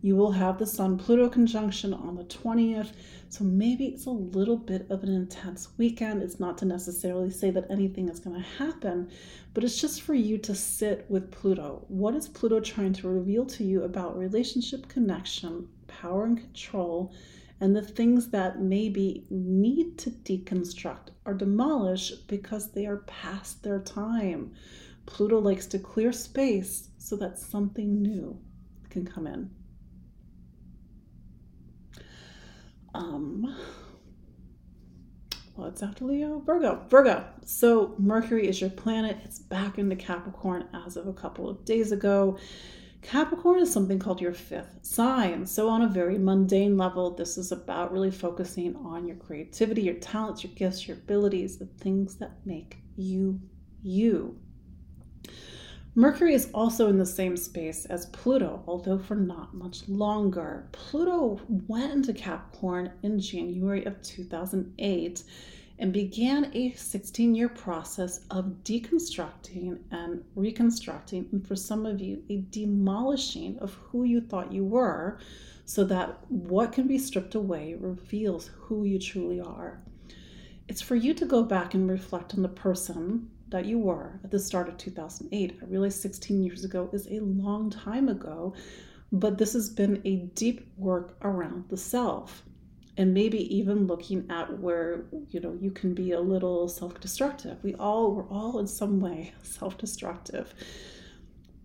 You 0.07 0.15
will 0.15 0.31
have 0.31 0.57
the 0.57 0.65
Sun 0.65 0.99
Pluto 0.99 1.27
conjunction 1.27 1.93
on 1.93 2.15
the 2.15 2.23
20th. 2.23 2.93
So 3.27 3.43
maybe 3.43 3.87
it's 3.87 4.05
a 4.05 4.09
little 4.09 4.55
bit 4.55 4.89
of 4.89 5.03
an 5.03 5.13
intense 5.13 5.67
weekend. 5.77 6.23
It's 6.23 6.39
not 6.39 6.57
to 6.59 6.65
necessarily 6.65 7.29
say 7.29 7.51
that 7.51 7.69
anything 7.69 8.07
is 8.07 8.21
going 8.21 8.41
to 8.41 8.49
happen, 8.57 9.09
but 9.53 9.65
it's 9.65 9.81
just 9.81 10.03
for 10.03 10.13
you 10.13 10.37
to 10.37 10.55
sit 10.55 11.05
with 11.09 11.29
Pluto. 11.29 11.83
What 11.89 12.15
is 12.15 12.29
Pluto 12.29 12.61
trying 12.61 12.93
to 12.93 13.09
reveal 13.09 13.45
to 13.47 13.65
you 13.65 13.83
about 13.83 14.17
relationship 14.17 14.87
connection, 14.87 15.67
power 15.87 16.23
and 16.23 16.37
control? 16.37 17.13
and 17.59 17.75
the 17.75 17.81
things 17.81 18.29
that 18.29 18.61
maybe 18.61 19.25
need 19.29 19.97
to 19.97 20.11
deconstruct 20.11 21.09
or 21.25 21.33
demolish 21.33 22.11
because 22.27 22.71
they 22.71 22.85
are 22.85 23.03
past 23.07 23.61
their 23.61 23.79
time. 23.79 24.53
Pluto 25.05 25.39
likes 25.39 25.65
to 25.65 25.79
clear 25.79 26.13
space 26.13 26.91
so 26.97 27.17
that 27.17 27.39
something 27.39 28.01
new 28.01 28.39
can 28.89 29.03
come 29.03 29.27
in. 29.27 29.49
Um, 32.97 33.55
well, 35.55 35.67
it's 35.67 35.83
after 35.83 36.05
Leo, 36.05 36.39
Virgo, 36.39 36.83
Virgo. 36.89 37.25
So 37.45 37.93
Mercury 37.99 38.47
is 38.47 38.59
your 38.59 38.71
planet. 38.71 39.17
It's 39.23 39.37
back 39.37 39.77
into 39.77 39.95
Capricorn 39.95 40.67
as 40.85 40.97
of 40.97 41.07
a 41.07 41.13
couple 41.13 41.47
of 41.47 41.63
days 41.63 41.91
ago. 41.91 42.37
Capricorn 43.03 43.59
is 43.59 43.71
something 43.71 43.99
called 43.99 44.19
your 44.19 44.33
fifth 44.33 44.79
sign. 44.81 45.45
So, 45.45 45.69
on 45.69 45.83
a 45.83 45.87
very 45.87 46.17
mundane 46.17 46.75
level, 46.77 47.11
this 47.11 47.37
is 47.37 47.51
about 47.51 47.93
really 47.93 48.09
focusing 48.09 48.75
on 48.75 49.07
your 49.07 49.15
creativity, 49.15 49.83
your 49.83 49.95
talents, 49.95 50.43
your 50.43 50.51
gifts, 50.53 50.87
your 50.87 50.97
abilities, 50.97 51.57
the 51.57 51.67
things 51.67 52.15
that 52.15 52.31
make 52.45 52.77
you 52.95 53.39
you. 53.83 54.39
Mercury 55.97 56.35
is 56.35 56.51
also 56.53 56.89
in 56.89 56.99
the 56.99 57.05
same 57.07 57.35
space 57.35 57.85
as 57.85 58.05
Pluto, 58.05 58.61
although 58.67 58.99
for 58.99 59.15
not 59.15 59.55
much 59.55 59.89
longer. 59.89 60.69
Pluto 60.71 61.41
went 61.67 61.91
into 61.91 62.13
Capricorn 62.13 62.91
in 63.01 63.19
January 63.19 63.83
of 63.83 63.99
2008 64.03 65.23
and 65.79 65.91
began 65.91 66.51
a 66.53 66.71
16 66.73 67.33
year 67.33 67.49
process 67.49 68.19
of 68.29 68.63
deconstructing 68.63 69.79
and 69.89 70.23
reconstructing, 70.35 71.29
and 71.31 71.47
for 71.47 71.55
some 71.55 71.83
of 71.87 71.99
you, 71.99 72.21
a 72.29 72.45
demolishing 72.51 73.57
of 73.57 73.73
who 73.73 74.03
you 74.03 74.21
thought 74.21 74.53
you 74.53 74.65
were, 74.65 75.17
so 75.65 75.83
that 75.83 76.19
what 76.29 76.71
can 76.71 76.85
be 76.85 76.99
stripped 76.99 77.33
away 77.33 77.73
reveals 77.73 78.51
who 78.55 78.83
you 78.83 78.99
truly 78.99 79.39
are. 79.39 79.81
It's 80.67 80.81
for 80.83 80.95
you 80.95 81.15
to 81.15 81.25
go 81.25 81.41
back 81.41 81.73
and 81.73 81.89
reflect 81.89 82.35
on 82.35 82.43
the 82.43 82.49
person 82.49 83.31
that 83.49 83.65
you 83.65 83.79
were 83.79 84.19
at 84.23 84.31
the 84.31 84.39
start 84.39 84.67
of 84.67 84.77
2008. 84.77 85.59
I 85.61 85.65
realize 85.65 85.99
16 85.99 86.43
years 86.43 86.63
ago 86.63 86.89
is 86.93 87.07
a 87.07 87.19
long 87.19 87.69
time 87.69 88.09
ago, 88.09 88.53
but 89.11 89.37
this 89.37 89.53
has 89.53 89.69
been 89.69 90.01
a 90.05 90.17
deep 90.35 90.69
work 90.77 91.17
around 91.21 91.69
the 91.69 91.77
self 91.77 92.43
and 92.97 93.13
maybe 93.13 93.55
even 93.55 93.85
looking 93.85 94.25
at 94.29 94.59
where 94.59 95.05
you 95.29 95.39
know 95.39 95.55
you 95.61 95.71
can 95.71 95.93
be 95.93 96.11
a 96.11 96.19
little 96.19 96.67
self-destructive. 96.67 97.63
We 97.63 97.75
all 97.75 98.13
we're 98.13 98.29
all 98.29 98.59
in 98.59 98.67
some 98.67 98.99
way 98.99 99.33
self-destructive. 99.43 100.53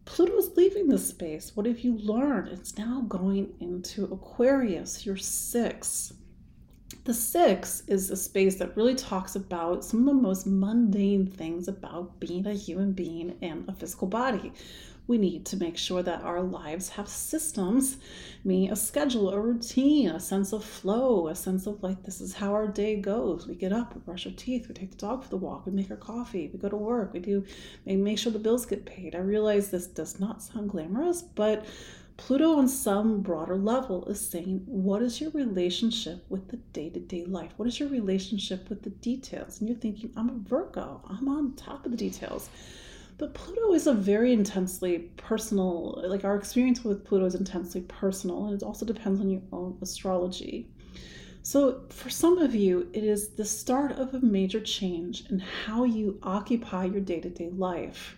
Pluto's 0.04 0.56
leaving 0.56 0.88
this 0.88 1.08
space. 1.08 1.52
What 1.54 1.66
have 1.66 1.80
you 1.80 1.96
learned? 1.96 2.48
It's 2.48 2.76
now 2.76 3.04
going 3.08 3.54
into 3.60 4.04
aquarius 4.04 5.06
your 5.06 5.16
six 5.16 6.12
the 7.04 7.14
six 7.14 7.82
is 7.86 8.10
a 8.10 8.16
space 8.16 8.56
that 8.56 8.76
really 8.76 8.94
talks 8.94 9.36
about 9.36 9.84
some 9.84 10.00
of 10.00 10.06
the 10.06 10.22
most 10.22 10.46
mundane 10.46 11.26
things 11.26 11.68
about 11.68 12.18
being 12.20 12.46
a 12.46 12.54
human 12.54 12.92
being 12.92 13.36
in 13.40 13.64
a 13.68 13.72
physical 13.72 14.06
body 14.06 14.52
we 15.06 15.18
need 15.18 15.44
to 15.46 15.56
make 15.56 15.76
sure 15.76 16.02
that 16.02 16.22
our 16.22 16.40
lives 16.40 16.90
have 16.90 17.08
systems, 17.08 17.96
meaning 18.44 18.70
a 18.70 18.76
schedule, 18.76 19.30
a 19.30 19.40
routine, 19.40 20.08
a 20.08 20.20
sense 20.20 20.52
of 20.52 20.64
flow, 20.64 21.26
a 21.26 21.34
sense 21.34 21.66
of 21.66 21.82
like, 21.82 22.02
this 22.04 22.20
is 22.20 22.34
how 22.34 22.52
our 22.52 22.68
day 22.68 22.96
goes. 22.96 23.46
We 23.46 23.54
get 23.56 23.72
up, 23.72 23.94
we 23.94 24.00
brush 24.00 24.26
our 24.26 24.32
teeth, 24.32 24.68
we 24.68 24.74
take 24.74 24.92
the 24.92 24.96
dog 24.96 25.24
for 25.24 25.30
the 25.30 25.36
walk, 25.36 25.66
we 25.66 25.72
make 25.72 25.90
our 25.90 25.96
coffee, 25.96 26.48
we 26.52 26.58
go 26.58 26.68
to 26.68 26.76
work, 26.76 27.12
we 27.12 27.20
do 27.20 27.44
we 27.84 27.96
make 27.96 28.18
sure 28.18 28.32
the 28.32 28.38
bills 28.38 28.64
get 28.64 28.86
paid. 28.86 29.14
I 29.16 29.18
realize 29.18 29.70
this 29.70 29.88
does 29.88 30.20
not 30.20 30.40
sound 30.40 30.70
glamorous, 30.70 31.22
but 31.22 31.66
Pluto, 32.16 32.56
on 32.56 32.68
some 32.68 33.20
broader 33.20 33.56
level, 33.56 34.04
is 34.06 34.20
saying, 34.20 34.62
What 34.66 35.02
is 35.02 35.20
your 35.20 35.30
relationship 35.30 36.24
with 36.28 36.48
the 36.48 36.56
day 36.56 36.90
to 36.90 37.00
day 37.00 37.24
life? 37.24 37.52
What 37.56 37.68
is 37.68 37.80
your 37.80 37.88
relationship 37.88 38.68
with 38.68 38.82
the 38.82 38.90
details? 38.90 39.60
And 39.60 39.68
you're 39.68 39.78
thinking, 39.78 40.12
I'm 40.16 40.28
a 40.28 40.48
Virgo, 40.48 41.00
I'm 41.08 41.28
on 41.28 41.54
top 41.54 41.84
of 41.84 41.90
the 41.90 41.96
details. 41.96 42.50
But 43.18 43.34
Pluto 43.34 43.72
is 43.74 43.86
a 43.86 43.94
very 43.94 44.32
intensely 44.32 45.10
personal, 45.16 46.02
like 46.06 46.24
our 46.24 46.36
experience 46.36 46.82
with 46.82 47.04
Pluto 47.04 47.24
is 47.24 47.34
intensely 47.34 47.82
personal, 47.82 48.46
and 48.46 48.54
it 48.54 48.64
also 48.64 48.84
depends 48.86 49.20
on 49.20 49.30
your 49.30 49.42
own 49.52 49.78
astrology. 49.80 50.68
So, 51.44 51.82
for 51.88 52.08
some 52.08 52.38
of 52.38 52.54
you, 52.54 52.88
it 52.92 53.04
is 53.04 53.30
the 53.30 53.44
start 53.44 53.92
of 53.92 54.14
a 54.14 54.20
major 54.20 54.60
change 54.60 55.28
in 55.28 55.40
how 55.40 55.84
you 55.84 56.18
occupy 56.22 56.84
your 56.84 57.00
day 57.00 57.20
to 57.20 57.28
day 57.28 57.50
life. 57.50 58.16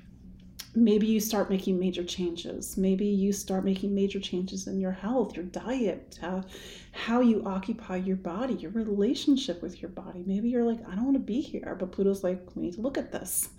Maybe 0.76 1.06
you 1.06 1.20
start 1.20 1.50
making 1.50 1.78
major 1.78 2.02
changes. 2.02 2.76
Maybe 2.76 3.06
you 3.06 3.32
start 3.32 3.64
making 3.64 3.94
major 3.94 4.18
changes 4.18 4.66
in 4.66 4.80
your 4.80 4.92
health, 4.92 5.36
your 5.36 5.44
diet, 5.44 6.18
uh, 6.22 6.42
how 6.90 7.20
you 7.20 7.44
occupy 7.46 7.96
your 7.96 8.16
body, 8.16 8.54
your 8.54 8.72
relationship 8.72 9.62
with 9.62 9.80
your 9.80 9.90
body. 9.90 10.24
Maybe 10.26 10.48
you're 10.48 10.64
like, 10.64 10.80
I 10.88 10.96
don't 10.96 11.04
want 11.04 11.16
to 11.16 11.20
be 11.20 11.40
here, 11.40 11.76
but 11.78 11.92
Pluto's 11.92 12.24
like, 12.24 12.56
we 12.56 12.62
need 12.62 12.74
to 12.74 12.80
look 12.80 12.98
at 12.98 13.12
this 13.12 13.50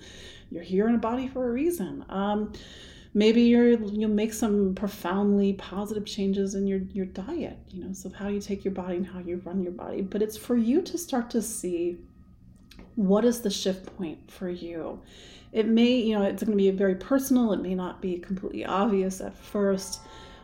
you're 0.49 0.63
here 0.63 0.87
in 0.87 0.95
a 0.95 0.99
body 0.99 1.27
for 1.27 1.47
a 1.47 1.51
reason. 1.51 2.05
Um, 2.09 2.53
maybe 3.13 3.41
you're 3.43 3.71
you'll 3.71 4.09
make 4.09 4.33
some 4.33 4.75
profoundly 4.75 5.53
positive 5.53 6.05
changes 6.05 6.55
in 6.55 6.67
your 6.67 6.79
your 6.93 7.05
diet. 7.05 7.57
You 7.69 7.85
know, 7.85 7.93
so 7.93 8.09
how 8.09 8.27
you 8.27 8.39
take 8.39 8.63
your 8.63 8.73
body 8.73 8.97
and 8.97 9.05
how 9.05 9.19
you 9.19 9.41
run 9.45 9.63
your 9.63 9.71
body. 9.71 10.01
But 10.01 10.21
it's 10.21 10.37
for 10.37 10.55
you 10.55 10.81
to 10.83 10.97
start 10.97 11.29
to 11.31 11.41
see 11.41 11.97
what 12.95 13.25
is 13.25 13.41
the 13.41 13.49
shift 13.49 13.85
point 13.97 14.31
for 14.31 14.49
you. 14.49 15.01
It 15.55 15.67
may, 15.67 15.95
you 15.95 16.17
know, 16.17 16.23
it's 16.23 16.43
going 16.43 16.57
to 16.57 16.63
be 16.63 16.69
very 16.69 16.95
personal. 16.95 17.53
It 17.53 17.61
may 17.61 17.73
not 17.73 18.01
be 18.01 18.19
completely 18.19 18.65
obvious 18.65 19.21
at 19.21 19.35
first 19.35 20.01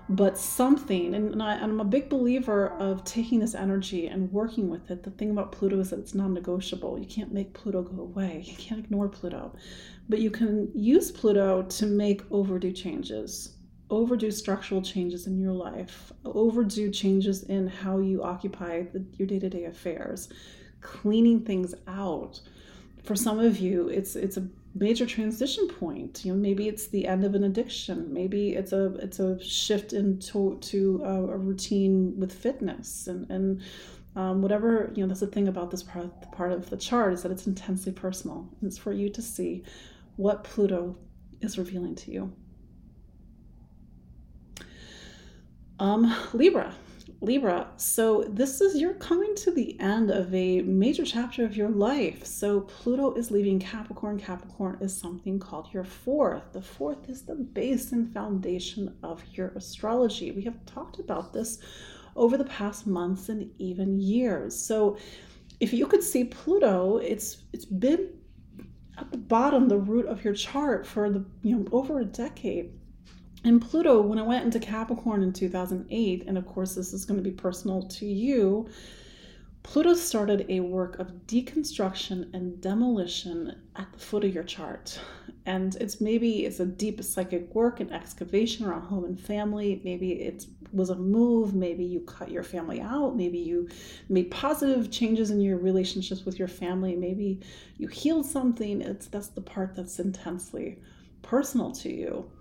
but 0.10 0.38
something 0.38 1.16
and, 1.16 1.42
I, 1.42 1.56
am 1.56 1.80
a 1.80 1.86
big 1.86 2.10
believer 2.10 2.70
of 2.80 3.04
taking 3.06 3.40
this 3.40 3.56
energy 3.56 4.08
and 4.08 4.32
working 4.32 4.70
with 4.70 4.92
it. 4.92 5.04
The 5.04 5.12
thing 5.12 5.32
about 5.32 5.54
pluto 5.54 5.80
is 5.80 5.92
that 5.92 6.00
it's 6.00 6.14
non-negotiable. 6.14 7.00
You 7.00 7.06
can't 7.06 7.34
make 7.34 7.54
pluto 7.54 7.82
go 7.82 8.02
away. 8.02 8.44
You 8.46 8.56
can't 8.58 8.84
ignore 8.84 9.08
pluto. 9.08 9.56
But 10.10 10.20
you 10.20 10.30
can 10.30 10.70
use 10.76 11.12
pluto 11.12 11.64
to 11.64 11.86
make 11.86 12.24
overdue 12.32 12.72
changes 12.72 13.56
overdue 13.90 14.32
structural 14.32 14.82
changes 14.82 15.28
in 15.28 15.38
your 15.38 15.52
life 15.52 16.14
overdue 16.24 16.90
changes 16.90 17.44
in 17.44 17.68
how 17.68 17.98
you 17.98 18.24
occupy 18.24 18.84
the, 18.94 19.04
your 19.18 19.28
day-to-day 19.28 19.66
affairs 19.66 20.30
cleaning 20.80 21.42
things 21.42 21.76
out. 21.88 22.40
For 23.04 23.18
some 23.18 23.38
of 23.40 23.60
you 23.60 23.90
it's 23.90 24.16
it's 24.16 24.38
a 24.38 24.48
major 24.74 25.06
transition 25.06 25.68
point. 25.68 26.24
You 26.24 26.34
know 26.34 26.40
maybe 26.40 26.68
it's 26.68 26.88
the 26.88 27.08
end 27.08 27.24
of 27.24 27.36
an 27.36 27.44
addiction. 27.44 28.14
Maybe 28.14 28.52
it's 28.52 28.72
a 28.72 28.94
it's 28.96 29.20
a 29.20 29.42
shift 29.44 29.94
into 29.94 30.58
to 30.62 31.02
a, 31.04 31.14
a 31.34 31.38
routine 31.38 32.18
with 32.18 32.34
fitness. 32.34 33.08
And 33.08 33.30
and 33.30 33.62
um, 34.16 34.42
whatever 34.42 34.92
you 34.96 35.04
know 35.04 35.08
that's 35.08 35.22
the 35.22 35.28
thing 35.28 35.48
about 35.48 35.72
this 35.72 35.84
part, 35.84 36.32
part 36.32 36.52
of 36.52 36.70
the 36.70 36.78
chart 36.78 37.14
is 37.14 37.24
that 37.24 37.32
it's 37.32 37.48
intensely 37.48 37.92
personal. 37.92 38.48
It's 38.62 38.78
for 38.78 38.94
you 38.94 39.10
to 39.10 39.22
see 39.22 39.64
what 40.16 40.44
pluto 40.44 40.98
is 41.42 41.58
revealing 41.58 41.96
to 41.96 42.12
you. 42.12 42.34
Um 45.80 46.14
libra 46.34 46.74
Libra, 47.24 47.68
so 47.78 48.24
this 48.24 48.62
is 48.62 48.82
you're 48.82 48.96
coming 48.96 49.36
to 49.36 49.52
the 49.52 49.80
end 49.80 50.10
of 50.10 50.34
a 50.34 50.62
major 50.64 51.06
chapter 51.06 51.46
of 51.46 51.56
your 51.56 51.70
life. 51.70 52.26
So 52.26 52.62
Pluto 52.62 53.14
is 53.14 53.30
leaving 53.30 53.60
Capricorn. 53.60 54.20
Capricorn 54.20 54.80
is 54.82 54.98
something 54.98 55.38
called 55.38 55.72
your 55.72 55.84
fourth. 55.84 56.52
The 56.52 56.64
fourth 56.64 57.08
is 57.08 57.22
the 57.22 57.36
base 57.36 57.92
and 57.92 58.12
foundation 58.12 58.96
of 59.04 59.24
your 59.34 59.50
astrology. 59.50 60.32
We 60.32 60.42
have 60.46 60.66
talked 60.66 60.98
about 60.98 61.32
this 61.32 61.60
over 62.16 62.38
the 62.38 62.46
past 62.46 62.88
months 62.88 63.30
and 63.30 63.52
even 63.60 64.00
years. 64.00 64.60
So 64.60 64.98
if 65.60 65.74
you 65.74 65.86
could 65.86 66.04
see 66.04 66.24
Pluto, 66.24 66.98
it's 66.98 67.44
it's 67.54 67.66
been 67.66 68.10
at 68.98 69.12
the 69.12 69.20
bottom, 69.20 69.68
the 69.68 69.78
root 69.78 70.08
of 70.08 70.24
your 70.24 70.34
chart 70.34 70.88
for 70.88 71.12
the 71.12 71.24
you 71.44 71.58
know 71.58 71.68
over 71.72 72.00
a 72.00 72.06
decade 72.06 72.74
and 73.44 73.62
Pluto, 73.62 74.02
when 74.02 74.20
I 74.20 74.24
went 74.24 74.46
into 74.46 74.60
Capricorn 74.60 75.24
in 75.24 75.34
2008, 75.34 76.24
and 76.28 76.38
of 76.38 76.46
course, 76.46 76.76
this 76.76 76.94
is 76.94 77.06
going 77.06 77.22
to 77.22 77.28
be 77.28 77.36
personal 77.36 77.84
to 77.84 78.06
you, 78.06 78.70
Pluto 79.64 79.94
started 79.94 80.46
a 80.50 80.60
work 80.60 81.00
of 81.00 81.12
deconstruction 81.28 82.34
and 82.34 82.60
demolition 82.62 83.62
at 83.76 83.92
the 83.94 84.00
foot 84.00 84.24
of 84.24 84.34
your 84.34 84.44
chart. 84.44 85.00
And 85.46 85.76
it's 85.76 86.02
maybe 86.02 86.46
it's 86.46 86.60
a 86.60 86.66
deep 86.66 87.04
psychic 87.04 87.54
work 87.54 87.80
and 87.80 87.92
excavation 87.92 88.66
around 88.66 88.84
home 88.84 89.06
and 89.06 89.20
family. 89.20 89.82
Maybe 89.84 90.14
it 90.14 90.46
was 90.72 90.90
a 90.90 90.96
move. 90.96 91.54
Maybe 91.54 91.84
you 91.84 92.02
cut 92.02 92.32
your 92.32 92.44
family 92.44 92.82
out. 92.82 93.16
Maybe 93.16 93.40
you 93.40 93.70
made 94.10 94.32
positive 94.32 94.92
changes 94.92 95.32
in 95.32 95.42
your 95.42 95.58
relationships 95.58 96.26
with 96.26 96.38
your 96.40 96.48
family. 96.48 96.96
Maybe 96.96 97.40
you 97.78 97.88
healed 97.88 98.26
something. 98.26 98.82
It's 98.82 99.08
that's 99.08 99.28
the 99.28 99.42
part 99.42 99.76
that's 99.76 100.00
intensely 100.00 100.80
personal 101.22 101.72
to 101.72 101.92
you 101.92 102.32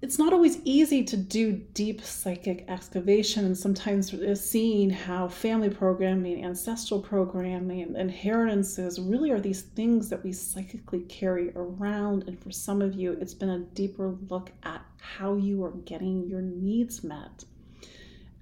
it's 0.00 0.18
not 0.18 0.32
always 0.32 0.60
easy 0.64 1.02
to 1.02 1.16
do 1.16 1.52
deep 1.52 2.00
psychic 2.02 2.64
excavation 2.68 3.44
and 3.44 3.58
sometimes 3.58 4.14
seeing 4.40 4.90
how 4.90 5.26
family 5.26 5.68
programming 5.68 6.44
ancestral 6.44 7.00
programming 7.00 7.96
inheritances 7.96 9.00
really 9.00 9.32
are 9.32 9.40
these 9.40 9.62
things 9.62 10.08
that 10.08 10.22
we 10.22 10.32
psychically 10.32 11.00
carry 11.00 11.50
around. 11.56 12.24
And 12.28 12.40
for 12.40 12.52
some 12.52 12.80
of 12.80 12.94
you 12.94 13.18
it's 13.20 13.34
been 13.34 13.50
a 13.50 13.58
deeper 13.58 14.16
look 14.28 14.52
at 14.62 14.82
how 15.00 15.34
you 15.34 15.64
are 15.64 15.72
getting 15.84 16.28
your 16.28 16.42
needs 16.42 17.02
met. 17.02 17.44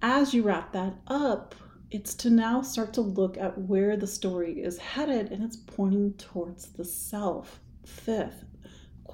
As 0.02 0.34
you 0.34 0.42
wrap 0.42 0.72
that 0.72 0.94
up 1.06 1.54
it's 1.90 2.14
to 2.16 2.28
now 2.28 2.60
start 2.60 2.92
to 2.94 3.00
look 3.00 3.38
at 3.38 3.56
where 3.56 3.96
the 3.96 4.06
story 4.06 4.60
is 4.60 4.76
headed 4.76 5.32
and 5.32 5.42
it's 5.42 5.56
pointing 5.56 6.12
towards 6.14 6.66
the 6.72 6.84
self. 6.84 7.60
Fifth 7.86 8.44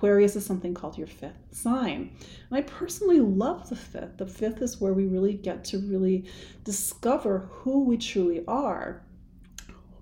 Aquarius 0.03 0.34
is 0.34 0.44
something 0.44 0.74
called 0.74 0.98
your 0.98 1.07
fifth 1.07 1.38
sign. 1.53 2.11
And 2.50 2.59
I 2.59 2.62
personally 2.62 3.20
love 3.20 3.68
the 3.68 3.76
fifth. 3.76 4.16
The 4.16 4.26
fifth 4.26 4.61
is 4.61 4.80
where 4.80 4.94
we 4.94 5.07
really 5.07 5.34
get 5.34 5.62
to 5.66 5.78
really 5.78 6.24
discover 6.64 7.48
who 7.53 7.84
we 7.84 7.96
truly 7.96 8.42
are. 8.48 9.05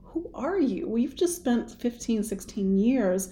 Who 0.05 0.31
are 0.33 0.59
you? 0.59 0.89
We've 0.89 1.15
just 1.15 1.37
spent 1.37 1.71
15, 1.71 2.23
16 2.23 2.79
years 2.79 3.29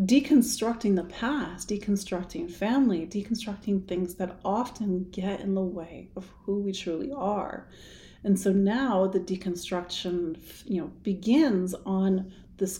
deconstructing 0.00 0.94
the 0.94 1.02
past, 1.02 1.70
deconstructing 1.70 2.52
family, 2.52 3.04
deconstructing 3.08 3.88
things 3.88 4.14
that 4.14 4.38
often 4.44 5.10
get 5.10 5.40
in 5.40 5.56
the 5.56 5.60
way 5.60 6.08
of 6.14 6.32
who 6.44 6.60
we 6.60 6.70
truly 6.70 7.10
are. 7.10 7.66
And 8.22 8.38
so 8.38 8.52
now 8.52 9.08
the 9.08 9.18
deconstruction, 9.18 10.38
you 10.66 10.82
know, 10.82 10.92
begins 11.02 11.74
on 11.84 12.32
this 12.58 12.78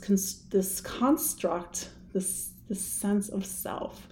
this 0.48 0.80
construct, 0.80 1.90
this 2.12 2.52
this 2.68 2.84
sense 2.84 3.28
of 3.28 3.44
self. 3.44 4.08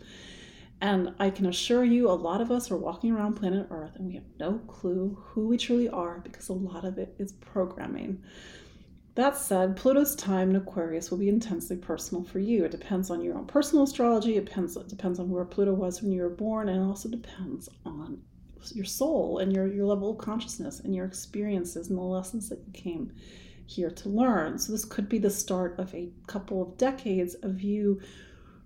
And 0.81 1.15
I 1.19 1.31
can 1.31 1.47
assure 1.47 1.85
you, 1.85 2.11
a 2.11 2.13
lot 2.13 2.41
of 2.41 2.51
us 2.51 2.71
are 2.71 2.77
walking 2.77 3.13
around 3.13 3.35
planet 3.35 3.69
Earth 3.71 3.97
and 3.97 4.07
we 4.07 4.15
have 4.15 4.25
no 4.39 4.59
clue 4.67 5.17
who 5.29 5.47
we 5.47 5.57
truly 5.57 5.89
are 5.89 6.19
because 6.19 6.49
a 6.49 6.53
lot 6.53 6.85
of 6.85 6.99
it 6.99 7.15
is 7.19 7.33
programming. 7.33 8.23
That 9.15 9.37
said, 9.37 9.77
Pluto's 9.77 10.17
time 10.17 10.51
in 10.51 10.57
Aquarius 10.57 11.11
will 11.11 11.19
be 11.19 11.29
intensely 11.29 11.77
personal 11.77 12.25
for 12.25 12.41
you. 12.41 12.65
It 12.65 12.73
depends 12.73 13.11
on 13.11 13.23
your 13.23 13.39
own 13.39 13.47
personal 13.47 13.85
astrology, 13.85 14.37
it 14.37 14.45
depends, 14.45 14.77
it 14.77 14.89
depends 14.89 15.21
on 15.21 15.31
where 15.31 15.45
Pluto 15.45 15.73
was 15.73 16.03
when 16.03 16.11
you 16.11 16.23
were 16.23 16.29
born, 16.29 16.69
and 16.69 16.83
also 16.83 17.09
depends 17.09 17.69
on 17.87 18.21
your 18.73 18.85
soul 18.85 19.39
and 19.39 19.53
your, 19.53 19.69
your 19.69 19.87
level 19.87 20.11
of 20.11 20.19
consciousness 20.19 20.81
and 20.81 20.95
your 20.95 21.07
experiences 21.07 21.89
and 21.89 21.99
the 21.99 22.03
lessons 22.03 22.49
that 22.49 22.59
you 22.67 22.73
came 22.73 23.13
here 23.67 23.91
to 23.91 24.09
learn. 24.09 24.59
So, 24.59 24.73
this 24.73 24.85
could 24.85 25.09
be 25.09 25.19
the 25.19 25.31
start 25.31 25.79
of 25.79 25.95
a 25.95 26.11
couple 26.27 26.61
of 26.61 26.77
decades 26.77 27.35
of 27.35 27.63
you 27.63 28.01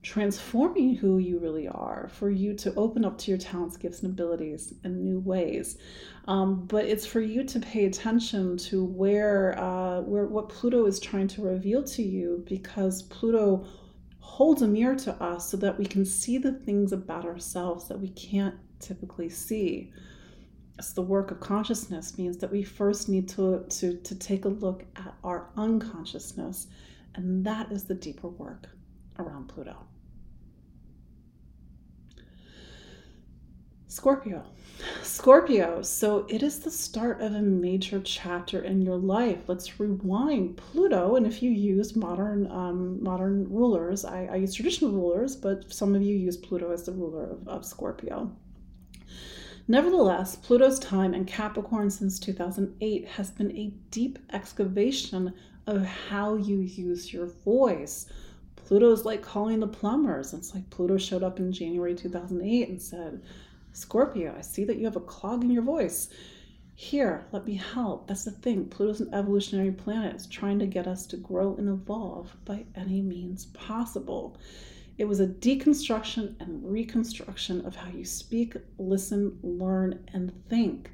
transforming 0.03 0.95
who 0.95 1.19
you 1.19 1.39
really 1.39 1.67
are, 1.69 2.09
for 2.13 2.31
you 2.31 2.55
to 2.55 2.73
open 2.77 3.05
up 3.05 3.19
to 3.19 3.31
your 3.31 3.39
talents, 3.39 3.77
gifts, 3.77 4.03
and 4.03 4.13
abilities 4.13 4.73
in 4.85 5.03
new 5.03 5.19
ways. 5.19 5.77
Um, 6.29 6.67
but 6.67 6.85
it's 6.85 7.05
for 7.05 7.21
you 7.21 7.43
to 7.45 7.59
pay 7.59 7.87
attention 7.87 8.57
to 8.59 8.85
where, 8.85 9.59
uh, 9.59 10.03
where 10.03 10.27
what 10.27 10.49
Pluto 10.49 10.87
is 10.87 11.01
trying 11.01 11.27
to 11.29 11.43
reveal 11.43 11.83
to 11.83 12.03
you, 12.03 12.45
because 12.47 13.03
Pluto 13.05 13.67
holds 14.21 14.63
a 14.63 14.69
mirror 14.69 14.95
to 14.95 15.13
us 15.23 15.51
so 15.51 15.57
that 15.57 15.77
we 15.77 15.85
can 15.85 16.05
see 16.05 16.39
the 16.39 16.53
things 16.53 16.93
about 16.93 17.25
ourselves 17.25 17.89
that 17.89 17.99
we 17.99 18.11
can't 18.11 18.55
typically 18.79 19.29
see. 19.29 19.93
So 20.81 20.95
the 20.95 21.09
work 21.09 21.33
of 21.33 21.41
consciousness 21.41 22.17
means 22.17 22.37
that 22.39 22.53
we 22.53 22.63
first 22.63 23.09
need 23.09 23.29
to, 23.31 23.65
to, 23.69 23.97
to 23.97 24.15
take 24.15 24.45
a 24.45 24.49
look 24.49 24.85
at 24.95 25.13
our 25.25 25.51
unconsciousness, 25.57 26.69
and 27.17 27.45
that 27.45 27.73
is 27.73 27.85
the 27.85 27.95
deeper 27.95 28.29
work 28.29 28.69
around 29.19 29.49
Pluto. 29.49 29.77
Scorpio. 33.89 34.45
Scorpio, 35.03 35.83
so 35.83 36.27
it 36.29 36.43
is 36.43 36.61
the 36.61 36.71
start 36.71 37.21
of 37.21 37.35
a 37.35 37.41
major 37.41 38.01
chapter 38.01 38.63
in 38.63 38.83
your 38.83 38.97
life. 38.97 39.49
Let's 39.49 39.81
rewind 39.81 40.57
Pluto, 40.57 41.17
and 41.17 41.27
if 41.27 41.43
you 41.43 41.51
use 41.51 41.97
modern 41.97 42.49
um, 42.51 43.03
modern 43.03 43.49
rulers, 43.51 44.05
I, 44.05 44.27
I, 44.27 44.37
use 44.37 44.55
traditional 44.55 44.93
rulers, 44.93 45.35
but 45.35 45.73
some 45.73 45.95
of 45.95 46.03
you 46.03 46.15
use 46.15 46.37
Pluto 46.37 46.71
as 46.71 46.85
the 46.85 46.93
ruler 46.93 47.31
of, 47.31 47.49
of 47.49 47.65
Scorpio. 47.65 48.31
Nevertheless, 49.67 50.37
Pluto's 50.37 50.79
time 50.79 51.13
in 51.13 51.25
Capricorn 51.25 51.91
since 51.91 52.19
2008 52.19 53.09
has 53.09 53.31
been 53.31 53.51
a 53.57 53.73
deep 53.91 54.19
excavation 54.33 55.35
of 55.67 55.85
how 55.85 56.37
you 56.37 56.59
use 56.61 57.13
your 57.13 57.27
voice, 57.27 58.07
Pluto's 58.69 59.07
like 59.07 59.23
calling 59.23 59.61
the 59.61 59.67
plumbers. 59.67 60.35
It's 60.35 60.55
like 60.55 60.69
Pluto 60.69 60.99
showed 60.99 61.23
up 61.23 61.39
in 61.39 61.53
January 61.53 61.95
2008 61.95 62.69
and 62.69 62.83
said, 62.83 63.23
Scorpio, 63.73 64.35
I 64.37 64.43
see 64.43 64.63
that 64.65 64.77
you 64.77 64.85
have 64.85 64.97
a 64.97 65.01
clog 65.01 65.43
in 65.43 65.51
your 65.51 65.63
voice. 65.63 66.11
Here, 66.75 67.27
let 67.33 67.47
me 67.47 67.55
help. 67.55 68.07
That's 68.07 68.27
the 68.27 68.31
thing. 68.31 68.67
Pluto's 68.67 69.01
an 69.01 69.15
evolutionary 69.15 69.73
planet. 69.73 70.15
It's 70.15 70.27
trying 70.27 70.59
to 70.59 70.67
get 70.67 70.87
us 70.87 71.07
to 71.07 71.17
grow 71.17 71.57
and 71.57 71.67
evolve 71.67 72.37
by 72.45 72.67
any 72.75 73.01
means 73.01 73.47
possible. 73.47 74.37
It 74.99 75.07
was 75.07 75.21
a 75.21 75.27
deconstruction 75.27 76.39
and 76.39 76.71
reconstruction 76.71 77.65
of 77.65 77.75
how 77.75 77.89
you 77.89 78.05
speak, 78.05 78.55
listen, 78.77 79.39
learn, 79.43 80.07
and 80.13 80.31
think. 80.51 80.91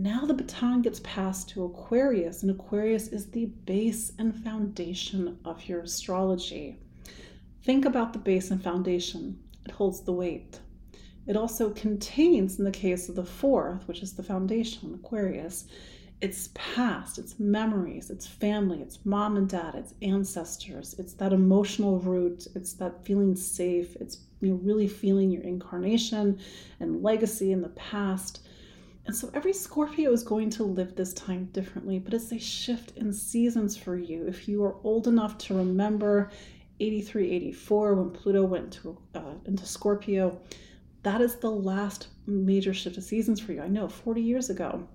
Now 0.00 0.24
the 0.24 0.32
baton 0.32 0.82
gets 0.82 1.00
passed 1.02 1.48
to 1.48 1.64
Aquarius, 1.64 2.42
and 2.42 2.52
Aquarius 2.52 3.08
is 3.08 3.32
the 3.32 3.46
base 3.46 4.12
and 4.16 4.32
foundation 4.32 5.36
of 5.44 5.64
your 5.64 5.80
astrology. 5.80 6.78
Think 7.64 7.84
about 7.84 8.12
the 8.12 8.20
base 8.20 8.52
and 8.52 8.62
foundation, 8.62 9.40
it 9.64 9.72
holds 9.72 10.02
the 10.02 10.12
weight. 10.12 10.60
It 11.26 11.36
also 11.36 11.70
contains, 11.70 12.60
in 12.60 12.64
the 12.64 12.70
case 12.70 13.08
of 13.08 13.16
the 13.16 13.24
fourth, 13.24 13.88
which 13.88 14.00
is 14.00 14.12
the 14.12 14.22
foundation, 14.22 14.94
Aquarius, 14.94 15.64
its 16.20 16.50
past, 16.54 17.18
its 17.18 17.40
memories, 17.40 18.08
its 18.08 18.24
family, 18.24 18.80
its 18.80 19.04
mom 19.04 19.36
and 19.36 19.48
dad, 19.48 19.74
its 19.74 19.94
ancestors. 20.00 20.94
It's 21.00 21.14
that 21.14 21.32
emotional 21.32 21.98
root. 21.98 22.46
It's 22.54 22.74
that 22.74 23.04
feeling 23.04 23.34
safe. 23.34 23.96
It's 23.96 24.18
you 24.40 24.50
know, 24.50 24.60
really 24.62 24.86
feeling 24.86 25.32
your 25.32 25.42
incarnation 25.42 26.38
and 26.78 27.02
legacy 27.02 27.50
in 27.50 27.62
the 27.62 27.70
past. 27.70 28.42
And 29.08 29.16
so 29.16 29.30
every 29.32 29.54
Scorpio 29.54 30.12
is 30.12 30.22
going 30.22 30.50
to 30.50 30.64
live 30.64 30.94
this 30.94 31.14
time 31.14 31.46
differently, 31.46 31.98
but 31.98 32.12
it's 32.12 32.30
a 32.30 32.38
shift 32.38 32.94
in 32.98 33.10
seasons 33.10 33.74
for 33.74 33.96
you. 33.96 34.26
If 34.26 34.46
you 34.46 34.62
are 34.62 34.76
old 34.84 35.08
enough 35.08 35.38
to 35.38 35.54
remember 35.54 36.30
83, 36.78 37.30
84, 37.30 37.94
when 37.94 38.10
Pluto 38.10 38.44
went 38.44 38.70
to, 38.74 38.98
uh, 39.14 39.36
into 39.46 39.64
Scorpio, 39.64 40.38
that 41.04 41.22
is 41.22 41.36
the 41.36 41.50
last 41.50 42.08
major 42.26 42.74
shift 42.74 42.98
of 42.98 43.02
seasons 43.02 43.40
for 43.40 43.54
you. 43.54 43.62
I 43.62 43.68
know, 43.68 43.88
40 43.88 44.20
years 44.20 44.50
ago. 44.50 44.86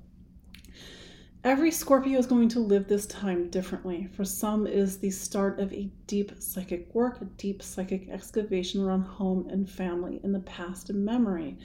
Every 1.44 1.72
Scorpio 1.72 2.20
is 2.20 2.28
going 2.28 2.50
to 2.50 2.60
live 2.60 2.88
this 2.88 3.08
time 3.08 3.50
differently. 3.50 4.10
For 4.14 4.24
some, 4.24 4.68
it 4.68 4.74
is 4.74 5.00
the 5.00 5.10
start 5.10 5.60
of 5.60 5.74
a 5.74 5.90
deep 6.06 6.34
psychic 6.38 6.94
work, 6.94 7.20
a 7.20 7.26
deep 7.26 7.64
psychic 7.64 8.10
excavation 8.10 8.84
around 8.84 9.06
home 9.06 9.50
and 9.50 9.68
family 9.68 10.22
in 10.24 10.34
the 10.34 10.40
past 10.42 10.92
and 10.92 11.04
memory. 11.04 11.58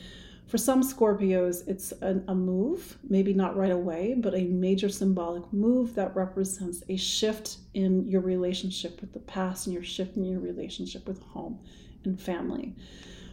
For 0.48 0.56
some 0.56 0.82
Scorpios, 0.82 1.68
it's 1.68 1.92
a, 2.00 2.22
a, 2.26 2.34
move, 2.34 2.96
maybe 3.06 3.34
not 3.34 3.54
right 3.54 3.70
away, 3.70 4.14
but 4.16 4.34
a 4.34 4.44
major 4.44 4.88
symbolic 4.88 5.52
move 5.52 5.94
that 5.96 6.16
represents 6.16 6.82
a 6.88 6.96
shift 6.96 7.58
in 7.74 8.08
your 8.08 8.22
relationship 8.22 9.02
with 9.02 9.12
the 9.12 9.18
past 9.18 9.66
and 9.66 9.74
your 9.74 9.84
shift 9.84 10.16
in 10.16 10.24
your 10.24 10.40
relationship 10.40 11.06
with 11.06 11.22
home 11.22 11.58
and 12.04 12.18
family. 12.18 12.74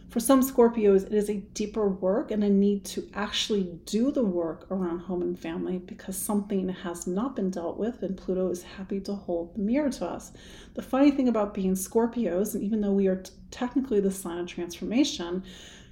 For 0.09 0.19
some 0.19 0.41
Scorpios, 0.41 1.05
it 1.05 1.13
is 1.13 1.29
a 1.29 1.37
deeper 1.53 1.87
work 1.87 2.31
and 2.31 2.43
a 2.43 2.49
need 2.49 2.83
to 2.85 3.09
actually 3.13 3.63
do 3.85 4.11
the 4.11 4.23
work 4.23 4.69
around 4.69 4.99
home 4.99 5.21
and 5.21 5.39
family 5.39 5.77
because 5.77 6.17
something 6.17 6.67
has 6.67 7.07
not 7.07 7.35
been 7.35 7.49
dealt 7.49 7.77
with, 7.77 8.03
and 8.03 8.17
Pluto 8.17 8.49
is 8.49 8.63
happy 8.63 8.99
to 8.99 9.13
hold 9.13 9.55
the 9.55 9.59
mirror 9.59 9.89
to 9.89 10.05
us. 10.05 10.33
The 10.73 10.81
funny 10.81 11.11
thing 11.11 11.29
about 11.29 11.53
being 11.53 11.75
Scorpios, 11.75 12.55
and 12.55 12.63
even 12.63 12.81
though 12.81 12.91
we 12.91 13.07
are 13.07 13.17
t- 13.17 13.31
technically 13.51 14.01
the 14.01 14.11
sign 14.11 14.37
of 14.37 14.47
transformation, 14.47 15.43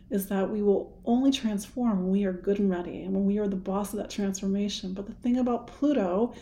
is 0.10 0.28
that 0.28 0.50
we 0.50 0.62
will 0.62 1.02
only 1.06 1.32
transform 1.32 2.04
when 2.04 2.12
we 2.12 2.26
are 2.26 2.34
good 2.34 2.60
and 2.60 2.70
ready 2.70 3.04
and 3.04 3.14
when 3.14 3.26
we 3.26 3.40
are 3.40 3.48
the 3.48 3.56
boss 3.56 3.94
of 3.94 4.00
that 4.00 4.10
transformation. 4.10 4.94
But 4.94 5.08
the 5.08 5.14
thing 5.14 5.38
about 5.38 5.68
Pluto 5.68 6.34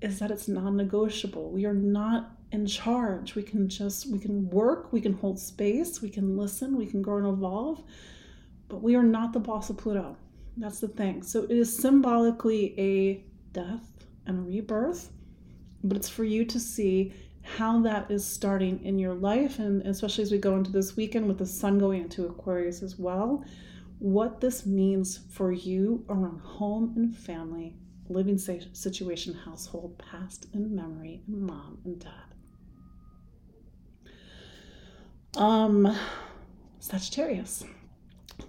is 0.00 0.18
that 0.18 0.30
it's 0.30 0.48
non-negotiable. 0.48 1.50
We 1.50 1.66
are 1.66 1.74
not 1.74 2.36
in 2.52 2.66
charge. 2.66 3.34
We 3.34 3.42
can 3.42 3.68
just 3.68 4.10
we 4.10 4.18
can 4.18 4.48
work, 4.50 4.92
we 4.92 5.00
can 5.00 5.12
hold 5.12 5.38
space, 5.38 6.00
we 6.00 6.10
can 6.10 6.36
listen, 6.36 6.76
we 6.76 6.86
can 6.86 7.02
grow 7.02 7.18
and 7.18 7.26
evolve, 7.26 7.82
but 8.68 8.82
we 8.82 8.94
are 8.94 9.02
not 9.02 9.32
the 9.32 9.40
boss 9.40 9.70
of 9.70 9.76
Pluto. 9.76 10.16
That's 10.56 10.80
the 10.80 10.88
thing. 10.88 11.22
So 11.22 11.44
it 11.44 11.50
is 11.50 11.74
symbolically 11.74 12.74
a 12.78 13.24
death 13.52 13.86
and 14.26 14.46
rebirth, 14.46 15.10
but 15.84 15.96
it's 15.96 16.08
for 16.08 16.24
you 16.24 16.44
to 16.46 16.58
see 16.58 17.12
how 17.42 17.80
that 17.80 18.10
is 18.10 18.24
starting 18.24 18.84
in 18.84 18.98
your 18.98 19.14
life, 19.14 19.58
and 19.58 19.82
especially 19.82 20.22
as 20.22 20.32
we 20.32 20.38
go 20.38 20.56
into 20.56 20.70
this 20.70 20.96
weekend 20.96 21.26
with 21.26 21.38
the 21.38 21.46
sun 21.46 21.78
going 21.78 22.02
into 22.02 22.26
Aquarius 22.26 22.82
as 22.82 22.98
well, 22.98 23.44
what 23.98 24.40
this 24.40 24.64
means 24.66 25.20
for 25.30 25.52
you 25.52 26.04
around 26.08 26.40
home 26.40 26.94
and 26.96 27.16
family, 27.16 27.76
living 28.08 28.38
situation, 28.38 29.34
household, 29.34 29.98
past 29.98 30.46
and 30.54 30.70
memory, 30.70 31.22
and 31.26 31.42
mom 31.42 31.78
and 31.84 32.00
dad. 32.00 32.30
Um, 35.36 35.96
Sagittarius. 36.80 37.64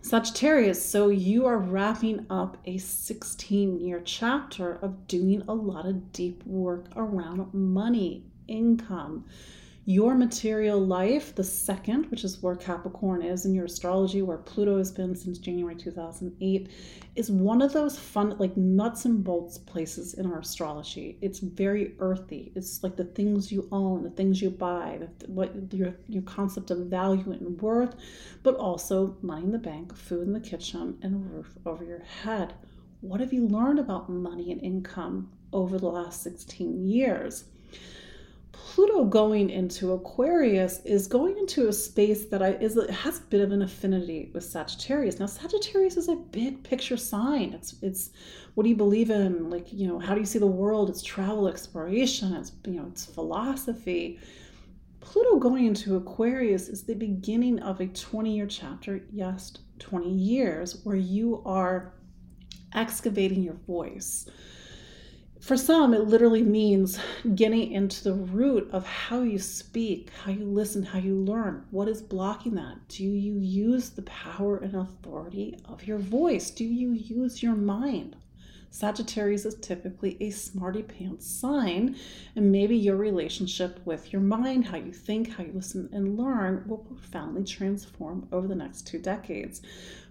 Sagittarius, 0.01 0.83
so 0.83 1.09
you 1.09 1.45
are 1.45 1.57
wrapping 1.57 2.25
up 2.29 2.57
a 2.65 2.77
16 2.77 3.79
year 3.79 4.01
chapter 4.03 4.75
of 4.75 5.07
doing 5.07 5.43
a 5.47 5.53
lot 5.53 5.85
of 5.85 6.11
deep 6.11 6.43
work 6.45 6.85
around 6.95 7.53
money, 7.53 8.25
income, 8.51 9.25
your 9.85 10.13
material 10.13 10.79
life, 10.79 11.33
the 11.33 11.43
second, 11.43 12.05
which 12.11 12.23
is 12.23 12.41
where 12.43 12.55
Capricorn 12.55 13.23
is 13.23 13.45
in 13.45 13.55
your 13.55 13.65
astrology, 13.65 14.21
where 14.21 14.37
Pluto 14.37 14.77
has 14.77 14.91
been 14.91 15.15
since 15.15 15.39
January 15.39 15.75
2008, 15.75 16.69
is 17.15 17.31
one 17.31 17.63
of 17.63 17.73
those 17.73 17.97
fun, 17.97 18.37
like 18.37 18.55
nuts 18.55 19.05
and 19.05 19.23
bolts 19.23 19.57
places 19.57 20.13
in 20.13 20.31
our 20.31 20.39
astrology. 20.39 21.17
It's 21.21 21.39
very 21.39 21.95
earthy. 21.97 22.51
It's 22.55 22.83
like 22.83 22.95
the 22.95 23.05
things 23.05 23.51
you 23.51 23.67
own, 23.71 24.03
the 24.03 24.11
things 24.11 24.39
you 24.39 24.51
buy, 24.51 24.99
what 25.25 25.73
your 25.73 25.95
your 26.07 26.23
concept 26.23 26.69
of 26.69 26.85
value 26.85 27.31
and 27.31 27.59
worth, 27.59 27.95
but 28.43 28.55
also 28.55 29.17
money 29.23 29.45
in 29.45 29.51
the 29.51 29.57
bank, 29.57 29.95
food 29.95 30.27
in 30.27 30.33
the 30.33 30.39
kitchen, 30.39 30.99
and 31.01 31.15
a 31.15 31.17
roof 31.17 31.57
over 31.65 31.83
your 31.83 32.03
head. 32.23 32.53
What 33.01 33.19
have 33.19 33.33
you 33.33 33.47
learned 33.47 33.79
about 33.79 34.09
money 34.09 34.51
and 34.51 34.61
income 34.61 35.31
over 35.51 35.79
the 35.79 35.89
last 35.89 36.21
16 36.21 36.87
years? 36.87 37.45
Pluto 38.51 39.05
going 39.05 39.49
into 39.49 39.93
Aquarius 39.93 40.79
is 40.85 41.07
going 41.07 41.37
into 41.37 41.67
a 41.67 41.73
space 41.73 42.25
that 42.25 42.41
I 42.41 42.51
is 42.53 42.77
has 42.89 43.19
a 43.19 43.23
bit 43.23 43.41
of 43.41 43.51
an 43.51 43.61
affinity 43.61 44.29
with 44.33 44.43
Sagittarius. 44.43 45.19
Now 45.19 45.25
Sagittarius 45.25 45.97
is 45.97 46.09
a 46.09 46.15
big 46.15 46.63
picture 46.63 46.97
sign. 46.97 47.53
It's 47.53 47.75
it's 47.81 48.11
what 48.53 48.63
do 48.63 48.69
you 48.69 48.75
believe 48.75 49.09
in? 49.09 49.49
Like, 49.49 49.71
you 49.71 49.87
know, 49.87 49.99
how 49.99 50.13
do 50.13 50.19
you 50.19 50.25
see 50.25 50.39
the 50.39 50.47
world? 50.47 50.89
It's 50.89 51.01
travel, 51.01 51.47
exploration, 51.47 52.33
it's 52.33 52.51
you 52.65 52.73
know, 52.73 52.87
it's 52.89 53.05
philosophy. 53.05 54.19
Pluto 54.99 55.37
going 55.37 55.65
into 55.65 55.95
Aquarius 55.95 56.69
is 56.69 56.83
the 56.83 56.93
beginning 56.93 57.59
of 57.59 57.81
a 57.81 57.87
20-year 57.87 58.45
chapter, 58.45 59.01
yes, 59.11 59.53
20 59.79 60.09
years, 60.11 60.81
where 60.83 60.95
you 60.95 61.41
are 61.43 61.93
excavating 62.73 63.41
your 63.41 63.55
voice 63.55 64.29
for 65.41 65.57
some, 65.57 65.93
it 65.95 66.07
literally 66.07 66.43
means 66.43 66.99
getting 67.33 67.71
into 67.71 68.03
the 68.03 68.13
root 68.13 68.69
of 68.71 68.85
how 68.85 69.23
you 69.23 69.39
speak, 69.39 70.11
how 70.23 70.31
you 70.31 70.45
listen, 70.45 70.83
how 70.83 70.99
you 70.99 71.15
learn. 71.15 71.65
What 71.71 71.87
is 71.87 72.01
blocking 72.01 72.53
that? 72.55 72.87
Do 72.87 73.03
you 73.03 73.39
use 73.39 73.89
the 73.89 74.03
power 74.03 74.57
and 74.57 74.75
authority 74.75 75.57
of 75.65 75.87
your 75.87 75.97
voice? 75.97 76.51
Do 76.51 76.63
you 76.63 76.91
use 76.91 77.41
your 77.41 77.55
mind? 77.55 78.15
Sagittarius 78.73 79.45
is 79.45 79.55
typically 79.55 80.15
a 80.21 80.29
smarty 80.29 80.81
pants 80.81 81.27
sign, 81.27 81.97
and 82.37 82.53
maybe 82.53 82.77
your 82.77 82.95
relationship 82.95 83.81
with 83.85 84.13
your 84.13 84.21
mind, 84.21 84.65
how 84.65 84.77
you 84.77 84.93
think, 84.93 85.29
how 85.29 85.43
you 85.43 85.51
listen 85.53 85.89
and 85.91 86.17
learn, 86.17 86.63
will 86.65 86.77
profoundly 86.77 87.43
transform 87.43 88.29
over 88.31 88.47
the 88.47 88.55
next 88.55 88.87
two 88.87 88.97
decades. 88.97 89.61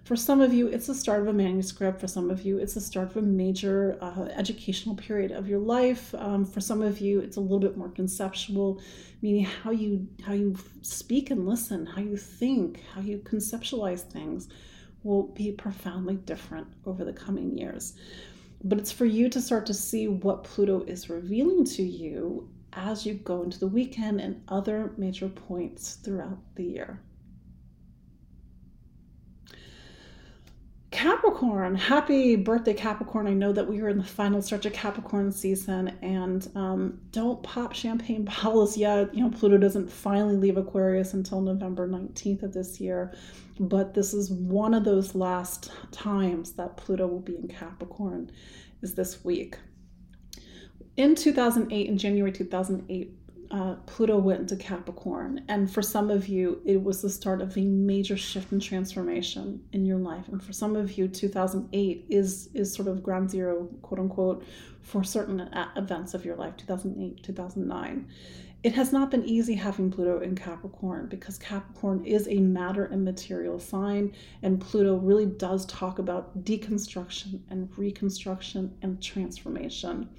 For 0.03 0.15
some 0.15 0.41
of 0.41 0.53
you, 0.53 0.67
it's 0.67 0.85
the 0.85 0.93
start 0.93 1.21
of 1.21 1.27
a 1.27 1.33
manuscript. 1.33 1.99
For 1.99 2.07
some 2.07 2.29
of 2.29 2.43
you, 2.43 2.59
it's 2.59 2.75
the 2.75 2.81
start 2.81 3.09
of 3.09 3.17
a 3.17 3.21
major 3.23 3.97
uh, 3.99 4.25
educational 4.35 4.95
period 4.95 5.31
of 5.31 5.47
your 5.47 5.59
life. 5.59 6.13
Um, 6.13 6.45
for 6.45 6.61
some 6.61 6.83
of 6.83 6.99
you, 6.99 7.19
it's 7.19 7.37
a 7.37 7.41
little 7.41 7.59
bit 7.59 7.77
more 7.77 7.89
conceptual, 7.89 8.79
meaning 9.23 9.45
how 9.45 9.71
you 9.71 10.07
how 10.23 10.33
you 10.33 10.55
speak 10.83 11.31
and 11.31 11.47
listen, 11.47 11.87
how 11.87 12.01
you 12.01 12.15
think, 12.15 12.83
how 12.93 13.01
you 13.01 13.17
conceptualize 13.19 14.01
things 14.01 14.49
will 15.03 15.23
be 15.29 15.51
profoundly 15.51 16.15
different 16.15 16.67
over 16.85 17.03
the 17.03 17.13
coming 17.13 17.57
years 17.57 17.95
but 18.63 18.77
it's 18.77 18.91
for 18.91 19.05
you 19.05 19.29
to 19.29 19.41
start 19.41 19.65
to 19.65 19.73
see 19.73 20.07
what 20.07 20.43
Pluto 20.43 20.83
is 20.83 21.09
revealing 21.09 21.65
to 21.65 21.83
you 21.83 22.49
as 22.73 23.05
you 23.05 23.15
go 23.15 23.43
into 23.43 23.59
the 23.59 23.67
weekend 23.67 24.21
and 24.21 24.41
other 24.47 24.93
major 24.97 25.27
points 25.27 25.95
throughout 25.95 26.39
the 26.55 26.63
year. 26.63 27.01
Capricorn, 30.91 31.73
happy 31.73 32.35
birthday, 32.35 32.73
Capricorn. 32.73 33.25
I 33.25 33.33
know 33.33 33.53
that 33.53 33.67
we 33.67 33.79
are 33.79 33.87
in 33.87 33.97
the 33.97 34.03
final 34.03 34.41
stretch 34.41 34.65
of 34.65 34.73
Capricorn 34.73 35.31
season, 35.31 35.97
and 36.01 36.49
um, 36.53 36.99
don't 37.13 37.41
pop 37.41 37.73
champagne 37.73 38.25
bottles 38.43 38.75
yet. 38.77 39.13
You 39.15 39.23
know, 39.23 39.29
Pluto 39.29 39.57
doesn't 39.57 39.89
finally 39.89 40.35
leave 40.35 40.57
Aquarius 40.57 41.13
until 41.13 41.39
November 41.39 41.87
19th 41.87 42.43
of 42.43 42.53
this 42.53 42.81
year, 42.81 43.13
but 43.57 43.93
this 43.93 44.13
is 44.13 44.31
one 44.31 44.73
of 44.73 44.83
those 44.83 45.15
last 45.15 45.71
times 45.91 46.51
that 46.53 46.75
Pluto 46.75 47.07
will 47.07 47.21
be 47.21 47.37
in 47.37 47.47
Capricorn, 47.47 48.29
is 48.81 48.93
this 48.93 49.23
week. 49.23 49.57
In 50.97 51.15
2008, 51.15 51.87
in 51.87 51.97
January 51.97 52.33
2008, 52.33 53.20
uh, 53.51 53.75
Pluto 53.85 54.17
went 54.17 54.39
into 54.39 54.55
Capricorn. 54.55 55.43
And 55.49 55.71
for 55.71 55.81
some 55.81 56.09
of 56.09 56.27
you, 56.29 56.61
it 56.65 56.81
was 56.81 57.01
the 57.01 57.09
start 57.09 57.41
of 57.41 57.57
a 57.57 57.61
major 57.61 58.15
shift 58.15 58.51
and 58.53 58.61
transformation 58.61 59.61
in 59.73 59.85
your 59.85 59.97
life. 59.97 60.27
And 60.29 60.41
for 60.41 60.53
some 60.53 60.75
of 60.75 60.97
you, 60.97 61.09
2008 61.09 62.05
is, 62.09 62.49
is 62.53 62.73
sort 62.73 62.87
of 62.87 63.03
ground 63.03 63.29
zero, 63.29 63.67
quote 63.81 63.99
unquote, 63.99 64.45
for 64.81 65.03
certain 65.03 65.49
events 65.75 66.13
of 66.13 66.23
your 66.23 66.37
life, 66.37 66.55
2008, 66.57 67.21
2009. 67.23 68.07
It 68.63 68.73
has 68.73 68.93
not 68.93 69.11
been 69.11 69.25
easy 69.25 69.55
having 69.55 69.91
Pluto 69.91 70.19
in 70.19 70.35
Capricorn 70.35 71.07
because 71.07 71.37
Capricorn 71.37 72.05
is 72.05 72.27
a 72.27 72.35
matter 72.35 72.85
and 72.85 73.03
material 73.03 73.59
sign, 73.59 74.13
and 74.43 74.61
Pluto 74.61 74.97
really 74.97 75.25
does 75.25 75.65
talk 75.65 75.97
about 75.99 76.45
deconstruction 76.45 77.39
and 77.49 77.69
reconstruction 77.77 78.71
and 78.83 79.01
transformation. 79.01 80.09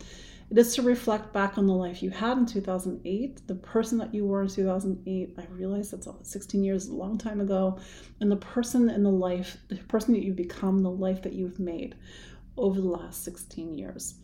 It 0.52 0.58
is 0.58 0.74
to 0.74 0.82
reflect 0.82 1.32
back 1.32 1.56
on 1.56 1.66
the 1.66 1.72
life 1.72 2.02
you 2.02 2.10
had 2.10 2.36
in 2.36 2.44
2008, 2.44 3.46
the 3.46 3.54
person 3.54 3.96
that 3.96 4.14
you 4.14 4.26
were 4.26 4.42
in 4.42 4.48
2008. 4.48 5.34
I 5.38 5.46
realize 5.50 5.90
that's 5.90 6.06
16 6.24 6.62
years, 6.62 6.88
a 6.88 6.94
long 6.94 7.16
time 7.16 7.40
ago, 7.40 7.78
and 8.20 8.30
the 8.30 8.36
person 8.36 8.90
in 8.90 9.02
the 9.02 9.10
life, 9.10 9.56
the 9.68 9.76
person 9.76 10.12
that 10.12 10.22
you've 10.22 10.36
become, 10.36 10.82
the 10.82 10.90
life 10.90 11.22
that 11.22 11.32
you've 11.32 11.58
made 11.58 11.94
over 12.58 12.82
the 12.82 12.86
last 12.86 13.24
16 13.24 13.78
years. 13.78 14.16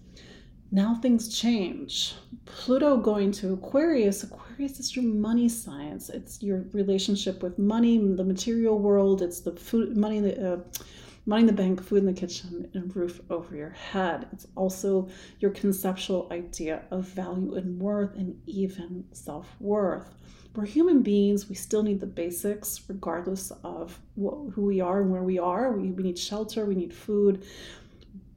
Now 0.71 0.97
things 0.97 1.35
change. 1.35 2.15
Pluto 2.45 2.99
going 2.99 3.33
to 3.33 3.55
Aquarius. 3.55 4.23
Aquarius 4.23 4.81
is 4.81 4.95
your 4.95 5.07
money 5.07 5.49
science. 5.49 6.11
It's 6.11 6.43
your 6.43 6.67
relationship 6.75 7.43
with 7.43 7.59
money, 7.59 7.97
the 7.97 8.23
material 8.23 8.79
world. 8.79 9.23
It's 9.23 9.41
the 9.41 9.53
food, 9.53 9.97
money, 9.97 10.21
the 10.21 10.53
uh, 10.53 10.61
money 11.29 11.43
in 11.43 11.47
the 11.47 11.53
bank, 11.53 11.83
food 11.83 11.99
in 11.99 12.07
the 12.07 12.13
kitchen, 12.13 12.71
and 12.73 12.91
a 12.91 12.99
roof 12.99 13.21
over 13.29 13.55
your 13.55 13.69
head. 13.69 14.27
It's 14.33 14.47
also 14.57 15.11
your 15.41 15.51
conceptual 15.51 16.27
idea 16.33 16.85
of 16.91 17.05
value 17.07 17.55
and 17.55 17.79
worth 17.79 18.17
and 18.17 18.41
even 18.47 19.05
self 19.13 19.55
worth. 19.61 20.15
We're 20.57 20.65
human 20.65 21.03
beings, 21.03 21.47
we 21.47 21.55
still 21.55 21.83
need 21.83 22.01
the 22.01 22.07
basics, 22.07 22.81
regardless 22.89 23.53
of 23.63 24.01
what, 24.15 24.55
who 24.55 24.65
we 24.65 24.81
are 24.81 25.03
and 25.03 25.13
where 25.13 25.23
we 25.23 25.39
are. 25.39 25.71
We, 25.73 25.91
we 25.91 26.03
need 26.03 26.19
shelter, 26.19 26.65
we 26.65 26.75
need 26.75 26.95
food, 26.95 27.45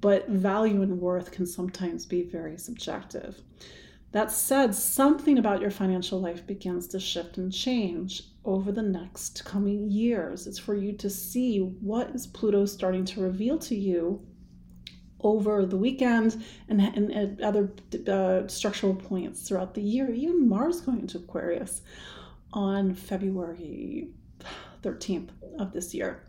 but 0.01 0.27
value 0.27 0.81
and 0.81 0.99
worth 0.99 1.31
can 1.31 1.45
sometimes 1.45 2.05
be 2.05 2.23
very 2.23 2.57
subjective. 2.57 3.41
That 4.11 4.31
said, 4.31 4.75
something 4.75 5.37
about 5.37 5.61
your 5.61 5.71
financial 5.71 6.19
life 6.19 6.45
begins 6.45 6.87
to 6.89 6.99
shift 6.99 7.37
and 7.37 7.53
change 7.53 8.23
over 8.43 8.71
the 8.71 8.81
next 8.81 9.45
coming 9.45 9.89
years. 9.89 10.47
It's 10.47 10.59
for 10.59 10.75
you 10.75 10.93
to 10.93 11.09
see 11.09 11.59
what 11.59 12.09
is 12.09 12.27
Pluto 12.27 12.65
starting 12.65 13.05
to 13.05 13.21
reveal 13.21 13.57
to 13.59 13.75
you 13.75 14.25
over 15.23 15.65
the 15.65 15.77
weekend 15.77 16.43
and, 16.67 16.81
and, 16.81 17.11
and 17.11 17.41
other 17.41 17.71
uh, 18.07 18.47
structural 18.47 18.95
points 18.95 19.47
throughout 19.47 19.73
the 19.73 19.81
year. 19.81 20.11
Even 20.11 20.49
Mars 20.49 20.81
going 20.81 21.01
into 21.01 21.19
Aquarius 21.19 21.81
on 22.53 22.95
February 22.95 24.09
13th 24.81 25.29
of 25.59 25.71
this 25.73 25.93
year. 25.93 26.23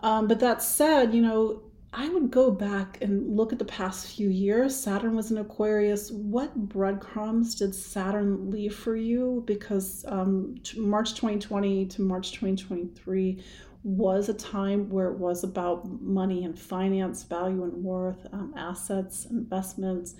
Um, 0.00 0.26
but 0.26 0.40
that 0.40 0.62
said, 0.62 1.14
you 1.14 1.22
know, 1.22 1.62
I 1.96 2.08
would 2.08 2.32
go 2.32 2.50
back 2.50 2.98
and 3.02 3.36
look 3.36 3.52
at 3.52 3.60
the 3.60 3.64
past 3.64 4.16
few 4.16 4.28
years. 4.28 4.74
Saturn 4.74 5.14
was 5.14 5.30
in 5.30 5.38
Aquarius. 5.38 6.10
What 6.10 6.52
breadcrumbs 6.68 7.54
did 7.54 7.72
Saturn 7.72 8.50
leave 8.50 8.74
for 8.74 8.96
you? 8.96 9.44
Because 9.46 10.04
um, 10.08 10.56
March 10.76 11.14
2020 11.14 11.86
to 11.86 12.02
March 12.02 12.32
2023 12.32 13.44
was 13.84 14.28
a 14.28 14.34
time 14.34 14.90
where 14.90 15.08
it 15.08 15.18
was 15.18 15.44
about 15.44 15.88
money 16.00 16.44
and 16.44 16.58
finance, 16.58 17.22
value 17.22 17.62
and 17.62 17.84
worth, 17.84 18.26
um, 18.32 18.52
assets, 18.56 19.26
investments, 19.26 20.16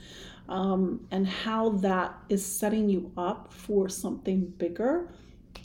um, 0.48 1.04
and 1.10 1.26
how 1.26 1.70
that 1.70 2.14
is 2.28 2.44
setting 2.46 2.88
you 2.88 3.10
up 3.16 3.52
for 3.52 3.88
something 3.88 4.46
bigger 4.58 5.08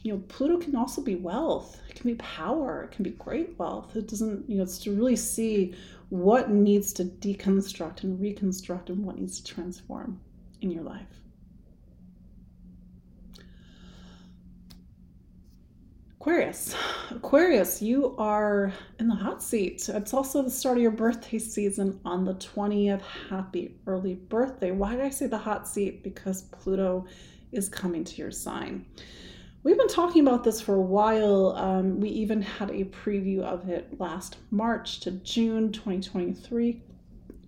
you 0.03 0.14
know, 0.14 0.24
Pluto 0.28 0.57
can 0.57 0.76
also 0.76 1.01
be 1.01 1.16
wealth. 1.16 1.80
It 1.89 1.95
can 1.95 2.12
be 2.12 2.16
power. 2.16 2.84
It 2.84 2.91
can 2.91 3.03
be 3.03 3.12
great 3.12 3.57
wealth. 3.57 3.95
It 3.95 4.07
doesn't, 4.07 4.49
you 4.49 4.57
know, 4.57 4.64
it's 4.64 4.80
to 4.80 4.95
really 4.95 5.16
see 5.16 5.76
what 6.10 6.49
needs 6.49 6.91
to 6.93 7.05
deconstruct 7.05 8.03
and 8.03 8.20
reconstruct 8.20 8.89
and 8.89 9.03
what 9.05 9.18
needs 9.18 9.39
to 9.39 9.53
transform 9.53 10.20
in 10.62 10.72
your 10.72 10.84
life. 10.84 11.07
Aquarius. 16.20 16.76
Aquarius, 17.12 17.82
you 17.82 18.14
are 18.18 18.74
in 18.99 19.07
the 19.07 19.16
hot 19.16 19.41
seat. 19.41 19.88
It's 19.88 20.14
also 20.14 20.41
the 20.41 20.49
start 20.49 20.78
of 20.78 20.84
your 20.84 20.91
birthday 20.91 21.39
season 21.39 21.97
on 22.03 22.26
the 22.26 22.34
20th. 22.34 23.01
Happy 23.30 23.78
early 23.88 24.16
birthday. 24.16 24.72
Why 24.72 24.95
did 24.95 25.05
I 25.05 25.12
say 25.12 25.28
the 25.28 25.38
hot 25.38 25.66
seat? 25.66 26.03
Because 26.03 26.41
Pluto 26.41 27.05
is 27.53 27.70
coming 27.70 28.03
to 28.03 28.16
your 28.18 28.32
sign. 28.32 28.86
We've 29.62 29.78
been 29.78 29.89
talking 29.89 30.26
about 30.26 30.45
this 30.45 30.62
for 30.62 30.76
a 30.76 30.82
while. 30.82 31.53
Um, 31.57 31.99
we 31.99 32.10
even 32.10 32.41
had 32.41 32.70
a 32.70 32.86
preview 32.86 33.41
of 33.41 33.68
it 33.68 33.99
last 33.99 34.38
March 34.51 35.01
to 35.01 35.12
June 35.12 35.74
2023. 35.74 36.82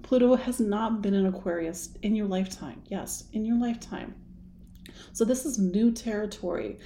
Pluto 0.04 0.36
has 0.36 0.60
not 0.60 1.02
been 1.02 1.14
in 1.14 1.26
Aquarius 1.26 1.98
in 2.02 2.14
your 2.14 2.28
lifetime. 2.28 2.82
Yes, 2.90 3.26
in 3.32 3.46
your 3.46 3.56
lifetime. 3.58 4.14
So 5.14 5.24
this 5.24 5.46
is 5.46 5.58
new 5.58 5.90
territory. 5.90 6.80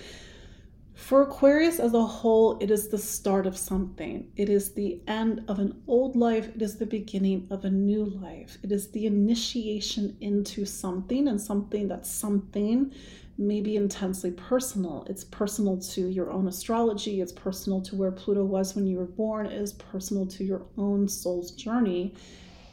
For 0.93 1.23
Aquarius 1.23 1.79
as 1.79 1.95
a 1.95 2.05
whole, 2.05 2.59
it 2.59 2.69
is 2.69 2.89
the 2.89 2.97
start 2.99 3.47
of 3.47 3.57
something. 3.57 4.31
It 4.35 4.47
is 4.47 4.73
the 4.73 5.01
end 5.07 5.43
of 5.47 5.57
an 5.57 5.81
old 5.87 6.15
life. 6.15 6.49
It 6.55 6.61
is 6.61 6.77
the 6.77 6.85
beginning 6.85 7.47
of 7.49 7.65
a 7.65 7.69
new 7.69 8.05
life. 8.05 8.59
It 8.61 8.71
is 8.71 8.91
the 8.91 9.07
initiation 9.07 10.17
into 10.21 10.65
something 10.65 11.27
and 11.27 11.41
something 11.41 11.87
that's 11.87 12.11
something 12.11 12.93
may 13.37 13.61
be 13.61 13.75
intensely 13.75 14.31
personal. 14.31 15.05
It's 15.09 15.23
personal 15.25 15.77
to 15.77 16.07
your 16.07 16.31
own 16.31 16.47
astrology, 16.47 17.21
it's 17.21 17.31
personal 17.31 17.81
to 17.81 17.95
where 17.95 18.11
Pluto 18.11 18.45
was 18.45 18.75
when 18.75 18.87
you 18.87 18.97
were 18.97 19.05
born, 19.05 19.45
it 19.45 19.61
is 19.61 19.73
personal 19.73 20.25
to 20.27 20.43
your 20.43 20.65
own 20.77 21.07
soul's 21.07 21.51
journey 21.51 22.13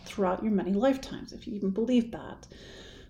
throughout 0.04 0.42
your 0.42 0.52
many 0.52 0.72
lifetimes, 0.72 1.32
if 1.32 1.46
you 1.46 1.54
even 1.54 1.70
believe 1.70 2.10
that. 2.12 2.46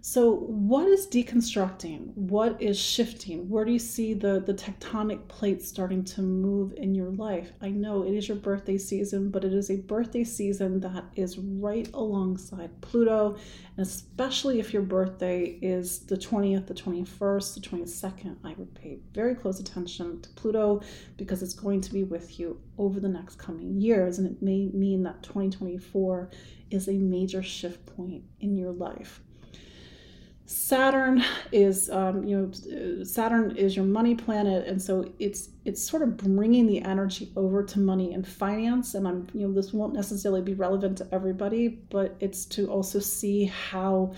So, 0.04 0.34
what 0.34 0.88
is 0.88 1.06
deconstructing? 1.06 2.12
What 2.16 2.60
is 2.60 2.76
shifting? 2.76 3.48
Where 3.48 3.64
do 3.64 3.70
you 3.70 3.78
see 3.78 4.14
the, 4.14 4.40
the 4.40 4.52
tectonic 4.52 5.28
plates 5.28 5.68
starting 5.68 6.02
to 6.06 6.22
move 6.22 6.74
in 6.76 6.92
your 6.92 7.12
life? 7.12 7.52
I 7.60 7.68
know 7.68 8.02
it 8.02 8.12
is 8.12 8.26
your 8.26 8.36
birthday 8.36 8.78
season, 8.78 9.30
but 9.30 9.44
it 9.44 9.52
is 9.52 9.70
a 9.70 9.76
birthday 9.76 10.24
season 10.24 10.80
that 10.80 11.04
is 11.14 11.38
right 11.38 11.88
alongside 11.94 12.80
Pluto. 12.80 13.36
And 13.76 13.86
especially 13.86 14.58
if 14.58 14.72
your 14.72 14.82
birthday 14.82 15.56
is 15.62 16.00
the 16.00 16.16
20th, 16.16 16.66
the 16.66 16.74
21st, 16.74 17.54
the 17.54 17.60
22nd, 17.60 18.36
I 18.42 18.54
would 18.54 18.74
pay 18.74 18.98
very 19.14 19.36
close 19.36 19.60
attention 19.60 20.20
to 20.20 20.28
Pluto 20.30 20.82
because 21.16 21.44
it's 21.44 21.54
going 21.54 21.80
to 21.80 21.92
be 21.92 22.02
with 22.02 22.40
you 22.40 22.60
over 22.76 22.98
the 22.98 23.08
next 23.08 23.36
coming 23.36 23.80
years. 23.80 24.18
And 24.18 24.26
it 24.26 24.42
may 24.42 24.66
mean 24.66 25.04
that 25.04 25.22
2024 25.22 26.28
is 26.72 26.88
a 26.88 26.94
major 26.94 27.44
shift 27.44 27.86
point 27.86 28.24
in 28.40 28.56
your 28.56 28.72
life. 28.72 29.20
Saturn 30.52 31.24
is, 31.50 31.88
um, 31.88 32.24
you 32.24 32.36
know, 32.36 33.04
Saturn 33.04 33.56
is 33.56 33.74
your 33.74 33.86
money 33.86 34.14
planet, 34.14 34.66
and 34.68 34.80
so 34.80 35.10
it's 35.18 35.48
it's 35.64 35.82
sort 35.82 36.02
of 36.02 36.18
bringing 36.18 36.66
the 36.66 36.82
energy 36.82 37.32
over 37.36 37.62
to 37.64 37.78
money 37.78 38.12
and 38.12 38.26
finance. 38.26 38.94
And 38.94 39.08
I'm, 39.08 39.26
you 39.32 39.48
know, 39.48 39.54
this 39.54 39.72
won't 39.72 39.94
necessarily 39.94 40.42
be 40.42 40.52
relevant 40.52 40.98
to 40.98 41.08
everybody, 41.10 41.68
but 41.68 42.16
it's 42.20 42.44
to 42.46 42.70
also 42.70 42.98
see 42.98 43.46
how 43.46 44.12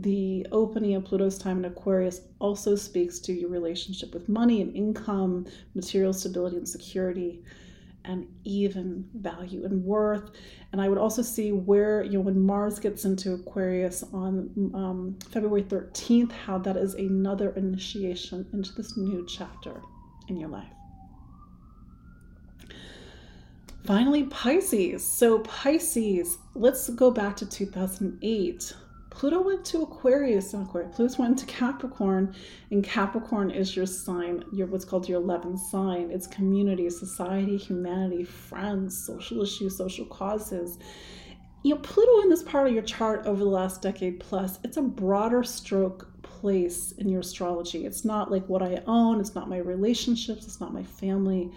the 0.00 0.46
opening 0.52 0.94
of 0.94 1.04
Pluto's 1.04 1.38
time 1.38 1.58
in 1.58 1.64
Aquarius 1.64 2.20
also 2.38 2.76
speaks 2.76 3.18
to 3.20 3.32
your 3.32 3.48
relationship 3.48 4.12
with 4.12 4.28
money 4.28 4.60
and 4.60 4.76
income, 4.76 5.46
material 5.74 6.12
stability 6.12 6.58
and 6.58 6.68
security 6.68 7.42
and 8.08 8.26
even 8.44 9.08
value 9.14 9.64
and 9.64 9.84
worth. 9.84 10.30
And 10.72 10.80
I 10.80 10.88
would 10.88 10.98
also 10.98 11.22
see 11.22 11.52
where, 11.52 12.02
you 12.02 12.14
know, 12.14 12.20
when 12.20 12.40
Mars 12.40 12.80
gets 12.80 13.04
into 13.04 13.34
Aquarius 13.34 14.02
on 14.12 14.50
um, 14.74 15.18
February 15.30 15.62
13th, 15.62 16.32
how 16.32 16.58
that 16.58 16.76
is 16.76 16.94
another 16.94 17.50
initiation 17.50 18.46
into 18.52 18.72
this 18.72 18.96
new 18.96 19.24
chapter 19.28 19.80
in 20.28 20.36
your 20.36 20.48
life. 20.48 20.66
Finally, 23.84 24.24
Pisces. 24.24 25.06
So, 25.06 25.38
Pisces, 25.40 26.38
let's 26.54 26.90
go 26.90 27.10
back 27.10 27.36
to 27.36 27.46
2008. 27.46 28.74
Pluto 29.18 29.42
went 29.42 29.64
to 29.64 29.82
Aquarius 29.82 30.54
and 30.54 30.64
Aquarius. 30.64 30.94
Pluto 30.94 31.20
went 31.20 31.36
to 31.40 31.46
Capricorn, 31.46 32.36
and 32.70 32.84
Capricorn 32.84 33.50
is 33.50 33.74
your 33.74 33.84
sign, 33.84 34.44
your 34.52 34.68
what's 34.68 34.84
called 34.84 35.08
your 35.08 35.20
11th 35.20 35.58
sign. 35.58 36.12
It's 36.12 36.28
community, 36.28 36.88
society, 36.88 37.56
humanity, 37.56 38.22
friends, 38.22 38.96
social 39.04 39.42
issues, 39.42 39.76
social 39.76 40.06
causes. 40.06 40.78
You 41.64 41.74
know, 41.74 41.80
Pluto 41.80 42.22
in 42.22 42.28
this 42.28 42.44
part 42.44 42.68
of 42.68 42.72
your 42.72 42.84
chart 42.84 43.26
over 43.26 43.40
the 43.40 43.50
last 43.50 43.82
decade 43.82 44.20
plus, 44.20 44.60
it's 44.62 44.76
a 44.76 44.82
broader 44.82 45.42
stroke 45.42 46.08
place 46.22 46.92
in 46.92 47.08
your 47.08 47.22
astrology. 47.22 47.86
It's 47.86 48.04
not 48.04 48.30
like 48.30 48.48
what 48.48 48.62
I 48.62 48.84
own, 48.86 49.18
it's 49.18 49.34
not 49.34 49.50
my 49.50 49.58
relationships, 49.58 50.46
it's 50.46 50.60
not 50.60 50.72
my 50.72 50.84
family 50.84 51.50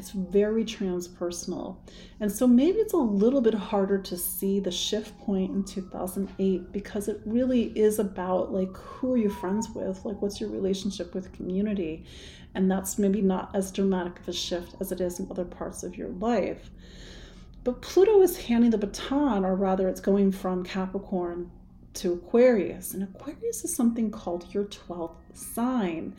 it's 0.00 0.12
very 0.12 0.64
transpersonal. 0.64 1.76
And 2.20 2.32
so 2.32 2.46
maybe 2.46 2.78
it's 2.78 2.94
a 2.94 2.96
little 2.96 3.42
bit 3.42 3.52
harder 3.52 3.98
to 3.98 4.16
see 4.16 4.58
the 4.58 4.70
shift 4.70 5.18
point 5.18 5.50
in 5.50 5.62
2008 5.62 6.72
because 6.72 7.06
it 7.06 7.20
really 7.26 7.64
is 7.78 7.98
about 7.98 8.50
like 8.50 8.74
who 8.74 9.12
are 9.12 9.18
you 9.18 9.28
friends 9.28 9.68
with? 9.68 10.02
Like 10.06 10.22
what's 10.22 10.40
your 10.40 10.48
relationship 10.48 11.14
with 11.14 11.34
community? 11.34 12.06
And 12.54 12.70
that's 12.70 12.98
maybe 12.98 13.20
not 13.20 13.54
as 13.54 13.70
dramatic 13.70 14.18
of 14.20 14.28
a 14.28 14.32
shift 14.32 14.74
as 14.80 14.90
it 14.90 15.02
is 15.02 15.20
in 15.20 15.28
other 15.30 15.44
parts 15.44 15.82
of 15.82 15.98
your 15.98 16.08
life. 16.08 16.70
But 17.62 17.82
Pluto 17.82 18.22
is 18.22 18.38
handing 18.38 18.70
the 18.70 18.78
baton, 18.78 19.44
or 19.44 19.54
rather, 19.54 19.86
it's 19.86 20.00
going 20.00 20.32
from 20.32 20.64
Capricorn 20.64 21.50
to 21.92 22.14
Aquarius. 22.14 22.94
And 22.94 23.02
Aquarius 23.02 23.64
is 23.64 23.76
something 23.76 24.10
called 24.10 24.54
your 24.54 24.64
12th 24.64 25.16
sign. 25.34 26.14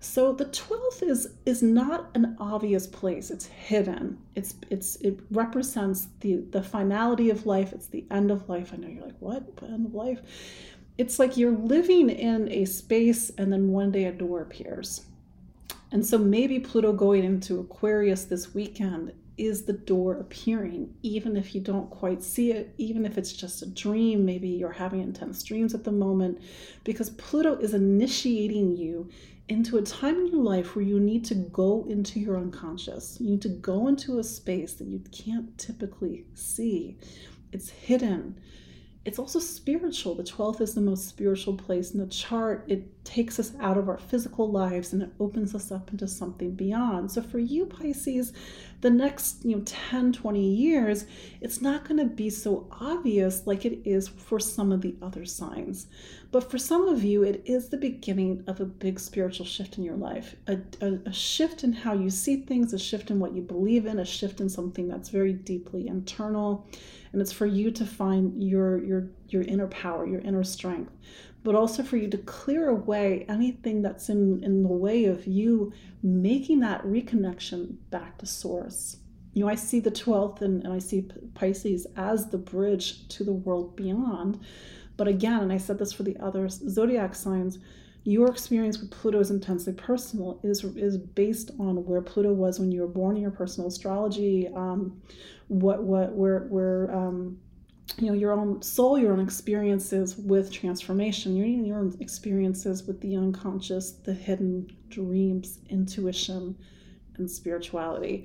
So 0.00 0.32
the 0.32 0.44
12th 0.46 1.02
is 1.02 1.28
is 1.44 1.62
not 1.62 2.10
an 2.14 2.36
obvious 2.38 2.86
place. 2.86 3.30
It's 3.30 3.46
hidden. 3.46 4.18
It's 4.36 4.54
it's 4.70 4.96
it 4.96 5.18
represents 5.30 6.08
the 6.20 6.36
the 6.50 6.62
finality 6.62 7.30
of 7.30 7.46
life. 7.46 7.72
It's 7.72 7.88
the 7.88 8.04
end 8.10 8.30
of 8.30 8.48
life. 8.48 8.72
I 8.72 8.76
know 8.76 8.88
you're 8.88 9.04
like, 9.04 9.18
what? 9.18 9.56
The 9.56 9.66
end 9.66 9.86
of 9.86 9.94
life? 9.94 10.20
It's 10.98 11.18
like 11.18 11.36
you're 11.36 11.56
living 11.56 12.10
in 12.10 12.50
a 12.50 12.64
space 12.64 13.30
and 13.38 13.52
then 13.52 13.68
one 13.70 13.90
day 13.90 14.04
a 14.04 14.12
door 14.12 14.42
appears. 14.42 15.04
And 15.90 16.04
so 16.04 16.18
maybe 16.18 16.60
Pluto 16.60 16.92
going 16.92 17.24
into 17.24 17.60
Aquarius 17.60 18.24
this 18.24 18.54
weekend 18.54 19.12
is 19.38 19.62
the 19.62 19.72
door 19.72 20.18
appearing, 20.18 20.92
even 21.02 21.36
if 21.36 21.54
you 21.54 21.60
don't 21.60 21.88
quite 21.90 22.22
see 22.22 22.50
it, 22.50 22.74
even 22.76 23.06
if 23.06 23.16
it's 23.16 23.32
just 23.32 23.62
a 23.62 23.66
dream. 23.66 24.24
Maybe 24.24 24.48
you're 24.48 24.72
having 24.72 25.00
intense 25.00 25.42
dreams 25.44 25.74
at 25.74 25.84
the 25.84 25.92
moment, 25.92 26.40
because 26.84 27.10
Pluto 27.10 27.56
is 27.56 27.72
initiating 27.72 28.76
you 28.76 29.08
into 29.48 29.78
a 29.78 29.82
time 29.82 30.16
in 30.16 30.26
your 30.28 30.42
life 30.42 30.76
where 30.76 30.84
you 30.84 31.00
need 31.00 31.24
to 31.26 31.34
go 31.34 31.86
into 31.88 32.20
your 32.20 32.36
unconscious. 32.36 33.18
You 33.20 33.30
need 33.30 33.42
to 33.42 33.48
go 33.48 33.88
into 33.88 34.18
a 34.18 34.24
space 34.24 34.74
that 34.74 34.86
you 34.86 35.02
can't 35.10 35.56
typically 35.56 36.26
see. 36.34 36.98
It's 37.52 37.70
hidden. 37.70 38.38
It's 39.04 39.18
also 39.18 39.38
spiritual. 39.38 40.14
The 40.14 40.22
12th 40.22 40.60
is 40.60 40.74
the 40.74 40.82
most 40.82 41.08
spiritual 41.08 41.54
place 41.54 41.92
in 41.92 41.98
the 42.00 42.06
chart. 42.08 42.66
It 42.68 43.04
takes 43.06 43.38
us 43.38 43.52
out 43.58 43.78
of 43.78 43.88
our 43.88 43.96
physical 43.96 44.52
lives 44.52 44.92
and 44.92 45.02
it 45.02 45.10
opens 45.18 45.54
us 45.54 45.72
up 45.72 45.90
into 45.90 46.06
something 46.06 46.54
beyond. 46.54 47.10
So 47.10 47.22
for 47.22 47.38
you, 47.38 47.64
Pisces, 47.64 48.34
the 48.80 48.90
next 48.90 49.44
you 49.44 49.56
know 49.56 49.62
10 49.64 50.12
20 50.12 50.40
years 50.40 51.04
it's 51.40 51.60
not 51.60 51.84
going 51.84 51.98
to 51.98 52.04
be 52.04 52.30
so 52.30 52.68
obvious 52.80 53.46
like 53.46 53.64
it 53.64 53.80
is 53.84 54.08
for 54.08 54.38
some 54.38 54.72
of 54.72 54.80
the 54.80 54.96
other 55.02 55.24
signs 55.24 55.88
but 56.30 56.50
for 56.50 56.58
some 56.58 56.88
of 56.88 57.02
you 57.02 57.22
it 57.22 57.42
is 57.44 57.68
the 57.68 57.76
beginning 57.76 58.42
of 58.46 58.60
a 58.60 58.64
big 58.64 58.98
spiritual 59.00 59.46
shift 59.46 59.78
in 59.78 59.84
your 59.84 59.96
life 59.96 60.36
a, 60.46 60.58
a, 60.80 60.98
a 61.06 61.12
shift 61.12 61.64
in 61.64 61.72
how 61.72 61.92
you 61.92 62.10
see 62.10 62.36
things 62.36 62.72
a 62.72 62.78
shift 62.78 63.10
in 63.10 63.18
what 63.18 63.34
you 63.34 63.42
believe 63.42 63.86
in 63.86 63.98
a 63.98 64.04
shift 64.04 64.40
in 64.40 64.48
something 64.48 64.88
that's 64.88 65.08
very 65.08 65.32
deeply 65.32 65.86
internal 65.88 66.66
and 67.12 67.22
it's 67.22 67.32
for 67.32 67.46
you 67.46 67.70
to 67.70 67.86
find 67.86 68.42
your 68.42 68.82
your 68.84 69.08
your 69.28 69.42
inner 69.42 69.68
power 69.68 70.06
your 70.06 70.20
inner 70.20 70.44
strength 70.44 70.92
but 71.44 71.54
also 71.54 71.82
for 71.82 71.96
you 71.96 72.08
to 72.08 72.18
clear 72.18 72.68
away 72.68 73.24
anything 73.28 73.82
that's 73.82 74.08
in, 74.08 74.42
in 74.42 74.62
the 74.62 74.68
way 74.68 75.04
of 75.04 75.26
you 75.26 75.72
making 76.02 76.60
that 76.60 76.82
reconnection 76.82 77.76
back 77.90 78.18
to 78.18 78.26
source. 78.26 78.98
You 79.34 79.44
know, 79.44 79.50
I 79.50 79.54
see 79.54 79.80
the 79.80 79.90
12th 79.90 80.42
and, 80.42 80.64
and 80.64 80.72
I 80.72 80.78
see 80.78 81.08
Pisces 81.34 81.86
as 81.96 82.28
the 82.28 82.38
bridge 82.38 83.06
to 83.08 83.24
the 83.24 83.32
world 83.32 83.76
beyond. 83.76 84.40
But 84.98 85.08
again, 85.08 85.40
and 85.40 85.52
I 85.52 85.56
said 85.56 85.78
this 85.78 85.92
for 85.92 86.02
the 86.02 86.18
other 86.18 86.46
zodiac 86.50 87.14
signs, 87.14 87.58
your 88.04 88.28
experience 88.28 88.78
with 88.78 88.90
Pluto 88.90 89.20
is 89.20 89.30
intensely 89.30 89.72
personal. 89.72 90.40
Is 90.42 90.64
is 90.64 90.98
based 90.98 91.52
on 91.58 91.86
where 91.86 92.02
Pluto 92.02 92.32
was 92.32 92.60
when 92.60 92.70
you 92.70 92.82
were 92.82 92.88
born 92.88 93.16
in 93.16 93.22
your 93.22 93.30
personal 93.30 93.68
astrology, 93.68 94.48
um, 94.54 95.00
what 95.46 95.82
what 95.82 96.14
where 96.14 96.40
where 96.48 96.94
um, 96.94 97.38
you 97.96 98.06
know 98.06 98.14
your 98.14 98.32
own 98.32 98.60
soul 98.60 98.98
your 98.98 99.12
own 99.12 99.20
experiences 99.20 100.16
with 100.16 100.52
transformation 100.52 101.34
your, 101.34 101.46
your 101.46 101.78
own 101.78 101.96
experiences 102.00 102.84
with 102.84 103.00
the 103.00 103.16
unconscious 103.16 103.92
the 103.92 104.12
hidden 104.12 104.70
dreams 104.88 105.58
intuition 105.70 106.56
and 107.16 107.30
spirituality 107.30 108.24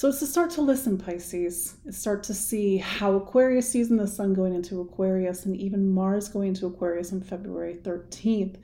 so 0.00 0.08
it's 0.08 0.20
to 0.20 0.26
start 0.26 0.48
to 0.48 0.62
listen 0.62 0.96
pisces 0.96 1.76
start 1.90 2.22
to 2.22 2.32
see 2.32 2.78
how 2.78 3.16
aquarius 3.16 3.68
sees 3.68 3.90
in 3.90 3.98
the 3.98 4.06
sun 4.06 4.32
going 4.32 4.54
into 4.54 4.80
aquarius 4.80 5.44
and 5.44 5.54
even 5.54 5.92
mars 5.92 6.26
going 6.26 6.48
into 6.48 6.64
aquarius 6.64 7.12
on 7.12 7.20
february 7.20 7.76
13th 7.82 8.56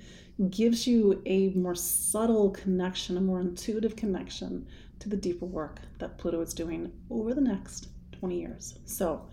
gives 0.49 0.87
you 0.87 1.20
a 1.26 1.51
more 1.51 1.74
subtle 1.74 2.49
connection 2.53 3.18
a 3.18 3.20
more 3.20 3.43
intuitive 3.43 3.95
connection 3.97 4.66
to 4.99 5.11
the 5.11 5.16
deeper 5.16 5.45
work 5.45 5.78
that 5.99 6.16
pluto 6.16 6.41
is 6.41 6.55
doing 6.55 6.91
over 7.11 7.34
the 7.34 7.41
next 7.43 7.89
20 8.18 8.41
years 8.41 8.78
so 8.87 9.28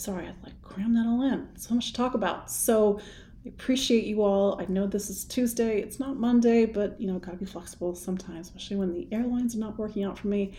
sorry, 0.00 0.26
I'd 0.26 0.42
like 0.42 0.60
cram 0.62 0.94
that 0.94 1.06
all 1.06 1.22
in. 1.22 1.46
So 1.56 1.74
much 1.74 1.88
to 1.88 1.92
talk 1.92 2.14
about. 2.14 2.50
So 2.50 3.00
I 3.44 3.48
appreciate 3.48 4.04
you 4.04 4.22
all. 4.22 4.60
I 4.60 4.64
know 4.66 4.86
this 4.86 5.10
is 5.10 5.24
Tuesday, 5.24 5.80
it's 5.80 6.00
not 6.00 6.16
Monday, 6.16 6.64
but 6.66 6.98
you 7.00 7.06
know, 7.06 7.18
gotta 7.18 7.36
be 7.36 7.44
flexible 7.44 7.94
sometimes, 7.94 8.48
especially 8.48 8.76
when 8.76 8.92
the 8.92 9.06
airlines 9.12 9.54
are 9.54 9.58
not 9.58 9.78
working 9.78 10.04
out 10.04 10.18
for 10.18 10.28
me. 10.28 10.54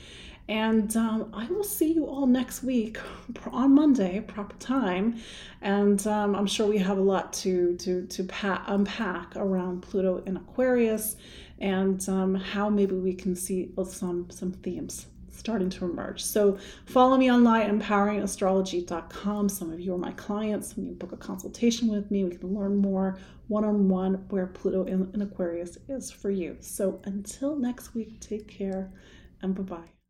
And 0.47 0.95
um, 0.97 1.31
I 1.33 1.45
will 1.47 1.63
see 1.63 1.93
you 1.93 2.05
all 2.05 2.27
next 2.27 2.63
week 2.63 2.97
on 3.51 3.73
Monday, 3.73 4.19
proper 4.21 4.55
time. 4.57 5.19
And 5.61 6.05
um, 6.07 6.35
I'm 6.35 6.47
sure 6.47 6.67
we 6.67 6.77
have 6.79 6.97
a 6.97 7.01
lot 7.01 7.33
to 7.33 7.75
to 7.77 8.05
to 8.07 8.23
pa- 8.25 8.63
unpack 8.67 9.35
around 9.35 9.81
Pluto 9.81 10.23
in 10.25 10.37
Aquarius, 10.37 11.15
and 11.59 12.07
um, 12.09 12.35
how 12.35 12.69
maybe 12.69 12.95
we 12.95 13.13
can 13.13 13.35
see 13.35 13.71
some 13.85 14.29
some 14.29 14.51
themes 14.51 15.07
starting 15.31 15.69
to 15.71 15.85
emerge. 15.85 16.23
So 16.23 16.57
follow 16.85 17.17
me 17.17 17.31
online, 17.31 17.79
empoweringastrology.com. 17.79 19.49
Some 19.49 19.71
of 19.71 19.79
you 19.79 19.93
are 19.93 19.97
my 19.97 20.11
clients. 20.11 20.75
When 20.75 20.85
you 20.85 20.93
book 20.93 21.11
a 21.11 21.17
consultation 21.17 21.87
with 21.87 22.11
me, 22.11 22.23
we 22.23 22.35
can 22.35 22.53
learn 22.53 22.77
more 22.77 23.17
one 23.47 23.65
on 23.65 23.89
one 23.89 24.25
where 24.29 24.47
Pluto 24.47 24.85
in, 24.85 25.09
in 25.13 25.21
Aquarius 25.21 25.77
is 25.89 26.11
for 26.11 26.29
you. 26.29 26.57
So 26.59 27.01
until 27.05 27.55
next 27.55 27.93
week, 27.93 28.19
take 28.19 28.47
care 28.47 28.91
and 29.41 29.55
bye 29.55 29.63
bye. 29.63 30.00